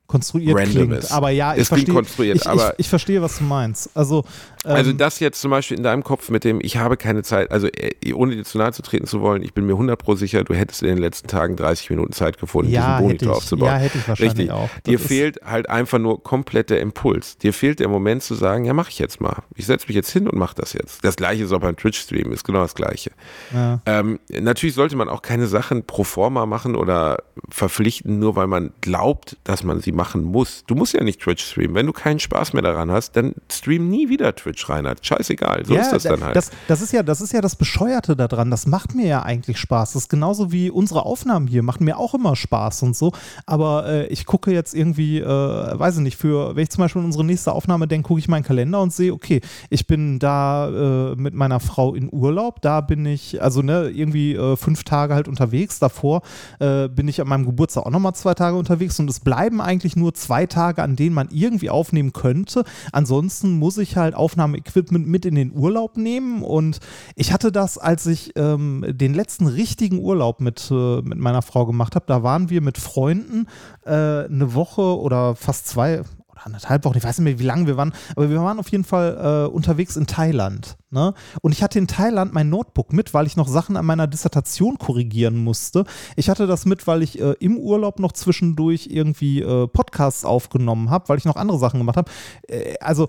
[0.08, 0.94] konstruiert random klingt.
[1.04, 1.12] ist.
[1.12, 3.90] Aber ja, ich Es verstehe, konstruiert, ich, ich, aber- ich verstehe, was du meinst.
[3.94, 4.24] Also,
[4.66, 7.52] ähm, Also das jetzt zum Beispiel in deinem Kopf mit dem, ich habe keine Zeit,
[7.52, 10.16] also äh, ohne dir zu nahe zu treten zu wollen, ich bin mir 100 pro
[10.16, 13.36] sicher, du hättest in den letzten Tagen 30 Minuten Zeit gefunden, Ja, diesen Monitor ich.
[13.38, 13.68] aufzubauen.
[13.70, 14.52] Ja, hätte ich wahrscheinlich Richtig.
[14.52, 14.70] auch.
[14.86, 17.38] Dir Das ist- fehlt halt einfach nur komplett der Impuls.
[17.38, 19.44] Dir fehlt der Moment zu sagen, ja, mach ich jetzt mal.
[19.56, 21.04] Ich setze mich jetzt hin und mach das jetzt.
[21.04, 23.12] Das gleiche ist auch beim Twitch-Stream, ist genau das gleiche.
[23.54, 23.82] ja.
[23.86, 27.18] Ähm, natürlich sollte man auch keine Sachen pro forma machen oder
[27.50, 30.64] verpflichten, nur weil man glaubt, dass man sie machen muss.
[30.68, 31.76] Du musst ja nicht Twitch streamen.
[31.76, 35.06] Wenn du keinen Spaß mehr daran hast, dann stream nie wieder Twitch, Reinhard.
[35.06, 35.66] Scheißegal.
[35.66, 36.38] So ist das dann halt.
[36.38, 38.50] Das, das, ist ja, das ist ja das Bescheuerte daran.
[38.50, 39.94] Das macht mir ja eigentlich Spaß.
[39.94, 41.64] Das ist genauso wie unsere Aufnahmen hier.
[41.64, 43.12] Machen mir auch immer Spaß und so.
[43.46, 47.02] Aber äh, ich gucke jetzt irgendwie, äh, weiß ich nicht, für, wenn ich zum Beispiel
[47.02, 51.12] an unsere nächste Aufnahme denke, gucke ich meinen Kalender und sehe, okay, ich bin da
[51.12, 52.62] äh, mit meiner Frau in Urlaub.
[52.62, 55.80] Da bin ich, also ne, irgendwie äh, fünf Tage halt unterwegs.
[55.80, 56.22] Davor
[56.60, 59.87] äh, bin ich an meinem Geburtstag auch nochmal zwei Tage unterwegs und es bleiben eigentlich
[59.96, 62.64] nur zwei Tage, an denen man irgendwie aufnehmen könnte.
[62.92, 66.80] Ansonsten muss ich halt Aufnahmeequipment mit in den Urlaub nehmen und
[67.16, 71.66] ich hatte das, als ich ähm, den letzten richtigen Urlaub mit, äh, mit meiner Frau
[71.66, 73.48] gemacht habe, da waren wir mit Freunden
[73.86, 76.02] äh, eine Woche oder fast zwei,
[76.48, 78.84] anderthalb Wochen, ich weiß nicht mehr, wie lange wir waren, aber wir waren auf jeden
[78.84, 80.78] Fall äh, unterwegs in Thailand.
[80.90, 81.14] Ne?
[81.42, 84.78] Und ich hatte in Thailand mein Notebook mit, weil ich noch Sachen an meiner Dissertation
[84.78, 85.86] korrigieren musste.
[86.16, 90.90] Ich hatte das mit, weil ich äh, im Urlaub noch zwischendurch irgendwie äh, Podcasts aufgenommen
[90.90, 92.12] habe, weil ich noch andere Sachen gemacht habe.
[92.48, 93.08] Äh, also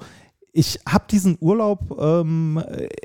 [0.53, 2.63] ich habe diesen Urlaub, ähm,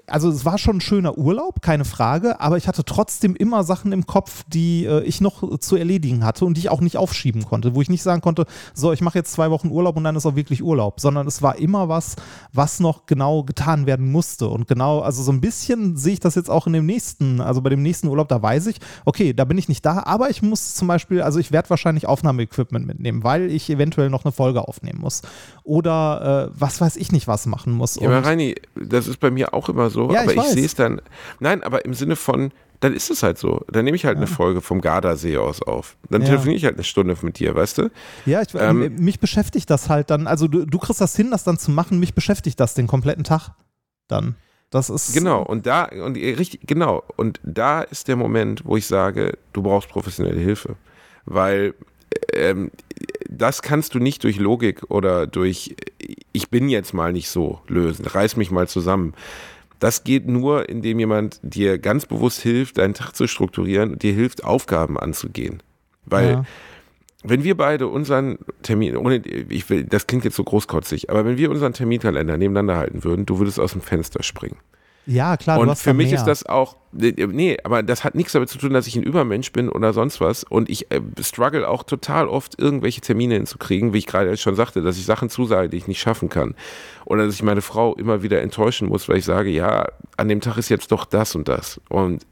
[0.08, 3.92] also es war schon ein schöner Urlaub, keine Frage, aber ich hatte trotzdem immer Sachen
[3.92, 7.46] im Kopf, die äh, ich noch zu erledigen hatte und die ich auch nicht aufschieben
[7.46, 10.16] konnte, wo ich nicht sagen konnte, so, ich mache jetzt zwei Wochen Urlaub und dann
[10.16, 12.16] ist auch wirklich Urlaub, sondern es war immer was,
[12.54, 14.48] was noch genau getan werden musste.
[14.48, 17.62] Und genau, also so ein bisschen sehe ich das jetzt auch in dem nächsten, also
[17.62, 20.42] bei dem nächsten Urlaub, da weiß ich, okay, da bin ich nicht da, aber ich
[20.42, 24.66] muss zum Beispiel, also ich werde wahrscheinlich Aufnahmeequipment mitnehmen, weil ich eventuell noch eine Folge
[24.68, 25.22] aufnehmen muss.
[25.64, 27.96] Oder äh, was weiß ich nicht, was machen muss.
[27.96, 30.66] Ja, aber Reini, das ist bei mir auch immer so, Ja, aber ich ich, sehe
[30.66, 31.02] es dann.
[31.40, 33.62] Nein, aber im Sinne von, dann ist es halt so.
[33.72, 35.96] Dann nehme ich halt eine Folge vom Gardasee aus auf.
[36.10, 36.28] Dann Ja.
[36.28, 37.90] telefoniere ich halt eine Stunde mit dir, weißt du?
[38.26, 41.44] Ja, ich, Ähm, mich beschäftigt das halt dann, also du, du kriegst das hin, das
[41.44, 43.52] dann zu machen, mich beschäftigt das den kompletten Tag
[44.08, 44.36] dann.
[44.70, 45.14] Das ist.
[45.14, 49.38] Genau, und da, und äh, richtig, genau, und da ist der Moment, wo ich sage,
[49.54, 50.76] du brauchst professionelle Hilfe.
[51.26, 51.76] Weil
[52.34, 52.72] ähm,
[53.38, 55.76] das kannst du nicht durch Logik oder durch
[56.32, 59.14] ich bin jetzt mal nicht so lösen, reiß mich mal zusammen.
[59.80, 64.14] Das geht nur, indem jemand dir ganz bewusst hilft, deinen Tag zu strukturieren und dir
[64.14, 65.62] hilft, Aufgaben anzugehen.
[66.06, 66.46] Weil Ja.
[67.24, 71.38] wenn wir beide unseren Termin, ohne, ich will, das klingt jetzt so großkotzig, aber wenn
[71.38, 74.58] wir unseren Terminkalender nebeneinander halten würden, du würdest aus dem Fenster springen.
[75.06, 76.20] Ja, klar, Und für mich mehr.
[76.20, 79.52] ist das auch, nee, aber das hat nichts damit zu tun, dass ich ein Übermensch
[79.52, 80.44] bin oder sonst was.
[80.44, 84.82] Und ich äh, struggle auch total oft, irgendwelche Termine hinzukriegen, wie ich gerade schon sagte,
[84.82, 86.56] dass ich Sachen zusage, die ich nicht schaffen kann.
[87.06, 90.40] Oder dass ich meine Frau immer wieder enttäuschen muss, weil ich sage, ja, an dem
[90.42, 91.82] Tag ist jetzt doch das und das.
[91.90, 92.26] Und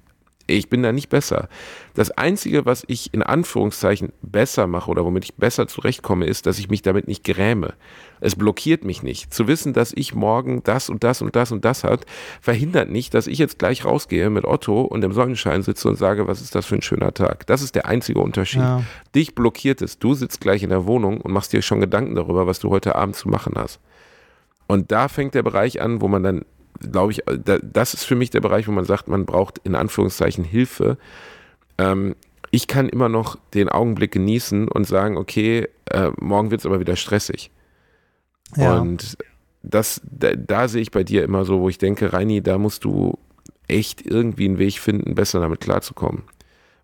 [0.57, 1.49] ich bin da nicht besser.
[1.94, 6.60] Das Einzige, was ich in Anführungszeichen besser mache oder womit ich besser zurechtkomme, ist, dass
[6.60, 7.73] ich mich damit nicht gräme.
[8.19, 9.34] Es blockiert mich nicht.
[9.34, 12.06] Zu wissen, dass ich morgen das und das und das und das hat,
[12.40, 16.28] verhindert nicht, dass ich jetzt gleich rausgehe mit Otto und im Sonnenschein sitze und sage,
[16.28, 17.48] was ist das für ein schöner Tag.
[17.48, 18.61] Das ist der einzige Unterschied.
[18.61, 18.84] Ja.
[19.15, 19.99] Dich blockiert es.
[19.99, 22.95] Du sitzt gleich in der Wohnung und machst dir schon Gedanken darüber, was du heute
[22.95, 23.80] Abend zu machen hast.
[24.68, 26.45] Und da fängt der Bereich an, wo man dann,
[26.91, 29.76] glaube ich, da, das ist für mich der Bereich, wo man sagt, man braucht in
[29.76, 30.98] Anführungszeichen Hilfe.
[31.78, 32.16] Ähm,
[32.52, 36.80] ich kann immer noch den Augenblick genießen und sagen, okay, äh, morgen wird es aber
[36.80, 37.52] wieder stressig.
[38.58, 38.80] Ja.
[38.80, 39.18] Und
[39.64, 42.84] das, da, da sehe ich bei dir immer so, wo ich denke, Reini, da musst
[42.84, 43.18] du
[43.68, 46.24] echt irgendwie einen Weg finden, besser damit klarzukommen.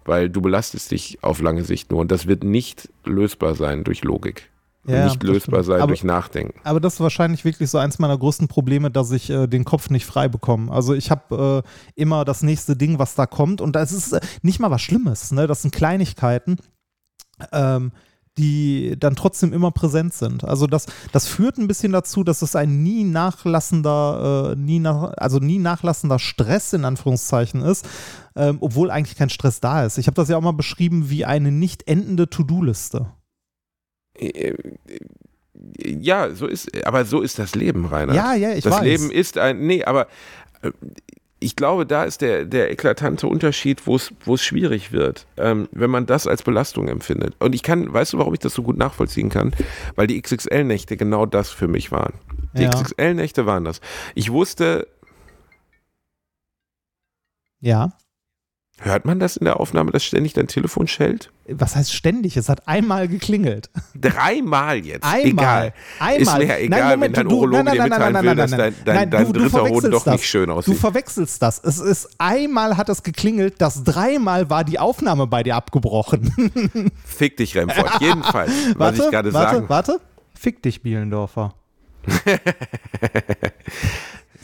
[0.06, 4.04] Weil du belastest dich auf lange Sicht nur und das wird nicht lösbar sein durch
[4.04, 4.50] Logik.
[4.88, 6.60] Ja, nicht lösbar sein Aber- durch Nachdenken.
[6.64, 9.90] Aber das ist wahrscheinlich wirklich so eins meiner größten Probleme, dass ich äh, den Kopf
[9.90, 10.72] nicht frei bekomme.
[10.72, 13.60] Also ich habe äh, immer das nächste Ding, was da kommt.
[13.62, 15.32] Und das ist äh, nicht mal was Schlimmes.
[15.32, 15.46] Ne?
[15.48, 16.58] Das sind Kleinigkeiten,
[17.52, 17.92] ähm,
[18.38, 20.44] die dann trotzdem immer präsent sind.
[20.44, 25.12] Also das, das führt ein bisschen dazu, dass es ein nie nachlassender, äh, nie nach,
[25.18, 27.88] also nie nachlassender Stress in Anführungszeichen ist,
[28.36, 29.98] ähm, obwohl eigentlich kein Stress da ist.
[29.98, 33.08] Ich habe das ja auch mal beschrieben wie eine nicht endende To-Do-Liste.
[35.80, 38.14] Ja, so ist, aber so ist das Leben, Rainer.
[38.14, 38.84] Ja, ja, ich das weiß.
[38.84, 40.08] Leben ist ein, nee, aber
[40.62, 40.72] äh,
[41.40, 45.68] ich glaube, da ist der, der eklatante Unterschied, wo es wo es schwierig wird, ähm,
[45.72, 47.36] wenn man das als Belastung empfindet.
[47.40, 49.54] Und ich kann, weißt du, warum ich das so gut nachvollziehen kann?
[49.96, 52.14] Weil die XXL-Nächte genau das für mich waren.
[52.54, 52.70] Die Ja.
[52.72, 53.82] XXL-Nächte waren das.
[54.16, 54.88] Ich wusste,
[57.60, 57.94] Ja.
[58.80, 61.32] Hört man das in der Aufnahme, dass ständig dein Telefon schellt?
[61.50, 62.38] Was heißt ständig?
[62.38, 63.70] Es hat einmal geklingelt.
[63.96, 65.04] Dreimal jetzt.
[65.04, 65.26] Einmal.
[65.26, 65.74] Egal.
[66.00, 66.22] Einmal.
[66.22, 68.14] Ist mir ja egal, Nein, Moment, wenn dein du- Urologe nein, dir nein, nein, mitteilen
[68.14, 68.82] nein, will, nein, dass nein, dein, nein.
[68.86, 70.12] dein, Nein, dein du- du dritter Hoden verwechselst doch das.
[70.14, 70.78] nicht schön Du aussieht.
[70.78, 71.60] verwechselst das.
[71.64, 76.92] Es ist einmal hat es geklingelt, das dreimal war die Aufnahme bei dir abgebrochen.
[77.06, 78.00] Fick dich, Remford.
[78.02, 80.00] Jedenfalls, was warte, ich gerade warte, sagen warte.
[80.38, 81.54] Fick dich, Bielendorfer.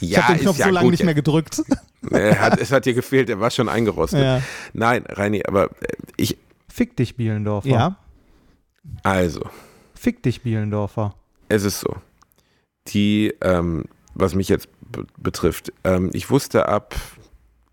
[0.04, 0.90] Ich Ja, habe den Knopf ja so lange gut.
[0.92, 1.62] nicht mehr gedrückt.
[2.10, 4.20] Er hat, es hat dir gefehlt, er war schon eingerostet.
[4.20, 4.42] Ja.
[4.74, 6.36] Nein, Reini, aber äh, ich,
[6.68, 7.68] Fick dich, Bielendorfer.
[7.70, 7.96] Ja.
[9.02, 9.40] also,
[9.94, 11.14] Fick dich, Bielendorfer.
[11.48, 11.96] Es ist so.
[12.88, 14.68] Die, ähm, was mich jetzt
[15.16, 16.94] betrifft, ähm, ich wusste ab,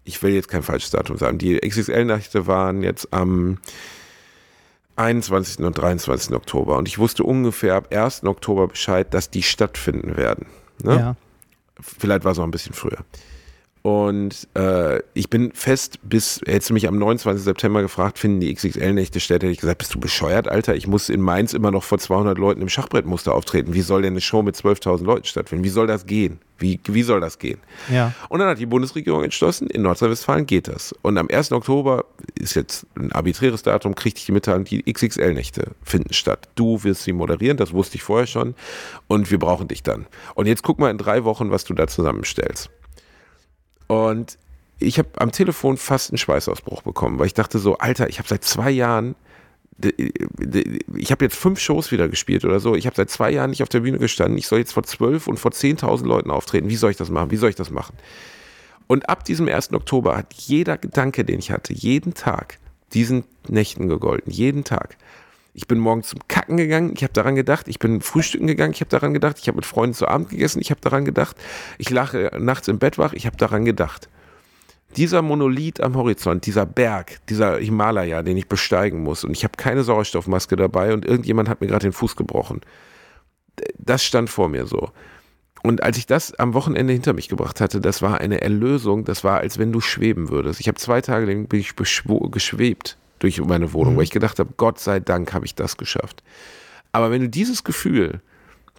[0.05, 3.57] ich will jetzt kein falsches Datum sagen, die XXL-Nächte waren jetzt am
[4.95, 5.59] 21.
[5.65, 6.33] und 23.
[6.33, 8.23] Oktober und ich wusste ungefähr ab 1.
[8.23, 10.45] Oktober Bescheid, dass die stattfinden werden.
[10.83, 10.95] Ne?
[10.95, 11.15] Ja.
[11.81, 12.99] Vielleicht war es auch ein bisschen früher.
[13.83, 17.43] Und äh, ich bin fest bis, hättest du mich am 29.
[17.43, 20.75] September gefragt, finden die XXL-Nächte statt, hätte ich gesagt, bist du bescheuert, Alter?
[20.75, 23.73] Ich muss in Mainz immer noch vor 200 Leuten im Schachbrettmuster auftreten.
[23.73, 25.63] Wie soll denn eine Show mit 12.000 Leuten stattfinden?
[25.63, 26.39] Wie soll das gehen?
[26.59, 27.59] Wie, wie soll das gehen?
[27.91, 28.13] Ja.
[28.29, 30.93] Und dann hat die Bundesregierung entschlossen, in Nordrhein-Westfalen geht das.
[31.01, 31.51] Und am 1.
[31.51, 32.05] Oktober
[32.35, 36.49] ist jetzt ein arbiträres Datum, kriegte ich die Mitteilung, die XXL-Nächte finden statt.
[36.53, 38.53] Du wirst sie moderieren, das wusste ich vorher schon.
[39.07, 40.05] Und wir brauchen dich dann.
[40.35, 42.69] Und jetzt guck mal in drei Wochen, was du da zusammenstellst.
[43.91, 44.37] Und
[44.79, 48.29] ich habe am Telefon fast einen Schweißausbruch bekommen, weil ich dachte so, Alter, ich habe
[48.29, 49.15] seit zwei Jahren,
[50.95, 53.63] ich habe jetzt fünf Shows wieder gespielt oder so, ich habe seit zwei Jahren nicht
[53.63, 56.77] auf der Bühne gestanden, ich soll jetzt vor zwölf und vor zehntausend Leuten auftreten, wie
[56.77, 57.97] soll ich das machen, wie soll ich das machen?
[58.87, 59.73] Und ab diesem 1.
[59.73, 62.59] Oktober hat jeder Gedanke, den ich hatte, jeden Tag,
[62.93, 64.95] diesen Nächten gegolten, jeden Tag.
[65.53, 67.67] Ich bin morgens zum Kacken gegangen, ich habe daran gedacht.
[67.67, 69.37] Ich bin frühstücken gegangen, ich habe daran gedacht.
[69.39, 71.35] Ich habe mit Freunden zu Abend gegessen, ich habe daran gedacht.
[71.77, 74.07] Ich lache nachts im Bett wach, ich habe daran gedacht.
[74.97, 79.53] Dieser Monolith am Horizont, dieser Berg, dieser Himalaya, den ich besteigen muss und ich habe
[79.55, 82.61] keine Sauerstoffmaske dabei und irgendjemand hat mir gerade den Fuß gebrochen.
[83.77, 84.91] Das stand vor mir so.
[85.63, 89.23] Und als ich das am Wochenende hinter mich gebracht hatte, das war eine Erlösung, das
[89.23, 90.59] war, als wenn du schweben würdest.
[90.59, 93.97] Ich habe zwei Tage lang bin ich geschwebt durch meine Wohnung, mhm.
[93.97, 96.23] weil ich gedacht habe, Gott sei Dank habe ich das geschafft.
[96.91, 98.21] Aber wenn du dieses Gefühl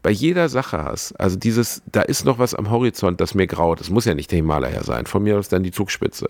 [0.03, 3.81] bei jeder Sache hast, also dieses, da ist noch was am Horizont, das mir graut,
[3.81, 6.29] das muss ja nicht der Himalaya sein, von mir aus dann die Zugspitze.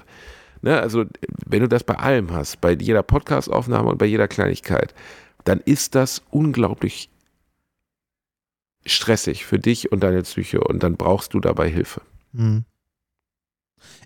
[0.60, 1.04] Ne, also
[1.46, 4.94] wenn du das bei allem hast, bei jeder Podcastaufnahme und bei jeder Kleinigkeit,
[5.44, 7.10] dann ist das unglaublich
[8.86, 12.02] stressig für dich und deine Psyche und dann brauchst du dabei Hilfe.
[12.32, 12.64] Mhm.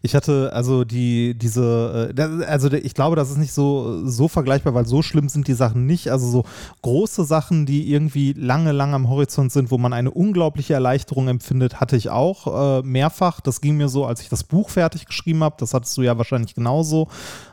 [0.03, 4.75] Ich hatte also die, diese, äh, also ich glaube, das ist nicht so, so vergleichbar,
[4.75, 6.11] weil so schlimm sind die Sachen nicht.
[6.11, 6.45] Also so
[6.83, 11.81] große Sachen, die irgendwie lange, lange am Horizont sind, wo man eine unglaubliche Erleichterung empfindet,
[11.81, 13.41] hatte ich auch äh, mehrfach.
[13.41, 15.57] Das ging mir so, als ich das Buch fertig geschrieben habe.
[15.59, 17.09] Das hattest du ja wahrscheinlich genauso.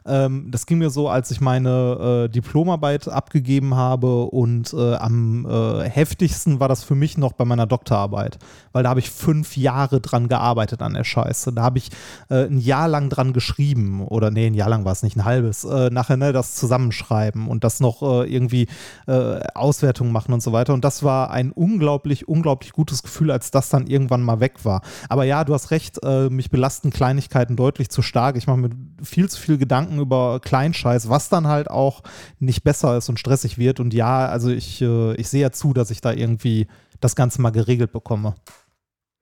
[0.05, 5.45] Ähm, das ging mir so, als ich meine äh, Diplomarbeit abgegeben habe und äh, am
[5.45, 8.39] äh, heftigsten war das für mich noch bei meiner Doktorarbeit,
[8.71, 11.53] weil da habe ich fünf Jahre dran gearbeitet an der Scheiße.
[11.53, 11.89] Da habe ich
[12.33, 15.25] äh, ein Jahr lang dran geschrieben oder nee, ein Jahr lang war es nicht, ein
[15.25, 18.67] halbes, äh, nachher ne, das zusammenschreiben und das noch äh, irgendwie
[19.07, 20.73] äh, Auswertungen machen und so weiter.
[20.73, 24.81] Und das war ein unglaublich, unglaublich gutes Gefühl, als das dann irgendwann mal weg war.
[25.09, 28.35] Aber ja, du hast recht, äh, mich belasten Kleinigkeiten deutlich zu stark.
[28.35, 28.69] Ich mache mir
[29.03, 32.01] viel zu viel Gedanken über Kleinscheiß, was dann halt auch
[32.39, 33.79] nicht besser ist und stressig wird.
[33.79, 36.67] Und ja, also ich, äh, ich sehe ja zu, dass ich da irgendwie
[36.99, 38.35] das Ganze mal geregelt bekomme.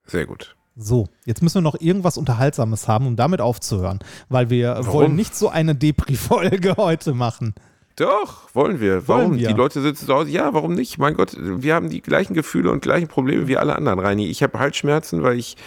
[0.06, 0.56] Sehr gut.
[0.76, 3.98] So, jetzt müssen wir noch irgendwas Unterhaltsames haben, um damit aufzuhören,
[4.30, 4.92] weil wir Warum?
[4.92, 7.54] wollen nicht so eine Depri-Folge heute machen.
[7.96, 9.06] Doch, wollen wir.
[9.06, 9.22] Warum?
[9.22, 9.48] Wollen wir?
[9.48, 10.30] Die Leute sitzen zu Hause.
[10.30, 10.98] Ja, warum nicht?
[10.98, 14.28] Mein Gott, wir haben die gleichen Gefühle und gleichen Probleme wie alle anderen, Reini.
[14.28, 15.58] Ich habe Halsschmerzen, weil ich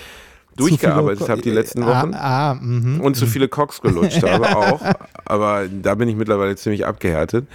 [0.56, 2.60] durchgearbeitet habe die letzten äh, Wochen ah, ah,
[3.02, 4.82] und zu viele Cox gelutscht habe auch.
[5.26, 7.46] Aber da bin ich mittlerweile ziemlich abgehärtet.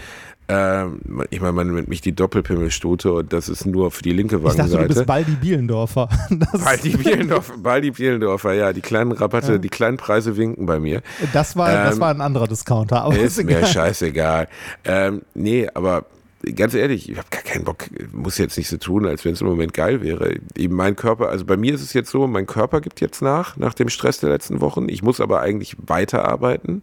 [0.52, 1.00] Ähm,
[1.30, 4.68] ich meine, man nennt mich die Doppelpimmelstute und das ist nur für die linke Wangenseite.
[4.68, 6.08] Ich dachte, du bist Baldi Bielendorfer.
[6.64, 9.58] Baldi Bielendorfer, Baldi Bielendorfer, ja, die kleinen Rabatte, ja.
[9.58, 11.02] die kleinen Preise winken bei mir.
[11.32, 13.02] Das war, ähm, das war ein anderer Discounter.
[13.02, 14.48] Aber ist, ist mir scheißegal.
[14.84, 16.06] Ähm, nee, aber
[16.56, 19.40] ganz ehrlich, ich habe gar keinen Bock, muss jetzt nicht so tun, als wenn es
[19.40, 20.34] im Moment geil wäre.
[20.56, 23.56] Eben mein Körper, also bei mir ist es jetzt so, mein Körper gibt jetzt nach,
[23.56, 24.88] nach dem Stress der letzten Wochen.
[24.88, 26.82] Ich muss aber eigentlich weiterarbeiten.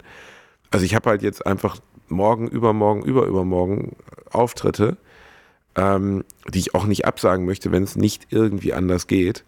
[0.72, 1.80] Also ich habe halt jetzt einfach
[2.10, 3.96] morgen, übermorgen, überübermorgen
[4.32, 4.98] Auftritte,
[5.76, 9.44] ähm, die ich auch nicht absagen möchte, wenn es nicht irgendwie anders geht.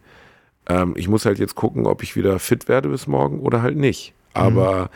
[0.67, 3.77] Ähm, ich muss halt jetzt gucken, ob ich wieder fit werde bis morgen oder halt
[3.77, 4.13] nicht.
[4.33, 4.87] Aber mhm.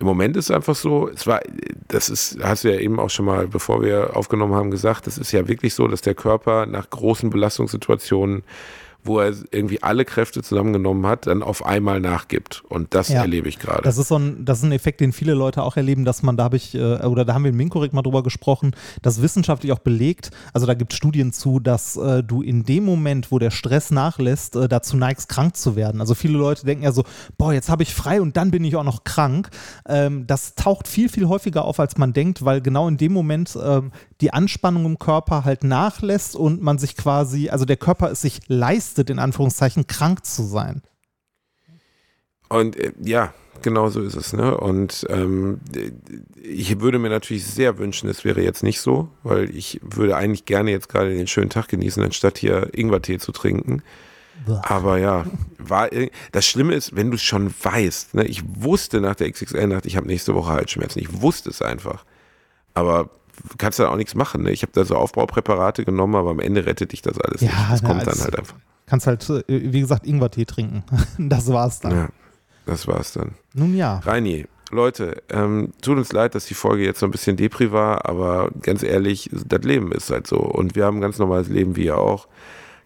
[0.00, 1.40] im Moment ist es einfach so, es war,
[1.88, 5.18] das ist, hast du ja eben auch schon mal, bevor wir aufgenommen haben, gesagt, es
[5.18, 8.44] ist ja wirklich so, dass der Körper nach großen Belastungssituationen
[9.08, 12.62] wo er irgendwie alle Kräfte zusammengenommen hat, dann auf einmal nachgibt.
[12.68, 13.22] Und das ja.
[13.22, 13.82] erlebe ich gerade.
[13.82, 16.36] Das ist so ein, das ist ein Effekt, den viele Leute auch erleben, dass man,
[16.36, 19.72] da habe ich, äh, oder da haben wir in Minkorrekt mal drüber gesprochen, das wissenschaftlich
[19.72, 23.38] auch belegt, also da gibt es Studien zu, dass äh, du in dem Moment, wo
[23.38, 26.00] der Stress nachlässt, äh, dazu neigst, krank zu werden.
[26.00, 27.04] Also viele Leute denken ja so,
[27.38, 29.48] boah, jetzt habe ich frei und dann bin ich auch noch krank.
[29.88, 33.58] Ähm, das taucht viel, viel häufiger auf, als man denkt, weil genau in dem Moment
[33.62, 38.20] ähm, die Anspannung im Körper halt nachlässt und man sich quasi, also der Körper es
[38.20, 40.82] sich leistet, in Anführungszeichen krank zu sein.
[42.48, 44.32] Und äh, ja, genau so ist es.
[44.32, 44.56] Ne?
[44.56, 45.60] Und ähm,
[46.42, 50.44] ich würde mir natürlich sehr wünschen, es wäre jetzt nicht so, weil ich würde eigentlich
[50.44, 53.82] gerne jetzt gerade den schönen Tag genießen, anstatt hier Ingwertee zu trinken.
[54.62, 55.26] Aber ja,
[55.58, 55.90] war,
[56.32, 59.96] das Schlimme ist, wenn du es schon weißt, ne, ich wusste nach der XXL-Nacht, ich
[59.96, 61.00] habe nächste Woche Halsschmerzen.
[61.00, 62.04] Ich wusste es einfach.
[62.72, 63.10] Aber
[63.58, 64.42] kannst du auch nichts machen.
[64.42, 64.52] Ne?
[64.52, 67.70] Ich habe da so Aufbaupräparate genommen, aber am Ende rettet dich das alles Ja, nicht.
[67.70, 68.56] Das na, kommt dann halt einfach.
[68.88, 70.84] Kannst halt, äh, wie gesagt, Ingwertee trinken.
[71.18, 71.92] Das war's dann.
[71.92, 72.08] Ja,
[72.66, 73.34] das war's dann.
[73.54, 73.98] Nun ja.
[73.98, 78.08] Reini, Leute, ähm, tut uns leid, dass die Folge jetzt so ein bisschen Depri war,
[78.08, 80.38] aber ganz ehrlich, das Leben ist halt so.
[80.38, 82.28] Und wir haben ein ganz normales Leben, wie ihr auch.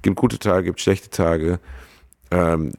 [0.02, 1.60] Gibt gute Tage, gibt schlechte Tage.
[2.30, 2.72] Ähm,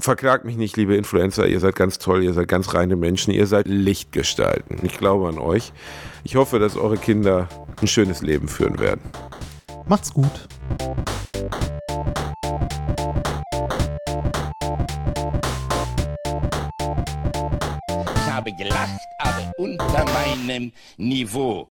[0.00, 3.46] verklagt mich nicht, liebe Influencer, ihr seid ganz toll, ihr seid ganz reine Menschen, ihr
[3.46, 4.78] seid Lichtgestalten.
[4.82, 5.72] Ich glaube an euch.
[6.24, 7.48] Ich hoffe, dass eure Kinder
[7.80, 9.00] ein schönes Leben führen werden.
[9.86, 10.48] Macht's gut.
[19.18, 21.70] Aber unter meinem Niveau.